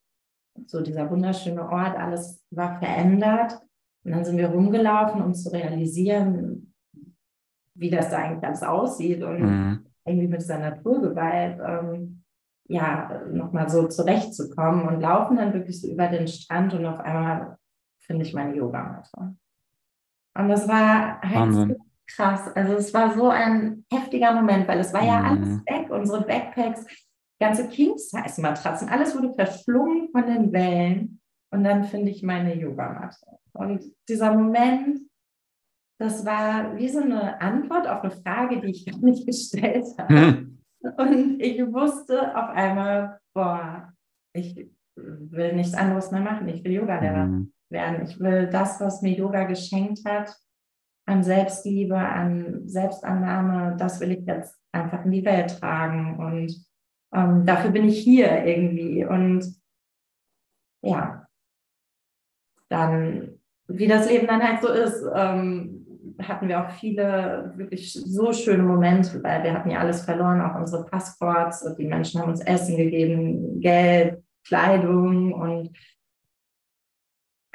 so 0.65 0.81
dieser 0.81 1.09
wunderschöne 1.09 1.67
Ort, 1.69 1.97
alles 1.97 2.43
war 2.51 2.77
verändert 2.79 3.59
und 4.03 4.11
dann 4.11 4.25
sind 4.25 4.37
wir 4.37 4.49
rumgelaufen, 4.49 5.21
um 5.21 5.33
zu 5.33 5.51
realisieren, 5.51 6.73
wie 7.75 7.89
das 7.89 8.09
da 8.09 8.17
eigentlich 8.17 8.43
alles 8.43 8.63
aussieht 8.63 9.23
und 9.23 9.39
mhm. 9.39 9.92
Irgendwie 10.05 10.27
mit 10.27 10.41
dieser 10.41 10.59
Naturgewalt 10.59 11.59
ähm, 11.65 12.23
ja, 12.67 13.21
nochmal 13.31 13.69
so 13.69 13.87
zurechtzukommen 13.87 14.87
und 14.87 15.01
laufen 15.01 15.37
dann 15.37 15.53
wirklich 15.53 15.81
so 15.81 15.87
über 15.87 16.07
den 16.07 16.27
Strand 16.27 16.73
und 16.73 16.85
auf 16.85 16.99
einmal 16.99 17.57
finde 17.99 18.25
ich 18.25 18.33
meine 18.33 18.55
Yogamatte. 18.55 19.35
Und 20.35 20.49
das 20.49 20.67
war 20.67 21.21
halt 21.21 21.53
so 21.53 21.75
krass. 22.07 22.49
Also 22.55 22.73
es 22.73 22.93
war 22.93 23.13
so 23.13 23.29
ein 23.29 23.85
heftiger 23.91 24.33
Moment, 24.33 24.67
weil 24.67 24.79
es 24.79 24.93
war 24.93 25.03
ja 25.03 25.21
alles 25.23 25.47
mhm. 25.47 25.63
weg, 25.65 25.89
unsere 25.89 26.21
Backpacks, 26.21 26.85
ganze 27.39 27.67
King-Size-Matratzen, 27.67 28.89
alles 28.89 29.15
wurde 29.15 29.33
verschlungen 29.33 30.09
von 30.11 30.25
den 30.25 30.51
Wellen. 30.51 31.19
Und 31.51 31.63
dann 31.63 31.83
finde 31.83 32.09
ich 32.09 32.23
meine 32.23 32.55
Yogamatte. 32.55 33.27
Und 33.53 33.83
dieser 34.09 34.33
Moment, 34.33 35.01
das 35.99 36.25
war 36.25 36.75
wie 36.75 36.89
so 36.89 36.99
eine 36.99 37.39
Antwort 37.41 37.87
auf 37.87 38.01
eine 38.01 38.11
Frage, 38.11 38.61
die 38.61 38.71
ich 38.71 38.85
gar 38.91 38.99
nicht 38.99 39.25
gestellt 39.25 39.85
habe. 39.97 40.13
Mhm. 40.13 40.59
Und 40.97 41.39
ich 41.39 41.61
wusste 41.61 42.35
auf 42.35 42.49
einmal, 42.49 43.19
boah, 43.33 43.93
ich 44.33 44.69
will 44.95 45.55
nichts 45.55 45.73
anderes 45.73 46.11
mehr 46.11 46.21
machen. 46.21 46.47
Ich 46.49 46.63
will 46.63 46.73
Yoga-Lehrer. 46.73 47.25
Mhm 47.25 47.53
werden. 47.73 48.07
Ich 48.07 48.17
will 48.19 48.47
das, 48.47 48.79
was 48.79 49.01
mir 49.01 49.17
Yoga 49.17 49.43
geschenkt 49.43 50.05
hat, 50.05 50.33
an 51.05 51.21
Selbstliebe, 51.23 51.97
an 51.97 52.65
Selbstannahme, 52.69 53.75
das 53.77 53.99
will 53.99 54.11
ich 54.11 54.25
jetzt 54.25 54.57
einfach 54.71 55.03
in 55.03 55.11
die 55.11 55.25
Welt 55.25 55.59
tragen. 55.59 56.17
Und 56.17 56.65
ähm, 57.13 57.45
dafür 57.45 57.71
bin 57.71 57.89
ich 57.89 57.99
hier 57.99 58.45
irgendwie. 58.45 59.03
Und 59.03 59.53
ja, 60.81 61.27
dann, 62.69 63.39
wie 63.67 63.87
das 63.87 64.09
Leben 64.09 64.27
dann 64.27 64.41
halt 64.41 64.61
so 64.61 64.69
ist, 64.69 65.03
ähm, 65.13 65.82
hatten 66.19 66.47
wir 66.47 66.63
auch 66.63 66.69
viele 66.71 67.53
wirklich 67.55 67.93
so 67.93 68.31
schöne 68.33 68.63
Momente, 68.63 69.23
weil 69.23 69.43
wir 69.43 69.53
hatten 69.53 69.69
ja 69.69 69.79
alles 69.79 70.03
verloren, 70.03 70.41
auch 70.41 70.59
unsere 70.59 70.85
Passports 70.85 71.63
und 71.63 71.77
die 71.77 71.85
Menschen 71.87 72.21
haben 72.21 72.29
uns 72.29 72.41
Essen 72.41 72.77
gegeben, 72.77 73.59
Geld, 73.59 74.23
Kleidung 74.45 75.33
und 75.33 75.71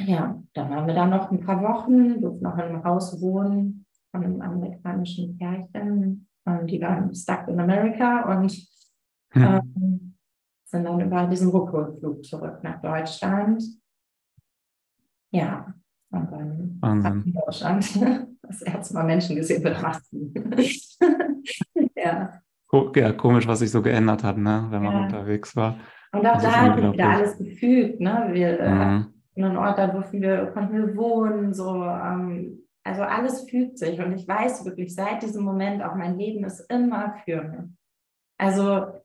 ja, 0.00 0.40
dann 0.54 0.70
waren 0.70 0.86
wir 0.86 0.94
da 0.94 1.06
noch 1.06 1.30
ein 1.30 1.40
paar 1.40 1.62
Wochen, 1.62 2.20
durften 2.20 2.44
noch 2.44 2.54
in 2.54 2.64
einem 2.64 2.84
Haus 2.84 3.20
wohnen 3.20 3.84
von 4.11 4.24
einem 4.24 4.40
amerikanischen 4.40 5.36
Pärchen. 5.36 6.28
Ähm, 6.46 6.66
die 6.66 6.80
waren 6.80 7.12
stuck 7.14 7.48
in 7.48 7.59
America 7.59 8.32
und 8.32 8.52
hm. 9.30 9.42
ähm, 9.42 10.14
sind 10.64 10.84
dann 10.84 11.00
über 11.00 11.26
diesen 11.26 11.50
Rückholflug 11.50 12.24
zurück 12.24 12.62
nach 12.62 12.80
Deutschland. 12.80 13.62
Ja, 15.30 15.74
und 16.11 16.32
dann 16.32 16.78
Wahnsinn. 16.80 17.22
in 17.26 17.32
Deutschland 17.32 17.84
das 18.43 18.62
erste 18.62 18.95
Mal 18.95 19.05
Menschen 19.05 19.36
gesehen 19.36 19.62
mit 19.62 19.80
Masken. 19.80 20.34
ja. 21.97 22.41
ja, 22.95 23.12
komisch, 23.12 23.47
was 23.47 23.61
sich 23.61 23.70
so 23.70 23.82
geändert 23.82 24.24
hat, 24.24 24.39
ne, 24.39 24.66
wenn 24.70 24.82
man 24.82 24.95
ja. 24.95 25.03
unterwegs 25.05 25.55
war. 25.57 25.78
Und 26.12 26.26
auch 26.26 26.41
da 26.41 26.53
hat 26.53 26.76
sich 26.76 26.93
wieder 26.93 27.09
alles 27.09 27.39
gefügt. 27.39 28.01
Ne? 28.01 28.28
Wir 28.32 28.61
äh, 28.61 28.74
mhm 28.74 29.07
einen 29.45 29.57
Ort, 29.57 29.78
da 29.78 29.86
durften 29.86 30.20
wir, 30.20 30.47
konnten 30.47 30.74
wir 30.74 30.97
wohnen, 30.97 31.55
so, 31.55 31.84
ähm, 31.84 32.66
also 32.84 33.03
alles 33.03 33.49
fügt 33.49 33.78
sich 33.78 34.01
und 34.01 34.12
ich 34.12 34.26
weiß 34.26 34.64
wirklich 34.64 34.95
seit 34.95 35.22
diesem 35.22 35.45
Moment 35.45 35.82
auch 35.82 35.95
mein 35.95 36.18
Leben 36.18 36.45
ist 36.45 36.61
immer 36.70 37.14
für 37.24 37.43
mich. 37.43 37.70
Also 38.39 39.03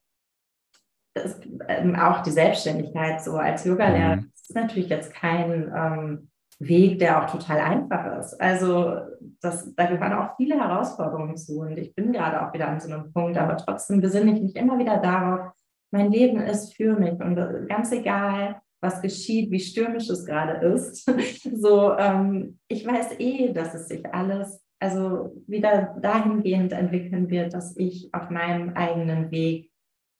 das, 1.13 1.39
ähm, 1.67 1.95
auch 1.95 2.21
die 2.21 2.31
Selbstständigkeit 2.31 3.21
so 3.21 3.37
als 3.37 3.65
Yogalehrer 3.65 4.17
mhm. 4.17 4.31
ist 4.33 4.55
natürlich 4.55 4.89
jetzt 4.89 5.13
kein 5.13 5.71
ähm, 5.75 6.29
Weg, 6.59 6.99
der 6.99 7.23
auch 7.23 7.31
total 7.31 7.59
einfach 7.59 8.19
ist. 8.19 8.39
Also 8.39 8.97
das, 9.41 9.73
da 9.75 9.85
gehören 9.85 10.13
auch 10.13 10.35
viele 10.37 10.55
Herausforderungen 10.59 11.37
zu 11.37 11.61
und 11.61 11.77
ich 11.77 11.93
bin 11.95 12.13
gerade 12.13 12.45
auch 12.45 12.53
wieder 12.53 12.67
an 12.67 12.79
so 12.79 12.91
einem 12.91 13.11
Punkt, 13.11 13.37
aber 13.37 13.57
trotzdem 13.57 14.01
besinne 14.01 14.33
ich 14.33 14.41
mich 14.41 14.55
immer 14.55 14.77
wieder 14.77 14.97
darauf, 14.97 15.53
mein 15.91 16.11
Leben 16.11 16.41
ist 16.41 16.75
für 16.75 16.95
mich 16.95 17.19
und 17.19 17.35
ganz 17.67 17.91
egal, 17.91 18.61
was 18.81 19.01
geschieht, 19.01 19.51
wie 19.51 19.59
stürmisch 19.59 20.09
es 20.09 20.25
gerade 20.25 20.65
ist. 20.65 21.05
so, 21.55 21.95
ähm, 21.97 22.59
ich 22.67 22.85
weiß 22.85 23.19
eh, 23.19 23.53
dass 23.53 23.73
es 23.73 23.87
sich 23.87 24.13
alles 24.13 24.63
also 24.83 25.41
wieder 25.47 25.95
dahingehend 26.01 26.73
entwickeln 26.73 27.29
wird, 27.29 27.53
dass 27.53 27.77
ich 27.77 28.13
auf 28.13 28.29
meinem 28.29 28.75
eigenen 28.75 29.31
Weg 29.31 29.71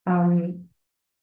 ähm, 0.06 0.70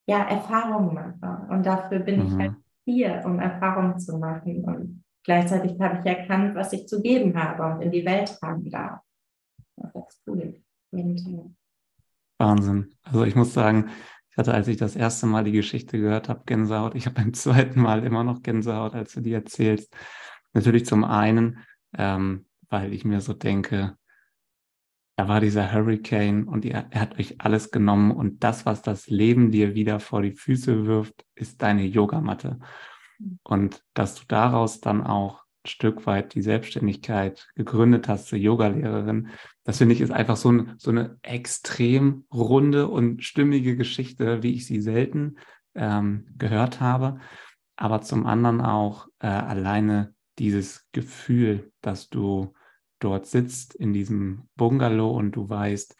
ja 0.08 0.24
Erfahrungen 0.30 0.94
mache. 0.94 1.52
Und 1.52 1.66
dafür 1.66 2.00
bin 2.00 2.20
mhm. 2.20 2.28
ich 2.28 2.34
halt 2.36 2.54
hier, 2.86 3.24
um 3.26 3.40
Erfahrungen 3.40 4.00
zu 4.00 4.20
machen. 4.20 4.64
Und 4.64 5.01
gleichzeitig 5.24 5.80
habe 5.80 6.00
ich 6.00 6.06
erkannt, 6.06 6.56
was 6.56 6.74
ich 6.74 6.88
zu 6.88 7.02
geben 7.02 7.36
habe 7.42 7.76
und 7.76 7.82
in 7.82 7.92
die 7.92 8.06
Welt 8.06 8.28
tragen 8.40 8.70
darf. 8.70 9.00
Das 9.76 9.94
ist 9.96 10.22
cool. 10.28 10.62
Wahnsinn. 12.38 12.96
Also 13.04 13.24
ich 13.24 13.36
muss 13.36 13.54
sagen, 13.54 13.90
ich 14.30 14.38
hatte, 14.38 14.54
als 14.54 14.68
ich 14.68 14.78
das 14.78 14.96
erste 14.96 15.26
Mal 15.26 15.44
die 15.44 15.52
Geschichte 15.52 16.00
gehört 16.00 16.30
habe, 16.30 16.44
Gänsehaut. 16.46 16.96
Ich 16.96 17.06
habe 17.06 17.16
beim 17.16 17.34
zweiten 17.36 17.82
Mal 17.82 18.04
immer 18.04 18.24
noch 18.24 18.42
Gänsehaut, 18.42 18.94
als 18.94 19.14
du 19.14 19.22
die 19.22 19.34
erzählst. 19.34 19.94
Natürlich 20.54 20.86
zum 20.86 21.04
einen, 21.04 21.60
ähm, 21.98 22.46
weil 22.70 22.94
ich 22.94 23.06
mir 23.06 23.22
so 23.22 23.34
denke, 23.34 23.98
da 25.18 25.28
war 25.28 25.40
dieser 25.40 25.72
Hurricane 25.72 26.48
und 26.48 26.66
ihr, 26.66 26.88
er 26.90 27.02
hat 27.02 27.20
euch 27.20 27.42
alles 27.42 27.72
genommen 27.72 28.12
und 28.12 28.44
das, 28.44 28.66
was 28.66 28.82
das 28.82 29.08
Leben 29.08 29.52
dir 29.52 29.76
wieder 29.76 30.00
vor 30.00 30.22
die 30.22 30.32
Füße 30.32 30.86
wirft, 30.86 31.26
ist 31.36 31.62
deine 31.62 31.84
Yogamatte. 31.84 32.60
Und 33.44 33.84
dass 33.94 34.16
du 34.16 34.24
daraus 34.28 34.82
dann 34.82 35.06
auch 35.06 35.44
ein 35.64 35.70
Stück 35.70 36.06
weit 36.06 36.34
die 36.34 36.42
Selbstständigkeit 36.42 37.50
gegründet 37.56 38.08
hast 38.08 38.28
zur 38.28 38.40
Yogalehrerin, 38.40 39.30
das 39.64 39.78
finde 39.78 39.94
ich 39.94 40.02
ist 40.02 40.12
einfach 40.12 40.38
so, 40.38 40.52
ein, 40.52 40.74
so 40.78 40.90
eine 40.92 41.18
extrem 41.22 42.26
runde 42.34 42.88
und 42.88 43.24
stimmige 43.24 43.76
Geschichte, 43.76 44.44
wie 44.44 44.54
ich 44.54 44.66
sie 44.66 44.82
selten 44.82 45.38
ähm, 45.76 46.26
gehört 46.38 46.82
habe. 46.82 47.20
Aber 47.76 48.02
zum 48.02 48.26
anderen 48.26 48.62
auch 48.62 49.08
äh, 49.20 49.28
alleine 49.28 50.14
dieses 50.40 50.88
Gefühl, 50.92 51.72
dass 51.82 52.10
du 52.10 52.54
dort 53.00 53.26
sitzt 53.26 53.76
in 53.76 53.94
diesem 53.94 54.48
Bungalow 54.56 55.12
und 55.12 55.32
du 55.32 55.50
weißt, 55.50 55.96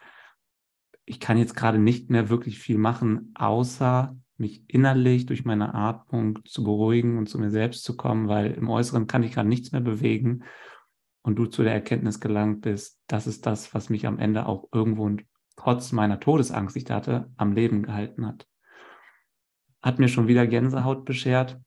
ich 1.04 1.20
kann 1.20 1.38
jetzt 1.38 1.56
gerade 1.56 1.78
nicht 1.78 2.10
mehr 2.10 2.28
wirklich 2.28 2.58
viel 2.58 2.78
machen, 2.78 3.32
außer 3.34 4.16
mich 4.42 4.64
innerlich 4.68 5.24
durch 5.24 5.44
meine 5.44 5.72
Atmung 5.74 6.40
zu 6.44 6.64
beruhigen 6.64 7.16
und 7.16 7.28
zu 7.28 7.38
mir 7.38 7.50
selbst 7.50 7.84
zu 7.84 7.96
kommen, 7.96 8.28
weil 8.28 8.50
im 8.52 8.68
Äußeren 8.68 9.06
kann 9.06 9.22
ich 9.22 9.32
gerade 9.32 9.48
nichts 9.48 9.72
mehr 9.72 9.80
bewegen 9.80 10.42
und 11.22 11.36
du 11.36 11.46
zu 11.46 11.62
der 11.62 11.72
Erkenntnis 11.72 12.20
gelangt 12.20 12.60
bist, 12.60 13.00
das 13.06 13.26
ist 13.26 13.46
das, 13.46 13.72
was 13.72 13.88
mich 13.88 14.06
am 14.06 14.18
Ende 14.18 14.46
auch 14.46 14.68
irgendwo 14.72 15.08
trotz 15.56 15.92
meiner 15.92 16.18
Todesangst, 16.20 16.74
die 16.74 16.80
ich 16.80 16.90
hatte, 16.90 17.30
am 17.36 17.52
Leben 17.52 17.84
gehalten 17.84 18.26
hat. 18.26 18.46
Hat 19.80 19.98
mir 19.98 20.08
schon 20.08 20.28
wieder 20.28 20.46
Gänsehaut 20.46 21.04
beschert. 21.04 21.60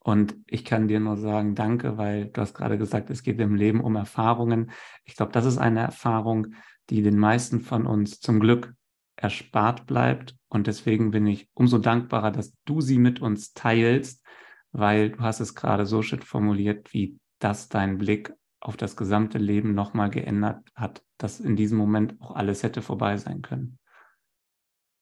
Und 0.00 0.36
ich 0.46 0.64
kann 0.64 0.88
dir 0.88 1.00
nur 1.00 1.16
sagen, 1.16 1.54
danke, 1.54 1.96
weil 1.96 2.26
du 2.26 2.40
hast 2.40 2.54
gerade 2.54 2.78
gesagt, 2.78 3.10
es 3.10 3.22
geht 3.22 3.40
im 3.40 3.56
Leben 3.56 3.80
um 3.80 3.96
Erfahrungen. 3.96 4.70
Ich 5.04 5.16
glaube, 5.16 5.32
das 5.32 5.46
ist 5.46 5.58
eine 5.58 5.80
Erfahrung, 5.80 6.48
die 6.90 7.02
den 7.02 7.18
meisten 7.18 7.60
von 7.60 7.86
uns 7.86 8.20
zum 8.20 8.38
Glück 8.38 8.74
erspart 9.16 9.86
bleibt. 9.86 10.36
Und 10.48 10.66
deswegen 10.66 11.10
bin 11.10 11.26
ich 11.26 11.48
umso 11.54 11.78
dankbarer, 11.78 12.30
dass 12.30 12.54
du 12.64 12.80
sie 12.80 12.98
mit 12.98 13.20
uns 13.20 13.52
teilst, 13.52 14.24
weil 14.72 15.10
du 15.10 15.20
hast 15.20 15.40
es 15.40 15.54
gerade 15.54 15.86
so 15.86 16.02
schön 16.02 16.22
formuliert, 16.22 16.92
wie 16.92 17.18
das 17.38 17.68
dein 17.68 17.98
Blick 17.98 18.32
auf 18.60 18.76
das 18.76 18.96
gesamte 18.96 19.38
Leben 19.38 19.74
nochmal 19.74 20.10
geändert 20.10 20.70
hat, 20.74 21.02
dass 21.18 21.40
in 21.40 21.56
diesem 21.56 21.78
Moment 21.78 22.20
auch 22.20 22.34
alles 22.34 22.62
hätte 22.62 22.82
vorbei 22.82 23.16
sein 23.16 23.42
können. 23.42 23.78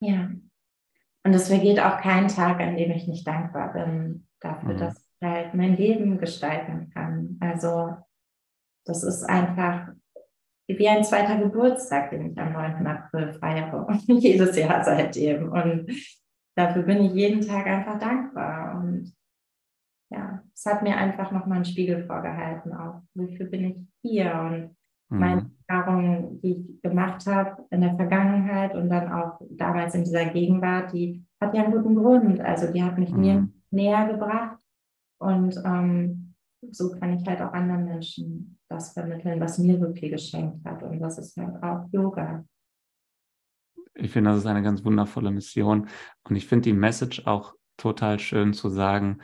Ja. 0.01 0.31
Und 1.25 1.33
es 1.33 1.49
vergeht 1.49 1.81
auch 1.81 1.99
kein 1.99 2.29
Tag, 2.29 2.61
an 2.61 2.77
dem 2.77 2.91
ich 2.91 3.09
nicht 3.09 3.27
dankbar 3.27 3.73
bin 3.73 4.27
dafür, 4.41 4.75
mhm. 4.75 4.79
dass 4.79 4.99
ich 4.99 5.27
halt 5.27 5.55
mein 5.55 5.77
Leben 5.77 6.19
gestalten 6.19 6.91
kann. 6.91 7.39
Also 7.41 7.97
das 8.85 9.03
ist 9.03 9.23
einfach 9.25 9.89
wie 10.67 10.89
ein 10.89 11.05
zweiter 11.05 11.39
Geburtstag, 11.39 12.11
den 12.11 12.33
ich 12.33 12.39
am 12.39 12.53
9. 12.53 12.87
April 12.87 13.33
feiere. 13.35 13.87
Jedes 14.07 14.57
Jahr 14.57 14.83
seitdem. 14.83 15.53
Und 15.53 15.91
dafür 16.57 16.83
bin 16.83 17.05
ich 17.05 17.13
jeden 17.13 17.41
Tag 17.41 17.67
einfach 17.67 17.99
dankbar. 17.99 18.81
Und 18.81 19.15
ja, 20.11 20.43
es 20.55 20.65
hat 20.67 20.83
mir 20.83 20.97
einfach 20.97 21.33
nochmal 21.33 21.57
einen 21.57 21.65
Spiegel 21.65 22.05
vorgehalten, 22.07 22.73
auch 22.73 23.03
wofür 23.15 23.47
bin 23.47 23.65
ich 23.65 23.77
hier 24.03 24.33
und 24.35 24.77
mhm. 25.11 25.19
meine 25.19 25.51
Erfahrungen, 25.67 26.41
die 26.41 26.53
ich 26.53 26.83
gemacht 26.83 27.27
habe 27.27 27.65
in 27.71 27.81
der 27.81 27.97
Vergangenheit 27.97 28.75
und 28.75 28.89
dann 28.89 29.13
auch 29.13 29.41
damals 29.51 29.95
in 29.95 30.05
dieser 30.05 30.27
Gegenwart, 30.27 30.93
die 30.93 31.25
hat 31.41 31.55
ja 31.55 31.65
einen 31.65 31.73
guten 31.73 31.97
Grund. 31.97 32.41
Also 32.41 32.73
die 32.73 32.83
hat 32.83 32.99
mich 32.99 33.11
mhm. 33.11 33.21
mir 33.21 33.49
näher 33.71 34.07
gebracht 34.07 34.59
und 35.19 35.61
ähm, 35.65 36.35
so 36.71 36.93
kann 36.93 37.19
ich 37.19 37.27
halt 37.27 37.43
auch 37.43 37.53
anderen 37.53 37.85
Menschen 37.85 38.59
das 38.75 38.93
vermitteln, 38.93 39.41
was 39.41 39.59
mir 39.59 39.93
viel 39.95 40.11
geschenkt 40.11 40.65
hat 40.65 40.83
und 40.83 41.01
das 41.01 41.19
ist 41.19 41.37
halt 41.37 41.63
auch 41.63 41.87
Yoga. 41.93 42.45
Ich 43.95 44.11
finde, 44.11 44.31
das 44.31 44.41
ist 44.41 44.47
eine 44.47 44.63
ganz 44.63 44.85
wundervolle 44.85 45.31
Mission 45.31 45.89
und 46.25 46.37
ich 46.37 46.47
finde 46.47 46.63
die 46.63 46.73
Message 46.73 47.27
auch 47.27 47.55
total 47.77 48.19
schön 48.19 48.53
zu 48.53 48.69
sagen, 48.69 49.21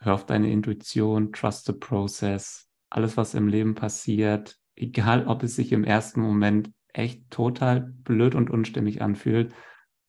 hör 0.00 0.14
auf 0.14 0.26
deine 0.26 0.50
Intuition, 0.50 1.32
trust 1.32 1.66
the 1.66 1.72
process, 1.72 2.68
alles, 2.90 3.16
was 3.16 3.34
im 3.34 3.48
Leben 3.48 3.74
passiert, 3.74 4.56
egal 4.76 5.26
ob 5.26 5.42
es 5.42 5.56
sich 5.56 5.72
im 5.72 5.84
ersten 5.84 6.20
Moment 6.20 6.70
echt 6.92 7.30
total 7.30 7.80
blöd 7.80 8.34
und 8.34 8.50
unstimmig 8.50 9.02
anfühlt, 9.02 9.54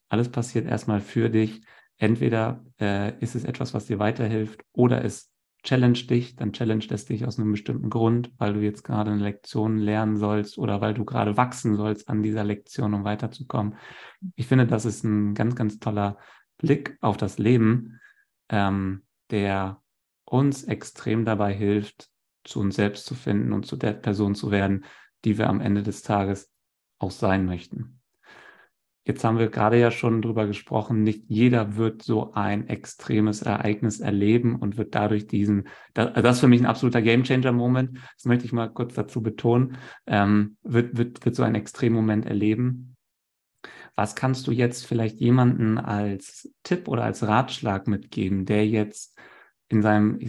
alles 0.10 0.30
passiert 0.30 0.66
erstmal 0.66 1.02
für 1.02 1.30
dich. 1.30 1.62
Entweder 1.98 2.64
äh, 2.80 3.20
ist 3.20 3.36
es 3.36 3.44
etwas, 3.44 3.74
was 3.74 3.86
dir 3.86 4.00
weiterhilft, 4.00 4.64
oder 4.72 5.04
es 5.04 5.29
challenge 5.64 6.04
dich, 6.04 6.36
dann 6.36 6.54
challenge 6.54 6.86
es 6.90 7.06
dich 7.06 7.26
aus 7.26 7.38
einem 7.38 7.52
bestimmten 7.52 7.90
Grund, 7.90 8.32
weil 8.38 8.54
du 8.54 8.62
jetzt 8.62 8.84
gerade 8.84 9.12
eine 9.12 9.22
Lektion 9.22 9.78
lernen 9.78 10.18
sollst 10.18 10.58
oder 10.58 10.82
weil 10.82 10.94
du 10.94 11.06
gerade 11.06 11.38
wachsen 11.38 11.76
sollst 11.76 12.10
an 12.10 12.24
dieser 12.24 12.44
Lektion, 12.44 12.94
um 12.94 13.04
weiterzukommen. 13.04 13.76
Ich 14.36 14.48
finde, 14.48 14.68
das 14.68 14.86
ist 14.86 15.04
ein 15.04 15.34
ganz, 15.34 15.56
ganz 15.56 15.80
toller 15.80 16.18
Blick 16.58 16.98
auf 17.02 17.18
das 17.18 17.38
Leben, 17.38 18.00
ähm, 18.50 19.04
der 19.32 19.82
uns 20.26 20.64
extrem 20.64 21.26
dabei 21.26 21.54
hilft, 21.54 22.10
zu 22.44 22.60
uns 22.60 22.76
selbst 22.76 23.06
zu 23.06 23.16
finden 23.16 23.54
und 23.54 23.66
zu 23.66 23.76
der 23.76 23.94
Person 23.94 24.36
zu 24.36 24.52
werden, 24.52 24.86
die 25.26 25.38
wir 25.38 25.50
am 25.50 25.62
Ende 25.62 25.84
des 25.84 26.02
Tages 26.04 26.52
auch 27.00 27.12
sein 27.12 27.46
möchten. 27.46 27.99
Jetzt 29.10 29.24
haben 29.24 29.40
wir 29.40 29.50
gerade 29.50 29.80
ja 29.80 29.90
schon 29.90 30.22
drüber 30.22 30.46
gesprochen, 30.46 31.02
nicht 31.02 31.24
jeder 31.30 31.78
wird 31.78 32.04
so 32.04 32.32
ein 32.34 32.68
extremes 32.68 33.42
Ereignis 33.42 34.02
erleben 34.02 34.56
und 34.56 34.78
wird 34.78 34.94
dadurch 34.94 35.26
diesen, 35.26 35.68
das, 35.96 36.14
das 36.14 36.36
ist 36.36 36.42
für 36.42 36.48
mich 36.48 36.62
ein 36.62 36.68
absoluter 36.68 37.02
Gamechanger-Moment, 37.02 37.98
das 38.14 38.26
möchte 38.26 38.46
ich 38.46 38.54
mal 38.54 38.68
kurz 38.68 38.94
dazu 38.94 39.24
betonen, 39.24 39.78
ähm, 40.06 40.58
wird, 40.62 40.96
wird, 40.96 41.26
wird 41.26 41.36
so 41.36 41.42
ein 41.42 41.56
Extremmoment 41.56 42.28
erleben. 42.28 42.98
Was 43.96 44.16
kannst 44.16 44.46
du 44.46 44.52
jetzt 44.52 44.86
vielleicht 44.86 45.20
jemanden 45.20 45.80
als 45.80 46.54
Tipp 46.62 46.88
oder 46.88 47.04
als 47.04 47.26
Ratschlag 47.26 47.88
mitgeben, 47.88 48.46
der 48.46 48.68
jetzt 48.68 49.18
in 49.70 49.82
seinem, 49.82 50.20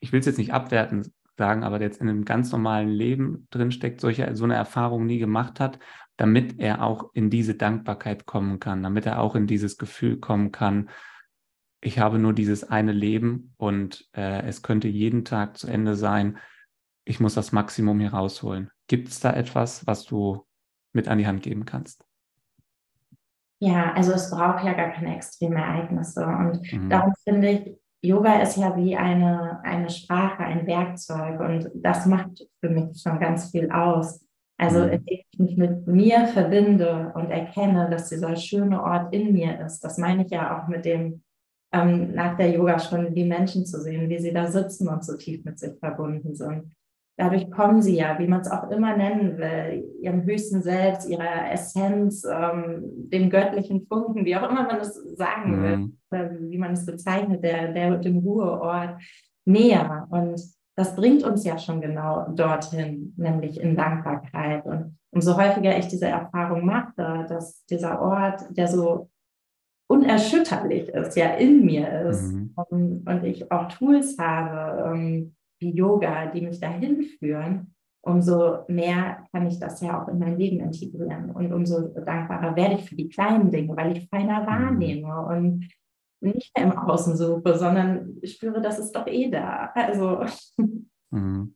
ich 0.00 0.12
will 0.12 0.20
es 0.20 0.26
jetzt 0.26 0.38
nicht 0.38 0.54
abwerten 0.54 1.12
sagen, 1.36 1.64
aber 1.64 1.78
der 1.78 1.88
jetzt 1.88 2.00
in 2.00 2.08
einem 2.08 2.24
ganz 2.24 2.52
normalen 2.52 2.88
Leben 2.88 3.48
drinsteckt, 3.50 4.00
solche, 4.00 4.34
so 4.34 4.44
eine 4.44 4.54
Erfahrung 4.54 5.04
nie 5.04 5.18
gemacht 5.18 5.60
hat, 5.60 5.78
damit 6.16 6.60
er 6.60 6.82
auch 6.82 7.10
in 7.14 7.30
diese 7.30 7.54
Dankbarkeit 7.54 8.26
kommen 8.26 8.60
kann, 8.60 8.82
damit 8.82 9.06
er 9.06 9.20
auch 9.20 9.34
in 9.34 9.46
dieses 9.46 9.78
Gefühl 9.78 10.18
kommen 10.18 10.52
kann, 10.52 10.88
ich 11.84 11.98
habe 11.98 12.18
nur 12.18 12.32
dieses 12.32 12.64
eine 12.64 12.92
Leben 12.92 13.52
und 13.58 14.08
äh, 14.16 14.42
es 14.46 14.62
könnte 14.62 14.88
jeden 14.88 15.24
Tag 15.24 15.58
zu 15.58 15.66
Ende 15.66 15.96
sein. 15.96 16.38
Ich 17.04 17.20
muss 17.20 17.34
das 17.34 17.52
Maximum 17.52 18.00
hier 18.00 18.14
rausholen. 18.14 18.70
Gibt 18.86 19.08
es 19.08 19.20
da 19.20 19.34
etwas, 19.34 19.86
was 19.86 20.06
du 20.06 20.46
mit 20.94 21.08
an 21.08 21.18
die 21.18 21.26
Hand 21.26 21.42
geben 21.42 21.66
kannst? 21.66 22.02
Ja, 23.58 23.92
also 23.92 24.12
es 24.12 24.30
braucht 24.30 24.64
ja 24.64 24.72
gar 24.72 24.92
keine 24.92 25.14
extremen 25.14 25.58
Ereignisse. 25.58 26.24
Und 26.24 26.72
mhm. 26.72 26.88
darum 26.88 27.12
finde 27.22 27.50
ich, 27.50 27.76
Yoga 28.02 28.40
ist 28.40 28.56
ja 28.56 28.74
wie 28.76 28.96
eine, 28.96 29.60
eine 29.62 29.90
Sprache, 29.90 30.42
ein 30.42 30.66
Werkzeug 30.66 31.40
und 31.40 31.70
das 31.74 32.06
macht 32.06 32.46
für 32.60 32.70
mich 32.70 33.00
schon 33.00 33.18
ganz 33.20 33.50
viel 33.50 33.70
aus. 33.70 34.23
Also 34.56 34.80
mhm. 34.80 34.90
indem 34.90 35.18
ich 35.30 35.38
mich 35.38 35.56
mit 35.56 35.86
mir 35.86 36.26
verbinde 36.28 37.12
und 37.14 37.30
erkenne, 37.30 37.88
dass 37.90 38.08
dieser 38.08 38.36
schöne 38.36 38.82
Ort 38.82 39.14
in 39.14 39.32
mir 39.32 39.60
ist, 39.60 39.80
das 39.80 39.98
meine 39.98 40.24
ich 40.24 40.30
ja 40.30 40.58
auch 40.58 40.68
mit 40.68 40.84
dem, 40.84 41.22
ähm, 41.72 42.14
nach 42.14 42.36
der 42.36 42.50
Yoga-Stunde 42.50 43.10
die 43.10 43.24
Menschen 43.24 43.66
zu 43.66 43.80
sehen, 43.80 44.08
wie 44.08 44.18
sie 44.18 44.32
da 44.32 44.46
sitzen 44.46 44.88
und 44.88 45.04
so 45.04 45.16
tief 45.16 45.44
mit 45.44 45.58
sich 45.58 45.78
verbunden 45.78 46.34
sind 46.34 46.72
dadurch 47.16 47.50
kommen 47.50 47.80
sie 47.80 47.96
ja, 47.96 48.18
wie 48.18 48.26
man 48.26 48.40
es 48.40 48.50
auch 48.50 48.70
immer 48.70 48.96
nennen 48.96 49.38
will, 49.38 49.84
ihrem 50.00 50.24
höchsten 50.24 50.62
Selbst, 50.62 51.08
ihrer 51.08 51.52
Essenz, 51.52 52.24
ähm, 52.24 52.82
dem 53.10 53.30
göttlichen 53.30 53.86
Funken, 53.86 54.24
wie 54.24 54.36
auch 54.36 54.48
immer 54.48 54.64
man 54.64 54.80
es 54.80 54.94
sagen 55.16 55.62
will, 55.62 55.76
mhm. 55.76 55.98
oder 56.10 56.30
wie 56.40 56.58
man 56.58 56.72
es 56.72 56.84
bezeichnet, 56.84 57.42
der, 57.42 57.72
der, 57.72 57.98
dem 57.98 58.18
Ruheort 58.18 59.00
näher. 59.44 60.06
Und 60.10 60.40
das 60.76 60.96
bringt 60.96 61.22
uns 61.22 61.44
ja 61.44 61.58
schon 61.58 61.80
genau 61.80 62.26
dorthin, 62.30 63.14
nämlich 63.16 63.60
in 63.60 63.76
Dankbarkeit. 63.76 64.64
Und 64.66 64.98
umso 65.10 65.36
häufiger 65.36 65.76
ich 65.78 65.86
diese 65.86 66.08
Erfahrung 66.08 66.64
mache, 66.64 67.26
dass 67.28 67.64
dieser 67.66 68.00
Ort, 68.00 68.44
der 68.50 68.66
so 68.66 69.10
unerschütterlich 69.88 70.88
ist, 70.88 71.16
ja 71.16 71.34
in 71.34 71.64
mir 71.64 72.08
ist 72.08 72.32
mhm. 72.32 72.52
und, 72.56 73.08
und, 73.08 73.24
ich 73.24 73.50
auch 73.52 73.68
Tools 73.68 74.16
habe, 74.18 74.94
ähm, 74.94 75.34
wie 75.60 75.74
Yoga, 75.74 76.26
die 76.26 76.40
mich 76.40 76.58
dahin 76.58 77.02
führen, 77.18 77.74
umso 78.02 78.64
mehr 78.66 79.24
kann 79.30 79.46
ich 79.46 79.60
das 79.60 79.80
ja 79.80 80.02
auch 80.02 80.08
in 80.08 80.18
mein 80.18 80.38
Leben 80.38 80.60
integrieren. 80.60 81.30
Und 81.30 81.52
umso 81.52 81.88
dankbarer 81.88 82.56
werde 82.56 82.74
ich 82.74 82.88
für 82.88 82.96
die 82.96 83.08
kleinen 83.08 83.50
Dinge, 83.50 83.76
weil 83.76 83.96
ich 83.96 84.08
feiner 84.08 84.42
mhm. 84.42 84.46
wahrnehme 84.46 85.26
und 85.26 85.68
nicht 86.24 86.56
mehr 86.56 86.66
im 86.66 86.78
Außen 86.78 87.16
suche, 87.16 87.58
sondern 87.58 88.16
ich 88.22 88.34
spüre, 88.34 88.60
das 88.60 88.78
ist 88.78 88.92
doch 88.92 89.06
eh 89.06 89.30
da. 89.30 89.70
Also 89.74 90.24
mhm. 91.10 91.54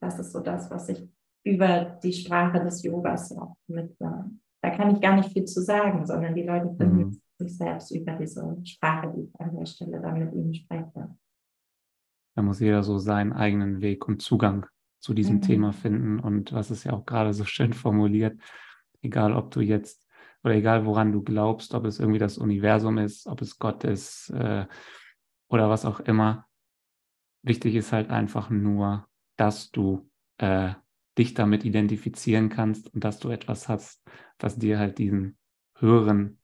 das 0.00 0.18
ist 0.18 0.32
so 0.32 0.40
das, 0.40 0.70
was 0.70 0.88
ich 0.88 1.08
über 1.44 1.98
die 2.02 2.12
Sprache 2.12 2.62
des 2.62 2.82
Yogas 2.82 3.36
auch 3.36 3.56
mit. 3.66 3.96
Da 3.98 4.70
kann 4.70 4.94
ich 4.94 5.00
gar 5.00 5.16
nicht 5.16 5.32
viel 5.32 5.44
zu 5.44 5.62
sagen, 5.62 6.06
sondern 6.06 6.34
die 6.34 6.42
Leute 6.42 6.74
finden 6.76 6.96
mhm. 6.96 7.20
sich 7.38 7.56
selbst 7.56 7.90
über 7.90 8.12
diese 8.12 8.56
Sprache, 8.64 9.12
die 9.14 9.22
ich 9.24 9.40
an 9.40 9.56
der 9.56 9.66
Stelle 9.66 10.00
dann 10.00 10.18
mit 10.18 10.32
ihnen 10.32 10.54
spreche. 10.54 11.14
Da 12.34 12.42
muss 12.42 12.60
jeder 12.60 12.82
so 12.82 12.98
seinen 12.98 13.32
eigenen 13.32 13.80
Weg 13.80 14.08
und 14.08 14.20
Zugang 14.20 14.66
zu 14.98 15.14
diesem 15.14 15.36
mhm. 15.36 15.42
Thema 15.42 15.72
finden. 15.72 16.18
Und 16.18 16.52
was 16.52 16.70
ist 16.70 16.84
ja 16.84 16.94
auch 16.94 17.04
gerade 17.04 17.34
so 17.34 17.44
schön 17.44 17.72
formuliert, 17.74 18.40
egal 19.02 19.34
ob 19.34 19.50
du 19.50 19.60
jetzt 19.60 20.03
oder 20.44 20.54
egal 20.54 20.84
woran 20.84 21.10
du 21.10 21.22
glaubst, 21.22 21.74
ob 21.74 21.86
es 21.86 21.98
irgendwie 21.98 22.18
das 22.18 22.38
Universum 22.38 22.98
ist, 22.98 23.26
ob 23.26 23.40
es 23.40 23.58
Gott 23.58 23.82
ist 23.84 24.30
äh, 24.30 24.66
oder 25.48 25.70
was 25.70 25.84
auch 25.84 26.00
immer. 26.00 26.46
Wichtig 27.42 27.74
ist 27.74 27.92
halt 27.92 28.10
einfach 28.10 28.50
nur, 28.50 29.08
dass 29.36 29.70
du 29.70 30.10
äh, 30.38 30.74
dich 31.16 31.34
damit 31.34 31.64
identifizieren 31.64 32.48
kannst 32.50 32.92
und 32.92 33.04
dass 33.04 33.18
du 33.20 33.30
etwas 33.30 33.68
hast, 33.68 34.02
was 34.38 34.58
dir 34.58 34.78
halt 34.78 34.98
diesen 34.98 35.38
höheren, 35.78 36.38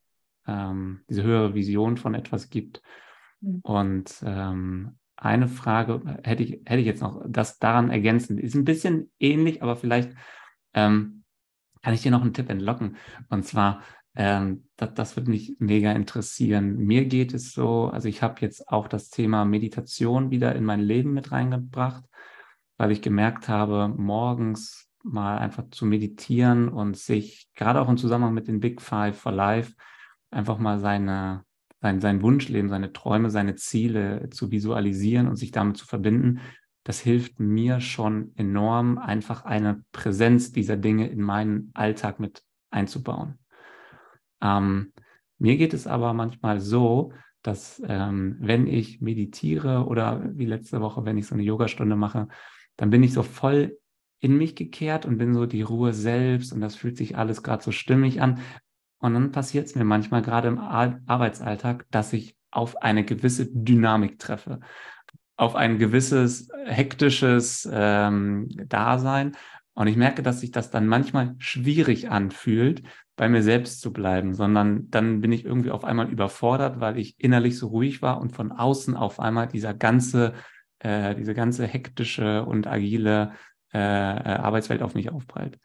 ähm, 0.47 1.03
diese 1.09 1.23
höhere 1.23 1.53
Vision 1.53 1.97
von 1.97 2.15
etwas 2.15 2.49
gibt. 2.49 2.81
Mhm. 3.41 3.59
Und 3.61 4.23
ähm, 4.25 4.97
eine 5.15 5.47
Frage 5.47 6.19
hätte 6.23 6.43
ich, 6.43 6.61
hätte 6.65 6.79
ich 6.79 6.85
jetzt 6.85 7.01
noch, 7.01 7.23
das 7.27 7.59
daran 7.59 7.91
ergänzen. 7.91 8.39
Ist 8.39 8.55
ein 8.55 8.65
bisschen 8.65 9.11
ähnlich, 9.19 9.61
aber 9.61 9.75
vielleicht 9.75 10.13
ähm, 10.73 11.20
kann 11.81 11.93
ich 11.93 12.01
dir 12.01 12.11
noch 12.11 12.21
einen 12.21 12.33
Tipp 12.33 12.49
entlocken. 12.49 12.97
Und 13.29 13.45
zwar, 13.45 13.81
ähm, 14.15 14.67
das, 14.75 14.93
das 14.93 15.15
würde 15.15 15.31
mich 15.31 15.55
mega 15.59 15.91
interessieren. 15.91 16.77
Mir 16.77 17.05
geht 17.05 17.33
es 17.33 17.53
so, 17.53 17.87
also 17.87 18.07
ich 18.07 18.21
habe 18.21 18.41
jetzt 18.41 18.67
auch 18.69 18.87
das 18.87 19.09
Thema 19.09 19.45
Meditation 19.45 20.31
wieder 20.31 20.55
in 20.55 20.65
mein 20.65 20.81
Leben 20.81 21.13
mit 21.13 21.31
reingebracht, 21.31 22.03
weil 22.77 22.91
ich 22.91 23.01
gemerkt 23.01 23.47
habe, 23.47 23.93
morgens 23.95 24.89
mal 25.03 25.37
einfach 25.37 25.69
zu 25.71 25.85
meditieren 25.85 26.69
und 26.69 26.97
sich 26.97 27.49
gerade 27.55 27.81
auch 27.81 27.89
im 27.89 27.97
Zusammenhang 27.97 28.33
mit 28.33 28.47
den 28.47 28.59
Big 28.59 28.81
Five 28.81 29.17
for 29.17 29.31
Life 29.31 29.73
einfach 30.29 30.59
mal 30.59 30.79
seine 30.79 31.43
sein, 31.81 31.99
sein 31.99 32.21
Wunschleben, 32.21 32.69
seine 32.69 32.93
Träume, 32.93 33.29
seine 33.29 33.55
Ziele 33.55 34.29
zu 34.29 34.51
visualisieren 34.51 35.27
und 35.27 35.35
sich 35.35 35.51
damit 35.51 35.77
zu 35.77 35.85
verbinden, 35.85 36.39
das 36.83 36.99
hilft 36.99 37.39
mir 37.39 37.79
schon 37.79 38.31
enorm, 38.35 38.97
einfach 38.97 39.45
eine 39.45 39.83
Präsenz 39.91 40.51
dieser 40.51 40.77
Dinge 40.77 41.07
in 41.09 41.21
meinen 41.21 41.71
Alltag 41.73 42.19
mit 42.19 42.43
einzubauen. 42.71 43.37
Ähm, 44.41 44.93
mir 45.37 45.57
geht 45.57 45.73
es 45.73 45.87
aber 45.87 46.13
manchmal 46.13 46.59
so, 46.59 47.13
dass 47.43 47.81
ähm, 47.85 48.37
wenn 48.39 48.67
ich 48.67 49.01
meditiere 49.01 49.85
oder 49.85 50.21
wie 50.37 50.45
letzte 50.45 50.81
Woche, 50.81 51.05
wenn 51.05 51.17
ich 51.17 51.27
so 51.27 51.35
eine 51.35 51.43
Yogastunde 51.43 51.95
mache, 51.95 52.27
dann 52.77 52.89
bin 52.89 53.03
ich 53.03 53.13
so 53.13 53.23
voll 53.23 53.77
in 54.19 54.37
mich 54.37 54.55
gekehrt 54.55 55.05
und 55.05 55.17
bin 55.17 55.33
so 55.33 55.45
die 55.45 55.63
Ruhe 55.63 55.93
selbst 55.93 56.53
und 56.53 56.61
das 56.61 56.75
fühlt 56.75 56.97
sich 56.97 57.17
alles 57.17 57.41
gerade 57.41 57.63
so 57.63 57.71
stimmig 57.71 58.21
an. 58.21 58.39
Und 58.99 59.15
dann 59.15 59.31
passiert 59.31 59.65
es 59.65 59.75
mir 59.75 59.83
manchmal 59.83 60.21
gerade 60.21 60.47
im 60.47 60.59
Ar 60.59 60.99
Arbeitsalltag, 61.07 61.87
dass 61.89 62.13
ich 62.13 62.37
auf 62.51 62.81
eine 62.83 63.03
gewisse 63.03 63.47
Dynamik 63.51 64.19
treffe, 64.19 64.59
auf 65.41 65.55
ein 65.55 65.79
gewisses 65.79 66.49
hektisches 66.65 67.67
ähm, 67.71 68.47
Dasein. 68.69 69.31
Und 69.73 69.87
ich 69.87 69.97
merke, 69.97 70.21
dass 70.21 70.41
sich 70.41 70.51
das 70.51 70.69
dann 70.69 70.85
manchmal 70.85 71.33
schwierig 71.39 72.11
anfühlt, 72.11 72.83
bei 73.15 73.27
mir 73.27 73.41
selbst 73.41 73.81
zu 73.81 73.91
bleiben, 73.91 74.35
sondern 74.35 74.91
dann 74.91 75.19
bin 75.19 75.31
ich 75.31 75.43
irgendwie 75.43 75.71
auf 75.71 75.83
einmal 75.83 76.11
überfordert, 76.11 76.79
weil 76.79 76.99
ich 76.99 77.15
innerlich 77.19 77.57
so 77.57 77.69
ruhig 77.69 78.03
war 78.03 78.21
und 78.21 78.35
von 78.35 78.51
außen 78.51 78.95
auf 78.95 79.19
einmal 79.19 79.47
dieser 79.47 79.73
ganze, 79.73 80.33
äh, 80.77 81.15
diese 81.15 81.33
ganze 81.33 81.65
hektische 81.65 82.45
und 82.45 82.67
agile 82.67 83.31
äh, 83.73 83.79
äh 83.79 84.37
Arbeitswelt 84.37 84.83
auf 84.83 84.93
mich 84.93 85.11
aufprallt. 85.11 85.57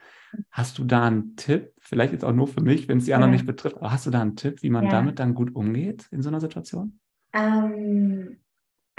Hast 0.49 0.79
du 0.79 0.85
da 0.85 1.05
einen 1.05 1.35
Tipp, 1.35 1.71
vielleicht 1.77 2.13
jetzt 2.13 2.25
auch 2.25 2.33
nur 2.33 2.47
für 2.47 2.61
mich, 2.61 2.87
wenn 2.87 2.97
es 2.97 3.05
die 3.05 3.13
anderen 3.13 3.33
ja. 3.33 3.37
nicht 3.37 3.45
betrifft, 3.45 3.77
aber 3.77 3.91
hast 3.91 4.07
du 4.07 4.09
da 4.09 4.21
einen 4.23 4.35
Tipp, 4.35 4.63
wie 4.63 4.71
man 4.71 4.85
ja. 4.85 4.89
damit 4.89 5.19
dann 5.19 5.35
gut 5.35 5.53
umgeht 5.53 6.07
in 6.09 6.23
so 6.23 6.29
einer 6.29 6.41
Situation? 6.41 6.99
Ähm, 7.31 8.37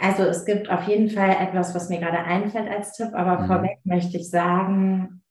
also 0.01 0.22
es 0.22 0.44
gibt 0.44 0.70
auf 0.70 0.84
jeden 0.84 1.11
Fall 1.11 1.30
etwas, 1.30 1.74
was 1.74 1.88
mir 1.88 1.99
gerade 1.99 2.18
einfällt 2.18 2.70
als 2.70 2.92
Tipp, 2.92 3.11
aber 3.12 3.40
mhm. 3.40 3.46
vorweg 3.46 3.78
möchte 3.84 4.16
ich 4.16 4.30
sagen, 4.30 5.22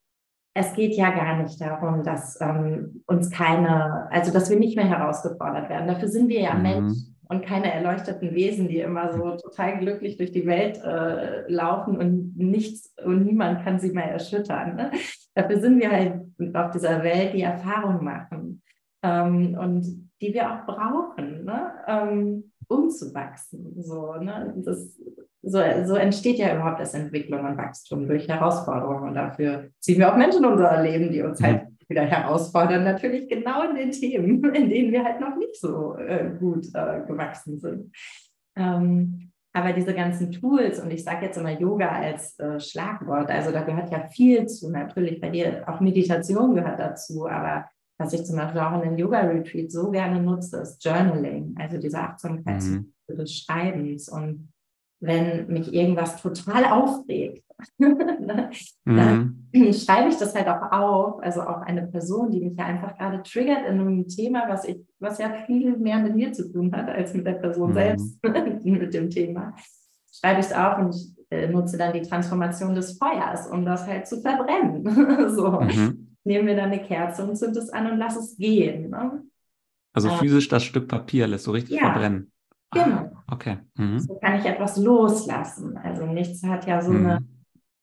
es 0.54 0.74
geht 0.74 0.94
ja 0.94 1.10
gar 1.10 1.42
nicht 1.42 1.60
darum, 1.60 2.02
dass 2.02 2.38
ähm, 2.40 3.02
uns 3.06 3.30
keine, 3.30 4.08
also 4.10 4.32
dass 4.32 4.50
wir 4.50 4.58
nicht 4.58 4.76
mehr 4.76 4.88
herausgefordert 4.88 5.70
werden. 5.70 5.88
Dafür 5.88 6.08
sind 6.08 6.28
wir 6.28 6.40
ja 6.40 6.54
mhm. 6.54 6.62
Menschen 6.62 7.16
und 7.28 7.44
keine 7.44 7.72
erleuchteten 7.72 8.34
Wesen, 8.34 8.68
die 8.68 8.80
immer 8.80 9.12
so 9.12 9.36
total 9.42 9.78
glücklich 9.78 10.16
durch 10.16 10.32
die 10.32 10.46
Welt 10.46 10.82
äh, 10.84 11.50
laufen 11.50 11.96
und 11.96 12.36
nichts 12.36 12.94
und 13.04 13.24
niemand 13.24 13.64
kann 13.64 13.78
sie 13.78 13.90
mehr 13.90 14.10
erschüttern. 14.10 14.76
Ne? 14.76 14.90
Dafür 15.34 15.60
sind 15.60 15.80
wir 15.80 15.90
halt 15.90 16.20
auf 16.54 16.72
dieser 16.72 17.02
Welt, 17.02 17.34
die 17.34 17.42
Erfahrung 17.42 18.04
machen 18.04 18.62
ähm, 19.02 19.56
und 19.58 20.10
die 20.20 20.34
wir 20.34 20.52
auch 20.52 20.66
brauchen. 20.66 21.44
Ne? 21.44 21.72
Ähm, 21.86 22.47
umzuwachsen. 22.68 23.82
So, 23.82 24.14
ne? 24.14 24.54
das, 24.56 24.98
so, 25.42 25.58
so 25.84 25.94
entsteht 25.94 26.38
ja 26.38 26.54
überhaupt 26.54 26.80
das 26.80 26.94
Entwicklung 26.94 27.44
und 27.44 27.56
Wachstum 27.56 28.06
durch 28.06 28.28
Herausforderungen. 28.28 29.08
Und 29.08 29.14
dafür 29.14 29.70
ziehen 29.80 29.98
wir 29.98 30.12
auch 30.12 30.16
Menschen 30.16 30.44
in 30.44 30.50
unser 30.50 30.82
Leben, 30.82 31.10
die 31.10 31.22
uns 31.22 31.42
halt 31.42 31.66
wieder 31.88 32.02
herausfordern. 32.02 32.84
Natürlich 32.84 33.28
genau 33.28 33.62
in 33.68 33.76
den 33.76 33.90
Themen, 33.90 34.44
in 34.54 34.68
denen 34.68 34.92
wir 34.92 35.04
halt 35.04 35.20
noch 35.20 35.36
nicht 35.36 35.56
so 35.56 35.96
äh, 35.96 36.30
gut 36.38 36.66
äh, 36.74 37.00
gewachsen 37.06 37.58
sind. 37.58 37.92
Ähm, 38.56 39.32
aber 39.54 39.72
diese 39.72 39.94
ganzen 39.94 40.30
Tools, 40.30 40.78
und 40.78 40.92
ich 40.92 41.02
sage 41.02 41.26
jetzt 41.26 41.38
immer 41.38 41.58
Yoga 41.58 41.88
als 41.88 42.38
äh, 42.38 42.60
Schlagwort, 42.60 43.30
also 43.30 43.50
da 43.50 43.62
gehört 43.62 43.90
ja 43.90 44.06
viel 44.08 44.46
zu. 44.46 44.70
Natürlich 44.70 45.20
bei 45.20 45.30
dir 45.30 45.64
auch 45.66 45.80
Meditation 45.80 46.54
gehört 46.54 46.78
dazu, 46.78 47.26
aber 47.26 47.64
was 47.98 48.12
ich 48.12 48.24
zum 48.24 48.36
Beispiel 48.36 48.60
auch 48.60 48.74
in 48.74 48.90
den 48.90 48.98
Yoga-Retreat 48.98 49.72
so 49.72 49.90
gerne 49.90 50.22
nutze, 50.22 50.58
ist 50.58 50.82
Journaling, 50.84 51.56
also 51.58 51.78
diese 51.78 51.98
Achtsamkeit 51.98 52.62
mhm. 52.62 52.92
des 53.08 53.36
Schreibens. 53.36 54.08
Und 54.08 54.52
wenn 55.00 55.48
mich 55.48 55.74
irgendwas 55.74 56.22
total 56.22 56.64
aufregt, 56.66 57.44
ne, 57.78 58.50
dann 58.84 59.48
mhm. 59.52 59.72
schreibe 59.72 60.10
ich 60.10 60.16
das 60.16 60.32
halt 60.32 60.46
auch 60.46 60.70
auf. 60.70 61.22
Also 61.22 61.42
auch 61.42 61.62
eine 61.62 61.88
Person, 61.88 62.30
die 62.30 62.40
mich 62.40 62.56
ja 62.56 62.66
einfach 62.66 62.96
gerade 62.96 63.20
triggert 63.24 63.66
in 63.66 63.80
einem 63.80 64.06
Thema, 64.06 64.48
was 64.48 64.64
ich, 64.64 64.78
was 65.00 65.18
ja 65.18 65.32
viel 65.46 65.76
mehr 65.76 65.98
mit 65.98 66.14
mir 66.14 66.32
zu 66.32 66.52
tun 66.52 66.72
hat 66.72 66.88
als 66.88 67.14
mit 67.14 67.26
der 67.26 67.32
Person 67.32 67.70
mhm. 67.70 67.74
selbst, 67.74 68.24
mit 68.64 68.94
dem 68.94 69.10
Thema. 69.10 69.54
Schreibe 70.12 70.38
ich 70.38 70.46
es 70.46 70.52
auf 70.52 70.78
und 70.78 70.94
ich 70.94 71.16
äh, 71.30 71.48
nutze 71.48 71.76
dann 71.76 71.92
die 71.92 72.02
Transformation 72.02 72.76
des 72.76 72.96
Feuers, 72.96 73.48
um 73.48 73.64
das 73.64 73.88
halt 73.88 74.06
zu 74.06 74.20
verbrennen. 74.20 75.28
so. 75.34 75.50
Mhm 75.50 76.07
nehmen 76.24 76.46
wir 76.46 76.56
dann 76.56 76.70
eine 76.70 76.82
Kerze 76.82 77.24
und 77.24 77.36
zünd 77.36 77.56
es 77.56 77.70
an 77.70 77.90
und 77.90 77.98
lass 77.98 78.16
es 78.16 78.36
gehen. 78.36 78.90
Ne? 78.90 79.22
Also 79.92 80.10
physisch 80.10 80.48
das 80.48 80.64
Stück 80.64 80.88
Papier 80.88 81.26
lässt 81.26 81.44
so 81.44 81.52
richtig 81.52 81.76
ja, 81.76 81.90
verbrennen. 81.90 82.30
Genau. 82.72 82.96
Ah, 82.96 83.24
okay. 83.32 83.58
Mhm. 83.76 83.98
So 83.98 84.14
kann 84.16 84.38
ich 84.38 84.44
etwas 84.44 84.76
loslassen. 84.76 85.76
Also 85.78 86.06
nichts 86.06 86.42
hat 86.44 86.66
ja 86.66 86.82
so 86.82 86.92
mhm. 86.92 87.06
eine 87.06 87.24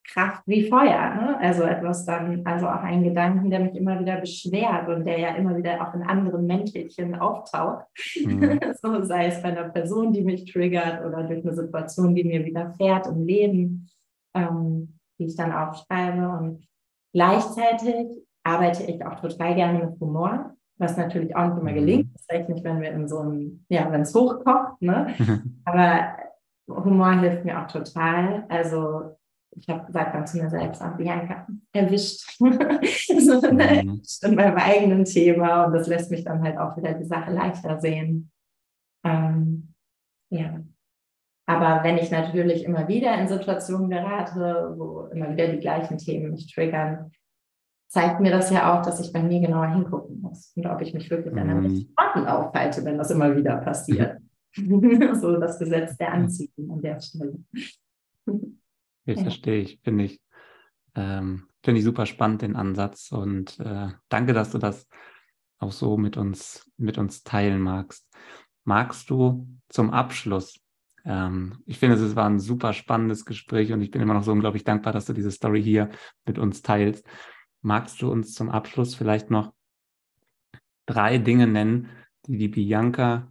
Kraft 0.06 0.42
wie 0.46 0.68
Feuer. 0.68 1.14
Ne? 1.14 1.38
Also 1.40 1.64
etwas 1.64 2.06
dann, 2.06 2.46
also 2.46 2.66
auch 2.68 2.82
ein 2.82 3.02
Gedanken, 3.02 3.50
der 3.50 3.60
mich 3.60 3.74
immer 3.74 3.98
wieder 3.98 4.20
beschwert 4.20 4.88
und 4.88 5.04
der 5.04 5.18
ja 5.18 5.34
immer 5.34 5.56
wieder 5.56 5.86
auch 5.86 5.94
in 5.94 6.02
anderen 6.02 6.46
Mäntelchen 6.46 7.16
auftaucht. 7.16 7.86
Mhm. 8.24 8.60
so 8.82 9.02
sei 9.02 9.26
es 9.26 9.42
bei 9.42 9.48
einer 9.48 9.68
Person, 9.68 10.12
die 10.12 10.22
mich 10.22 10.50
triggert 10.50 11.04
oder 11.04 11.24
durch 11.24 11.44
eine 11.44 11.54
Situation, 11.54 12.14
die 12.14 12.24
mir 12.24 12.44
widerfährt 12.44 13.08
im 13.08 13.24
Leben, 13.24 13.88
ähm, 14.34 14.98
die 15.18 15.26
ich 15.26 15.36
dann 15.36 15.52
aufschreibe. 15.52 16.28
Und 16.28 16.66
gleichzeitig 17.12 18.25
arbeite 18.46 18.84
ich 18.84 19.04
auch 19.04 19.20
total 19.20 19.54
gerne 19.54 19.84
mit 19.84 20.00
Humor, 20.00 20.54
was 20.78 20.96
natürlich 20.96 21.34
auch 21.34 21.48
nicht 21.48 21.60
immer 21.60 21.72
mhm. 21.72 21.74
gelingt. 21.74 22.14
Das 22.14 22.26
reicht 22.30 22.48
nicht, 22.48 22.64
wenn 22.64 22.80
wir 22.80 22.92
in 22.92 23.08
so 23.08 23.18
einem, 23.18 23.64
ja, 23.68 23.90
wenn 23.90 24.02
es 24.02 24.14
hochkocht, 24.14 24.80
ne? 24.80 25.14
Aber 25.64 26.16
Humor 26.68 27.12
hilft 27.20 27.44
mir 27.44 27.60
auch 27.60 27.66
total. 27.66 28.44
Also 28.48 29.16
ich 29.50 29.68
habe 29.68 29.86
gesagt 29.86 30.14
dann 30.14 30.26
zu 30.26 30.38
mir 30.38 30.50
selbst, 30.50 30.82
auch 30.82 30.96
Bianca, 30.96 31.46
erwischt. 31.72 32.30
so, 32.38 33.40
ne? 33.52 33.82
mhm. 33.84 34.02
In 34.22 34.34
meinem 34.34 34.56
eigenen 34.56 35.04
Thema 35.04 35.64
und 35.64 35.72
das 35.72 35.88
lässt 35.88 36.10
mich 36.10 36.24
dann 36.24 36.42
halt 36.42 36.58
auch 36.58 36.76
wieder 36.76 36.92
die 36.94 37.04
Sache 37.04 37.32
leichter 37.32 37.80
sehen. 37.80 38.30
Ähm, 39.04 39.74
ja. 40.30 40.60
Aber 41.48 41.84
wenn 41.84 41.96
ich 41.96 42.10
natürlich 42.10 42.64
immer 42.64 42.88
wieder 42.88 43.18
in 43.18 43.28
Situationen 43.28 43.88
gerate, 43.88 44.74
wo 44.76 45.06
immer 45.12 45.30
wieder 45.30 45.46
die 45.48 45.60
gleichen 45.60 45.96
Themen 45.96 46.32
mich 46.32 46.52
triggern, 46.52 47.12
zeigt 47.88 48.20
mir 48.20 48.30
das 48.30 48.50
ja 48.50 48.72
auch, 48.74 48.82
dass 48.82 49.00
ich 49.00 49.12
bei 49.12 49.22
mir 49.22 49.40
genauer 49.40 49.68
hingucken 49.68 50.20
muss 50.20 50.52
und 50.56 50.66
ob 50.66 50.80
ich 50.80 50.92
mich 50.94 51.10
wirklich 51.10 51.32
an 51.32 51.50
einem 51.50 51.64
richtigen 51.64 51.94
Ort 51.96 52.28
aufhalte, 52.28 52.84
wenn 52.84 52.98
das 52.98 53.10
immer 53.10 53.36
wieder 53.36 53.56
passiert. 53.58 54.20
so 54.56 55.38
das 55.38 55.58
Gesetz 55.58 55.96
der 55.98 56.12
Anziehung 56.12 56.70
an 56.70 56.80
der 56.80 56.98
Stelle. 57.00 57.38
Ich 59.04 59.16
ja. 59.16 59.22
verstehe 59.22 59.60
ich, 59.60 59.80
finde 59.84 60.04
ich, 60.04 60.20
ähm, 60.94 61.48
finde 61.62 61.78
ich 61.78 61.84
super 61.84 62.06
spannend 62.06 62.42
den 62.42 62.56
Ansatz 62.56 63.12
und 63.12 63.60
äh, 63.60 63.88
danke, 64.08 64.32
dass 64.32 64.50
du 64.52 64.58
das 64.58 64.88
auch 65.58 65.72
so 65.72 65.98
mit 65.98 66.16
uns, 66.16 66.70
mit 66.78 66.96
uns 66.96 67.22
teilen 67.22 67.60
magst. 67.60 68.08
Magst 68.64 69.10
du 69.10 69.46
zum 69.68 69.90
Abschluss 69.90 70.60
ähm, 71.06 71.62
ich 71.66 71.78
finde, 71.78 71.96
es 71.96 72.16
war 72.16 72.26
ein 72.26 72.40
super 72.40 72.72
spannendes 72.72 73.24
Gespräch 73.24 73.72
und 73.72 73.80
ich 73.80 73.92
bin 73.92 74.02
immer 74.02 74.14
noch 74.14 74.24
so 74.24 74.32
unglaublich 74.32 74.64
dankbar, 74.64 74.92
dass 74.92 75.06
du 75.06 75.12
diese 75.12 75.30
Story 75.30 75.62
hier 75.62 75.88
mit 76.26 76.38
uns 76.38 76.62
teilst. 76.62 77.06
Magst 77.66 78.00
du 78.00 78.12
uns 78.12 78.32
zum 78.32 78.48
Abschluss 78.48 78.94
vielleicht 78.94 79.28
noch 79.28 79.52
drei 80.86 81.18
Dinge 81.18 81.48
nennen, 81.48 81.88
die 82.24 82.38
die 82.38 82.46
Bianca 82.46 83.26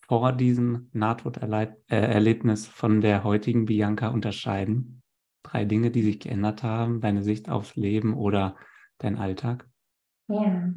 vor 0.00 0.32
diesem 0.32 0.88
Nahtoderlebnis 0.94 2.66
von 2.66 3.02
der 3.02 3.24
heutigen 3.24 3.66
Bianca 3.66 4.08
unterscheiden? 4.08 5.02
Drei 5.42 5.66
Dinge, 5.66 5.90
die 5.90 6.00
sich 6.00 6.18
geändert 6.18 6.62
haben, 6.62 7.02
deine 7.02 7.22
Sicht 7.22 7.50
aufs 7.50 7.76
Leben 7.76 8.14
oder 8.14 8.56
dein 8.96 9.18
Alltag? 9.18 9.68
Ja. 10.28 10.72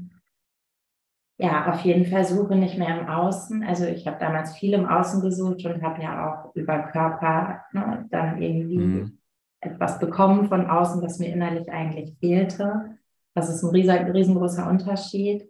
Ja, 1.38 1.72
auf 1.72 1.80
jeden 1.86 2.08
Fall 2.08 2.26
suche 2.26 2.58
nicht 2.58 2.78
mehr 2.78 3.00
im 3.00 3.08
Außen. 3.08 3.64
Also 3.64 3.86
ich 3.86 4.06
habe 4.06 4.20
damals 4.20 4.58
viel 4.58 4.74
im 4.74 4.86
Außen 4.86 5.22
gesucht 5.22 5.66
und 5.66 5.82
habe 5.82 6.04
ja 6.04 6.30
auch 6.30 6.54
über 6.56 6.80
Körper 6.80 7.64
ne, 7.72 8.06
dann 8.12 8.42
irgendwie 8.42 8.80
mhm. 8.80 9.20
etwas 9.62 9.98
bekommen 9.98 10.50
von 10.50 10.70
außen, 10.70 11.02
was 11.02 11.20
mir 11.20 11.32
innerlich 11.32 11.72
eigentlich 11.72 12.18
fehlte. 12.20 12.97
Das 13.38 13.50
ist 13.50 13.64
ein 13.64 13.70
riesengroßer 13.70 14.68
Unterschied. 14.68 15.48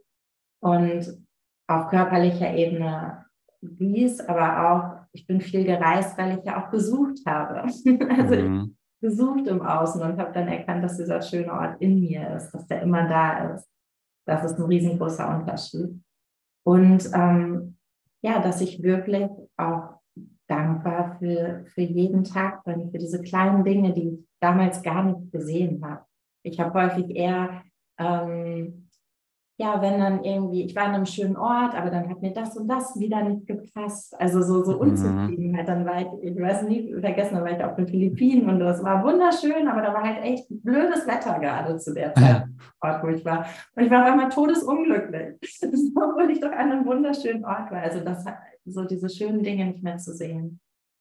Und 0.62 1.26
auf 1.68 1.88
körperlicher 1.88 2.54
Ebene 2.54 3.26
dies, 3.62 4.20
aber 4.20 4.70
auch, 4.70 5.08
ich 5.14 5.26
bin 5.26 5.40
viel 5.40 5.64
gereist, 5.64 6.18
weil 6.18 6.38
ich 6.38 6.44
ja 6.44 6.62
auch 6.62 6.70
besucht 6.70 7.20
habe. 7.26 7.62
also 8.10 8.36
mhm. 8.36 8.76
besucht 9.00 9.48
im 9.48 9.62
Außen 9.62 10.02
und 10.02 10.20
habe 10.20 10.34
dann 10.34 10.50
erkannt, 10.50 10.84
dass 10.84 10.98
dieser 10.98 11.22
schöne 11.22 11.54
Ort 11.54 11.82
in 11.82 12.02
mir 12.02 12.36
ist, 12.36 12.52
dass 12.52 12.68
der 12.68 12.82
immer 12.82 13.08
da 13.08 13.54
ist. 13.54 13.70
Das 14.26 14.44
ist 14.44 14.60
ein 14.60 14.66
riesengroßer 14.66 15.40
Unterschied. 15.40 16.04
Und 16.66 17.10
ähm, 17.14 17.78
ja, 18.22 18.42
dass 18.42 18.60
ich 18.60 18.84
wirklich 18.84 19.30
auch 19.56 20.02
dankbar 20.48 21.16
für, 21.20 21.64
für 21.74 21.84
jeden 21.84 22.26
Tag 22.26 22.66
bin, 22.66 22.92
für 22.92 22.98
diese 22.98 23.22
kleinen 23.22 23.64
Dinge, 23.64 23.94
die 23.94 24.10
ich 24.10 24.28
damals 24.42 24.82
gar 24.84 25.04
nicht 25.06 25.32
gesehen 25.32 25.82
habe. 25.86 26.04
Ich 26.44 26.60
habe 26.60 26.74
häufig 26.74 27.16
eher 27.16 27.64
ähm, 27.98 28.88
ja, 29.60 29.82
wenn 29.82 30.00
dann 30.00 30.24
irgendwie, 30.24 30.66
ich 30.66 30.76
war 30.76 30.84
an 30.84 30.94
einem 30.94 31.08
schönen 31.08 31.36
Ort, 31.36 31.74
aber 31.74 31.90
dann 31.90 32.08
hat 32.10 32.22
mir 32.22 32.32
das 32.32 32.56
und 32.56 32.68
das 32.68 33.00
wieder 33.00 33.24
nicht 33.24 33.48
gepasst. 33.48 34.14
Also 34.20 34.44
so, 34.44 34.64
so 34.64 34.74
mhm. 34.74 34.92
Unzufriedenheit. 34.92 35.68
Dann 35.68 35.84
war 35.84 36.02
ich, 36.02 36.08
ich 36.22 36.40
weiß 36.40 36.62
nie 36.64 36.94
vergessen, 36.94 37.36
dann 37.36 37.44
war 37.44 37.58
ich 37.58 37.64
auf 37.64 37.76
den 37.76 37.88
Philippinen 37.88 38.48
und 38.48 38.60
das 38.60 38.84
war 38.84 39.04
wunderschön, 39.04 39.68
aber 39.68 39.82
da 39.82 39.96
war 39.96 40.04
halt 40.04 40.24
echt 40.24 40.46
blödes 40.48 41.08
Wetter 41.08 41.40
gerade 41.40 41.76
zu 41.80 41.96
der 41.96 42.14
Zeit, 42.16 42.46
Ort, 42.82 43.04
wo 43.04 43.08
ich 43.08 43.26
war. 43.26 43.48
Und 43.76 43.84
ich 43.84 43.90
war 43.90 44.04
auf 44.04 44.12
einmal 44.12 44.30
todesunglücklich, 44.30 45.60
obwohl 45.96 46.30
ich 46.30 46.40
doch 46.40 46.52
an 46.52 46.72
einem 46.72 46.86
wunderschönen 46.86 47.44
Ort 47.44 47.72
war. 47.72 47.82
Also 47.82 48.02
das 48.02 48.26
so 48.64 48.84
diese 48.84 49.10
schönen 49.10 49.42
Dinge 49.42 49.66
nicht 49.66 49.84
mehr 49.84 49.98
zu 49.98 50.14
sehen. 50.14 50.60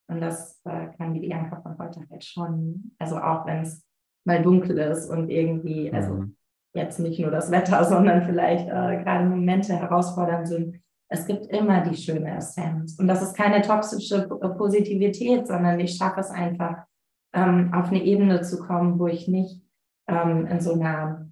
Und 0.09 0.21
das 0.21 0.63
äh, 0.65 0.87
kann 0.97 1.13
die 1.13 1.21
Bianca 1.21 1.61
von 1.61 1.77
heute 1.79 2.01
halt 2.11 2.25
schon, 2.25 2.93
also 2.99 3.19
auch 3.19 3.45
wenn 3.45 3.63
es 3.63 3.85
mal 4.25 4.41
dunkel 4.41 4.79
ist 4.79 5.11
und 5.11 5.29
irgendwie, 5.29 5.93
also 5.93 6.15
mhm 6.15 6.36
jetzt 6.77 7.01
nicht 7.01 7.20
nur 7.20 7.31
das 7.31 7.51
Wetter, 7.51 7.85
sondern 7.89 8.22
vielleicht 8.22 8.68
äh, 8.68 9.03
gerade 9.03 9.27
Momente 9.27 9.74
herausfordernd 9.74 10.49
sind. 10.49 10.81
Es 11.09 11.27
gibt 11.27 11.47
immer 11.47 11.83
die 11.83 11.97
schöne 11.97 12.37
Essenz. 12.37 12.99
Und 12.99 13.07
das 13.07 13.22
ist 13.22 13.37
keine 13.37 13.62
toxische 13.62 14.27
Positivität, 14.59 15.47
sondern 15.47 15.79
ich 15.79 15.97
schaffe 15.97 16.20
es 16.20 16.31
einfach, 16.31 16.85
ähm, 17.33 17.72
auf 17.72 17.89
eine 17.89 18.03
Ebene 18.03 18.41
zu 18.41 18.59
kommen, 18.59 18.99
wo 18.99 19.07
ich 19.07 19.29
nicht 19.29 19.62
ähm, 20.09 20.47
in 20.47 20.61
so 20.61 20.72
einer 20.72 21.29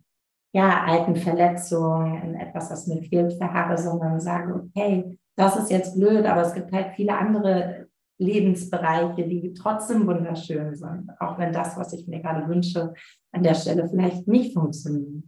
ja, 0.55 0.84
alten 0.84 1.16
Verletzung, 1.16 2.22
in 2.22 2.34
etwas, 2.36 2.70
was 2.70 2.86
mir 2.86 3.03
fehlt, 3.03 3.32
verharre, 3.34 3.76
sondern 3.76 4.20
sage, 4.20 4.55
okay, 4.55 5.18
das 5.36 5.57
ist 5.57 5.70
jetzt 5.70 5.97
blöd, 5.97 6.26
aber 6.26 6.42
es 6.42 6.55
gibt 6.55 6.70
halt 6.72 6.95
viele 6.95 7.18
andere 7.18 7.88
Lebensbereiche, 8.18 9.26
die 9.26 9.53
trotzdem 9.55 10.07
wunderschön 10.07 10.76
sind, 10.76 11.11
auch 11.18 11.38
wenn 11.38 11.53
das, 11.53 11.76
was 11.76 11.92
ich 11.92 12.07
mir 12.07 12.20
gerade 12.20 12.47
wünsche, 12.49 12.95
an 13.32 13.42
der 13.42 13.55
Stelle 13.55 13.88
vielleicht 13.88 14.28
nicht 14.28 14.55
funktioniert. 14.55 15.24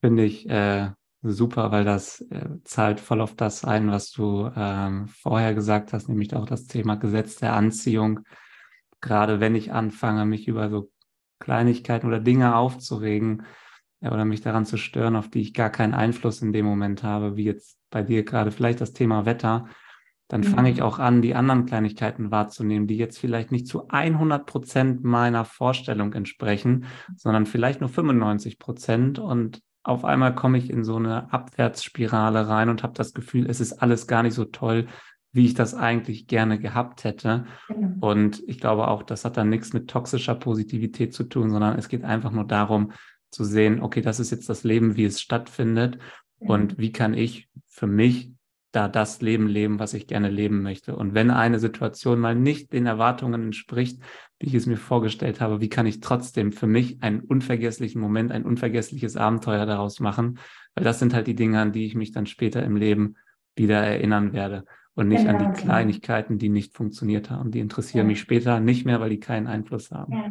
Finde 0.00 0.24
ich 0.24 0.48
äh, 0.48 0.90
super, 1.22 1.70
weil 1.72 1.84
das 1.84 2.20
äh, 2.30 2.48
zahlt 2.64 3.00
voll 3.00 3.20
auf 3.20 3.34
das 3.34 3.64
ein, 3.64 3.90
was 3.90 4.10
du 4.12 4.50
ähm, 4.54 5.08
vorher 5.08 5.54
gesagt 5.54 5.92
hast, 5.92 6.08
nämlich 6.08 6.34
auch 6.34 6.46
das 6.46 6.66
Thema 6.66 6.96
Gesetz 6.96 7.36
der 7.36 7.54
Anziehung. 7.54 8.20
Gerade 9.00 9.40
wenn 9.40 9.54
ich 9.54 9.72
anfange, 9.72 10.24
mich 10.24 10.48
über 10.48 10.70
so 10.70 10.90
Kleinigkeiten 11.38 12.06
oder 12.06 12.20
Dinge 12.20 12.56
aufzuregen 12.56 13.44
ja, 14.00 14.12
oder 14.12 14.24
mich 14.24 14.40
daran 14.40 14.66
zu 14.66 14.76
stören, 14.76 15.16
auf 15.16 15.28
die 15.28 15.40
ich 15.40 15.54
gar 15.54 15.70
keinen 15.70 15.94
Einfluss 15.94 16.42
in 16.42 16.52
dem 16.52 16.66
Moment 16.66 17.02
habe, 17.02 17.36
wie 17.36 17.44
jetzt 17.44 17.78
bei 17.90 18.02
dir 18.02 18.24
gerade 18.24 18.50
vielleicht 18.50 18.80
das 18.80 18.92
Thema 18.92 19.24
Wetter, 19.24 19.68
dann 20.28 20.42
mhm. 20.42 20.44
fange 20.44 20.70
ich 20.70 20.82
auch 20.82 20.98
an, 20.98 21.22
die 21.22 21.34
anderen 21.34 21.66
Kleinigkeiten 21.66 22.30
wahrzunehmen, 22.30 22.86
die 22.86 22.96
jetzt 22.96 23.18
vielleicht 23.18 23.50
nicht 23.50 23.66
zu 23.66 23.88
100 23.88 24.46
Prozent 24.46 25.04
meiner 25.04 25.44
Vorstellung 25.44 26.12
entsprechen, 26.12 26.84
sondern 27.16 27.46
vielleicht 27.46 27.80
nur 27.80 27.88
95 27.88 28.58
Prozent 28.58 29.18
und 29.18 29.62
auf 29.82 30.04
einmal 30.04 30.34
komme 30.34 30.58
ich 30.58 30.68
in 30.68 30.84
so 30.84 30.96
eine 30.96 31.32
Abwärtsspirale 31.32 32.46
rein 32.46 32.68
und 32.68 32.82
habe 32.82 32.92
das 32.92 33.14
Gefühl, 33.14 33.48
es 33.48 33.58
ist 33.58 33.72
alles 33.80 34.06
gar 34.06 34.22
nicht 34.22 34.34
so 34.34 34.44
toll, 34.44 34.86
wie 35.32 35.46
ich 35.46 35.54
das 35.54 35.74
eigentlich 35.74 36.26
gerne 36.26 36.58
gehabt 36.58 37.04
hätte. 37.04 37.46
Genau. 37.68 38.06
Und 38.06 38.42
ich 38.46 38.60
glaube 38.60 38.88
auch, 38.88 39.02
das 39.02 39.24
hat 39.24 39.36
dann 39.38 39.48
nichts 39.48 39.72
mit 39.72 39.88
toxischer 39.88 40.34
Positivität 40.34 41.14
zu 41.14 41.24
tun, 41.24 41.50
sondern 41.50 41.78
es 41.78 41.88
geht 41.88 42.04
einfach 42.04 42.32
nur 42.32 42.44
darum 42.44 42.92
zu 43.30 43.44
sehen, 43.44 43.80
okay, 43.80 44.02
das 44.02 44.20
ist 44.20 44.30
jetzt 44.30 44.48
das 44.48 44.64
Leben, 44.64 44.96
wie 44.96 45.04
es 45.04 45.20
stattfindet 45.20 45.98
und 46.38 46.78
wie 46.78 46.92
kann 46.92 47.14
ich 47.14 47.48
für 47.66 47.86
mich 47.86 48.32
da 48.78 48.86
das 48.86 49.20
Leben 49.20 49.48
leben, 49.48 49.80
was 49.80 49.92
ich 49.92 50.06
gerne 50.06 50.30
leben 50.30 50.62
möchte. 50.62 50.94
Und 50.94 51.12
wenn 51.12 51.32
eine 51.32 51.58
Situation 51.58 52.20
mal 52.20 52.36
nicht 52.36 52.72
den 52.72 52.86
Erwartungen 52.86 53.42
entspricht, 53.46 54.00
wie 54.38 54.46
ich 54.46 54.54
es 54.54 54.66
mir 54.66 54.76
vorgestellt 54.76 55.40
habe, 55.40 55.60
wie 55.60 55.68
kann 55.68 55.86
ich 55.86 55.98
trotzdem 55.98 56.52
für 56.52 56.68
mich 56.68 57.02
einen 57.02 57.20
unvergesslichen 57.20 58.00
Moment, 58.00 58.30
ein 58.30 58.44
unvergessliches 58.44 59.16
Abenteuer 59.16 59.66
daraus 59.66 59.98
machen? 59.98 60.38
Weil 60.76 60.84
das 60.84 61.00
sind 61.00 61.12
halt 61.12 61.26
die 61.26 61.34
Dinge, 61.34 61.60
an 61.60 61.72
die 61.72 61.86
ich 61.86 61.96
mich 61.96 62.12
dann 62.12 62.26
später 62.26 62.62
im 62.62 62.76
Leben 62.76 63.16
wieder 63.56 63.78
erinnern 63.78 64.32
werde 64.32 64.64
und 64.94 65.08
nicht 65.08 65.26
genau, 65.26 65.32
an 65.32 65.38
die 65.38 65.44
genau. 65.46 65.58
Kleinigkeiten, 65.58 66.38
die 66.38 66.50
nicht 66.50 66.76
funktioniert 66.76 67.30
haben. 67.30 67.50
Die 67.50 67.58
interessieren 67.58 68.06
ja. 68.06 68.12
mich 68.12 68.20
später 68.20 68.60
nicht 68.60 68.86
mehr, 68.86 69.00
weil 69.00 69.10
die 69.10 69.18
keinen 69.18 69.48
Einfluss 69.48 69.90
haben. 69.90 70.12
Ja. 70.12 70.30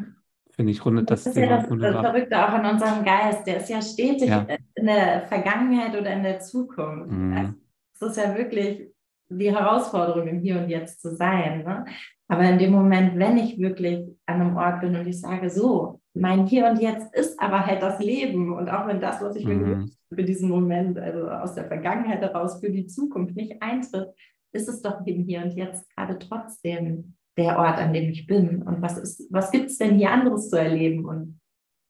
Finde 0.55 0.71
ich, 0.71 0.85
rundet 0.85 1.11
das, 1.11 1.25
das 1.25 1.35
ist 1.35 1.41
ja 1.41 1.57
das, 1.57 1.69
das 1.69 1.91
Verrückte 1.91 2.37
auch 2.37 2.53
an 2.53 2.65
unserem 2.65 3.03
Geist. 3.03 3.45
Der 3.45 3.57
ist 3.57 3.69
ja 3.69 3.81
stetig 3.81 4.29
ja. 4.29 4.47
in 4.73 4.85
der 4.85 5.27
Vergangenheit 5.27 5.99
oder 5.99 6.13
in 6.13 6.23
der 6.23 6.39
Zukunft. 6.39 7.11
Mhm. 7.11 7.37
Also, 7.37 7.53
es 7.99 8.09
ist 8.09 8.17
ja 8.17 8.35
wirklich 8.35 8.89
die 9.29 9.53
Herausforderung, 9.53 10.27
im 10.27 10.39
Hier 10.39 10.59
und 10.59 10.69
Jetzt 10.69 11.01
zu 11.01 11.15
sein. 11.15 11.63
Ne? 11.63 11.85
Aber 12.27 12.43
in 12.43 12.59
dem 12.59 12.71
Moment, 12.71 13.17
wenn 13.17 13.37
ich 13.37 13.59
wirklich 13.59 14.05
an 14.25 14.41
einem 14.41 14.57
Ort 14.57 14.81
bin 14.81 14.95
und 14.95 15.07
ich 15.07 15.19
sage, 15.19 15.49
so, 15.49 16.01
mein 16.13 16.47
Hier 16.47 16.67
und 16.67 16.79
Jetzt 16.79 17.13
ist 17.13 17.39
aber 17.39 17.65
halt 17.65 17.81
das 17.81 17.99
Leben. 17.99 18.53
Und 18.53 18.69
auch 18.69 18.87
wenn 18.87 19.01
das, 19.01 19.21
was 19.21 19.35
ich 19.35 19.45
mir 19.45 19.55
mhm. 19.55 19.91
für 20.13 20.23
diesen 20.23 20.49
Moment, 20.49 20.97
also 20.97 21.29
aus 21.29 21.55
der 21.55 21.65
Vergangenheit 21.65 22.21
heraus, 22.21 22.59
für 22.59 22.69
die 22.69 22.87
Zukunft 22.87 23.35
nicht 23.35 23.61
eintritt, 23.61 24.09
ist 24.53 24.69
es 24.69 24.81
doch 24.81 25.05
im 25.05 25.23
Hier 25.23 25.43
und 25.43 25.51
Jetzt 25.51 25.89
gerade 25.95 26.17
trotzdem 26.19 27.15
der 27.37 27.59
Ort, 27.59 27.77
an 27.77 27.93
dem 27.93 28.09
ich 28.09 28.25
bin. 28.27 28.63
Und 28.63 28.81
was, 28.81 29.27
was 29.29 29.51
gibt 29.51 29.67
es 29.67 29.77
denn 29.77 29.95
hier 29.95 30.11
anderes 30.11 30.49
zu 30.49 30.57
erleben? 30.57 31.05
Und 31.05 31.39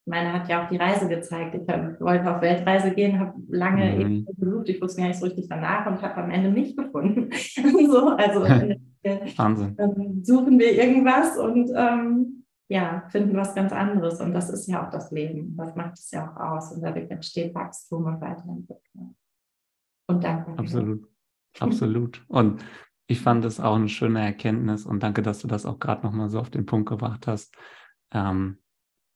meine 0.08 0.34
hat 0.34 0.49
ja 0.49 0.64
auch 0.64 0.70
die 0.70 0.78
Reise 0.78 1.08
gezeigt. 1.08 1.55
Ich 1.55 1.68
hab, 1.68 1.99
wollte 1.99 2.36
auf 2.36 2.41
Weltreise 2.41 2.91
gehen, 2.91 3.20
habe 3.20 3.34
lange 3.49 3.93
mhm. 3.93 4.01
eben 4.01 4.26
gesucht. 4.26 4.70
Ich 4.70 4.82
wusste 4.82 5.01
gar 5.01 5.08
nicht 5.08 5.20
so 5.20 5.26
richtig 5.26 5.47
danach 5.49 5.86
und 5.88 6.01
habe 6.01 6.18
am 6.18 6.32
Ende 6.32 6.49
mich 6.49 6.76
gefunden. 6.76 7.30
so, 7.89 8.10
also 8.10 8.41
Wahnsinn. 8.41 9.76
Ähm, 9.80 10.24
suchen 10.24 10.60
wir 10.60 10.74
irgendwas 10.74 11.38
und 11.38 11.72
ähm, 11.76 12.45
ja, 12.70 13.03
finden 13.10 13.36
was 13.38 13.55
ganz 13.55 13.72
anderes. 13.72 14.20
Und 14.20 14.34
das 14.34 14.49
ist 14.49 14.68
ja 14.68 14.86
auch 14.86 14.89
das 14.89 15.12
Leben. 15.12 15.55
Das 15.55 15.76
macht 15.76 15.93
es 15.93 16.12
ja 16.12 16.30
auch 16.30 16.38
aus. 16.38 16.72
Und 16.74 16.82
dadurch 16.82 17.10
entsteht 17.10 17.55
Wachstum 17.55 18.05
und 18.05 18.22
Weiterentwicklung. 18.22 19.16
Und 20.08 20.24
danke. 20.24 20.58
Absolut. 20.58 21.08
Absolut. 21.60 22.24
Und 22.28 22.64
ich 23.08 23.22
fand 23.22 23.45
es 23.45 23.60
auch 23.60 23.76
eine 23.76 23.89
schöne 23.89 24.22
Erkenntnis 24.22 24.86
und 24.86 25.01
danke, 25.01 25.22
dass 25.22 25.39
du 25.39 25.47
das 25.47 25.66
auch 25.66 25.80
gerade 25.80 26.05
nochmal 26.05 26.30
so 26.30 26.39
auf 26.39 26.49
den 26.49 26.66
Punkt 26.66 26.89
gebracht 26.89 27.26
hast. 27.26 27.55
Ähm, 28.14 28.58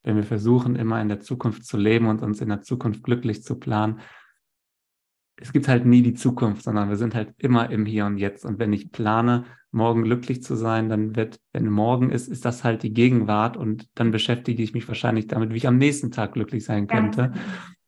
wenn 0.04 0.16
wir 0.16 0.24
versuchen, 0.24 0.76
immer 0.76 1.02
in 1.02 1.10
der 1.10 1.20
Zukunft 1.20 1.66
zu 1.66 1.78
leben 1.78 2.08
und 2.08 2.22
uns 2.22 2.42
in 2.42 2.50
der 2.50 2.62
Zukunft 2.62 3.04
glücklich 3.04 3.44
zu 3.44 3.60
planen, 3.60 4.00
es 5.38 5.52
gibt 5.52 5.68
halt 5.68 5.86
nie 5.86 6.02
die 6.04 6.14
Zukunft, 6.14 6.64
sondern 6.64 6.90
wir 6.90 6.98
sind 6.98 7.16
halt 7.16 7.34
immer 7.38 7.70
im 7.72 7.86
Hier 7.86 8.06
und 8.06 8.18
Jetzt. 8.18 8.46
Und 8.46 8.60
wenn 8.60 8.74
ich 8.74 8.92
plane, 8.92 9.46
morgen 9.72 10.04
glücklich 10.04 10.44
zu 10.44 10.56
sein, 10.56 10.90
dann 10.90 11.16
wird, 11.16 11.40
wenn 11.54 11.70
morgen 11.70 12.12
ist, 12.12 12.28
ist 12.28 12.46
das 12.46 12.64
halt 12.64 12.84
die 12.84 12.94
Gegenwart 12.94 13.58
und 13.58 13.88
dann 13.96 14.12
beschäftige 14.12 14.62
ich 14.62 14.74
mich 14.74 14.88
wahrscheinlich 14.88 15.28
damit, 15.28 15.52
wie 15.52 15.58
ich 15.58 15.68
am 15.68 15.78
nächsten 15.78 16.12
Tag 16.12 16.34
glücklich 16.34 16.66
sein 16.66 16.88
könnte. 16.88 17.32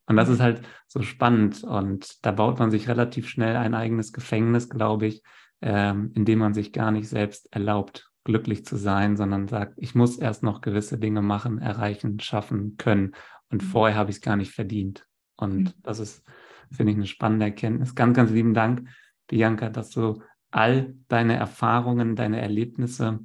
Und 0.05 0.15
das 0.15 0.29
ist 0.29 0.41
halt 0.41 0.61
so 0.87 1.01
spannend 1.01 1.63
und 1.63 2.25
da 2.25 2.31
baut 2.31 2.59
man 2.59 2.71
sich 2.71 2.89
relativ 2.89 3.29
schnell 3.29 3.55
ein 3.55 3.73
eigenes 3.73 4.13
Gefängnis, 4.13 4.69
glaube 4.69 5.05
ich, 5.05 5.21
ähm, 5.61 6.11
in 6.15 6.25
dem 6.25 6.39
man 6.39 6.53
sich 6.53 6.73
gar 6.73 6.91
nicht 6.91 7.07
selbst 7.07 7.53
erlaubt, 7.53 8.09
glücklich 8.23 8.65
zu 8.65 8.77
sein, 8.77 9.17
sondern 9.17 9.47
sagt, 9.47 9.73
ich 9.77 9.95
muss 9.95 10.17
erst 10.17 10.43
noch 10.43 10.61
gewisse 10.61 10.97
Dinge 10.97 11.21
machen, 11.21 11.59
erreichen, 11.59 12.19
schaffen 12.19 12.77
können. 12.77 13.13
Und 13.49 13.63
mhm. 13.63 13.67
vorher 13.67 13.97
habe 13.97 14.11
ich 14.11 14.17
es 14.17 14.21
gar 14.21 14.35
nicht 14.35 14.51
verdient. 14.51 15.05
Und 15.35 15.57
mhm. 15.57 15.73
das 15.81 15.99
ist, 15.99 16.23
finde 16.71 16.91
ich, 16.91 16.97
eine 16.97 17.07
spannende 17.07 17.45
Erkenntnis. 17.45 17.95
Ganz, 17.95 18.15
ganz 18.15 18.31
lieben 18.31 18.53
Dank, 18.53 18.87
Bianca, 19.27 19.69
dass 19.69 19.89
du 19.89 20.21
all 20.51 20.95
deine 21.07 21.35
Erfahrungen, 21.35 22.15
deine 22.15 22.39
Erlebnisse 22.39 23.19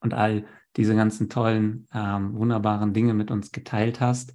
und 0.00 0.14
all 0.14 0.46
diese 0.76 0.94
ganzen 0.94 1.28
tollen, 1.28 1.86
ähm, 1.92 2.34
wunderbaren 2.34 2.92
Dinge 2.92 3.14
mit 3.14 3.30
uns 3.30 3.52
geteilt 3.52 4.00
hast. 4.00 4.34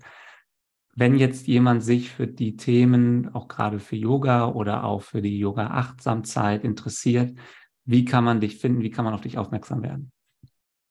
Wenn 0.96 1.16
jetzt 1.18 1.48
jemand 1.48 1.84
sich 1.84 2.12
für 2.12 2.28
die 2.28 2.56
Themen, 2.56 3.34
auch 3.34 3.48
gerade 3.48 3.80
für 3.80 3.96
Yoga 3.96 4.48
oder 4.48 4.86
auch 4.86 5.02
für 5.02 5.22
die 5.22 5.38
Yoga-Achtsamkeit 5.40 6.64
interessiert, 6.64 7.38
wie 7.86 8.04
kann 8.04 8.24
man 8.24 8.42
dich 8.42 8.58
finden? 8.58 8.82
Wie 8.82 8.92
kann 8.92 9.06
man 9.06 9.14
auf 9.14 9.22
dich 9.22 9.38
aufmerksam 9.38 9.84
werden? 9.84 10.12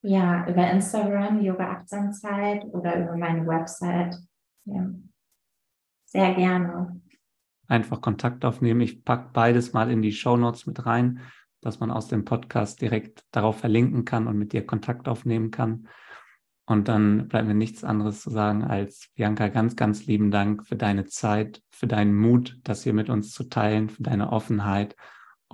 Ja, 0.03 0.47
über 0.49 0.71
Instagram, 0.71 1.43
Yoga 1.43 1.73
Achtsamkeit 1.73 2.65
oder 2.67 3.03
über 3.03 3.17
meine 3.17 3.47
Website. 3.47 4.17
Ja. 4.65 4.91
Sehr 6.05 6.35
gerne. 6.35 7.01
Einfach 7.67 8.01
Kontakt 8.01 8.45
aufnehmen. 8.45 8.83
Ich 8.83 9.05
packe 9.05 9.31
beides 9.33 9.73
mal 9.73 9.91
in 9.91 10.03
die 10.03 10.13
Show 10.13 10.37
Notes 10.37 10.67
mit 10.67 10.85
rein, 10.87 11.21
dass 11.61 11.81
man 11.81 11.91
aus 11.91 12.09
dem 12.09 12.25
Podcast 12.25 12.81
direkt 12.81 13.25
darauf 13.33 13.59
verlinken 13.59 14.05
kann 14.05 14.27
und 14.27 14.39
mit 14.39 14.53
dir 14.53 14.67
Kontakt 14.67 15.09
aufnehmen 15.09 15.51
kann. 15.51 15.89
Und 16.67 16.89
dann 16.89 17.29
bleibt 17.29 17.49
mir 17.49 17.55
nichts 17.55 17.83
anderes 17.83 18.21
zu 18.21 18.31
sagen 18.31 18.63
als 18.63 19.09
Bianca, 19.15 19.49
ganz, 19.49 19.75
ganz 19.75 20.07
lieben 20.07 20.31
Dank 20.31 20.67
für 20.67 20.77
deine 20.77 21.07
Zeit, 21.07 21.63
für 21.71 21.87
deinen 21.87 22.15
Mut, 22.15 22.61
das 22.63 22.85
hier 22.85 22.95
mit 22.95 23.11
uns 23.11 23.33
zu 23.33 23.45
teilen, 23.45 23.89
für 23.89 24.03
deine 24.03 24.33
Offenheit 24.33 24.97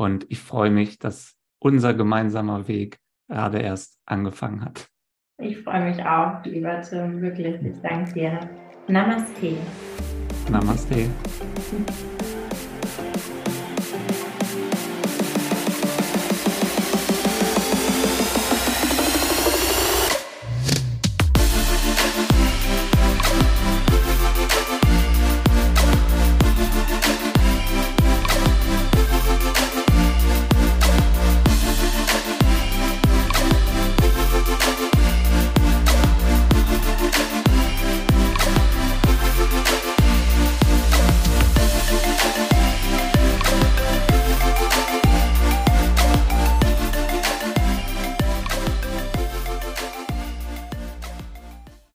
und 0.00 0.24
ich 0.30 0.40
freue 0.40 0.70
mich, 0.70 0.98
dass 0.98 1.36
unser 1.58 1.92
gemeinsamer 1.92 2.66
Weg 2.68 2.98
gerade 3.28 3.58
erst 3.58 3.98
angefangen 4.06 4.64
hat. 4.64 4.88
Ich 5.36 5.58
freue 5.58 5.90
mich 5.90 6.02
auch, 6.02 6.42
lieber 6.44 6.80
Tim, 6.80 7.20
wirklich. 7.20 7.62
Ich 7.62 7.82
danke 7.82 8.12
dir. 8.14 8.40
Namaste. 8.88 9.58
Namaste. 10.50 11.10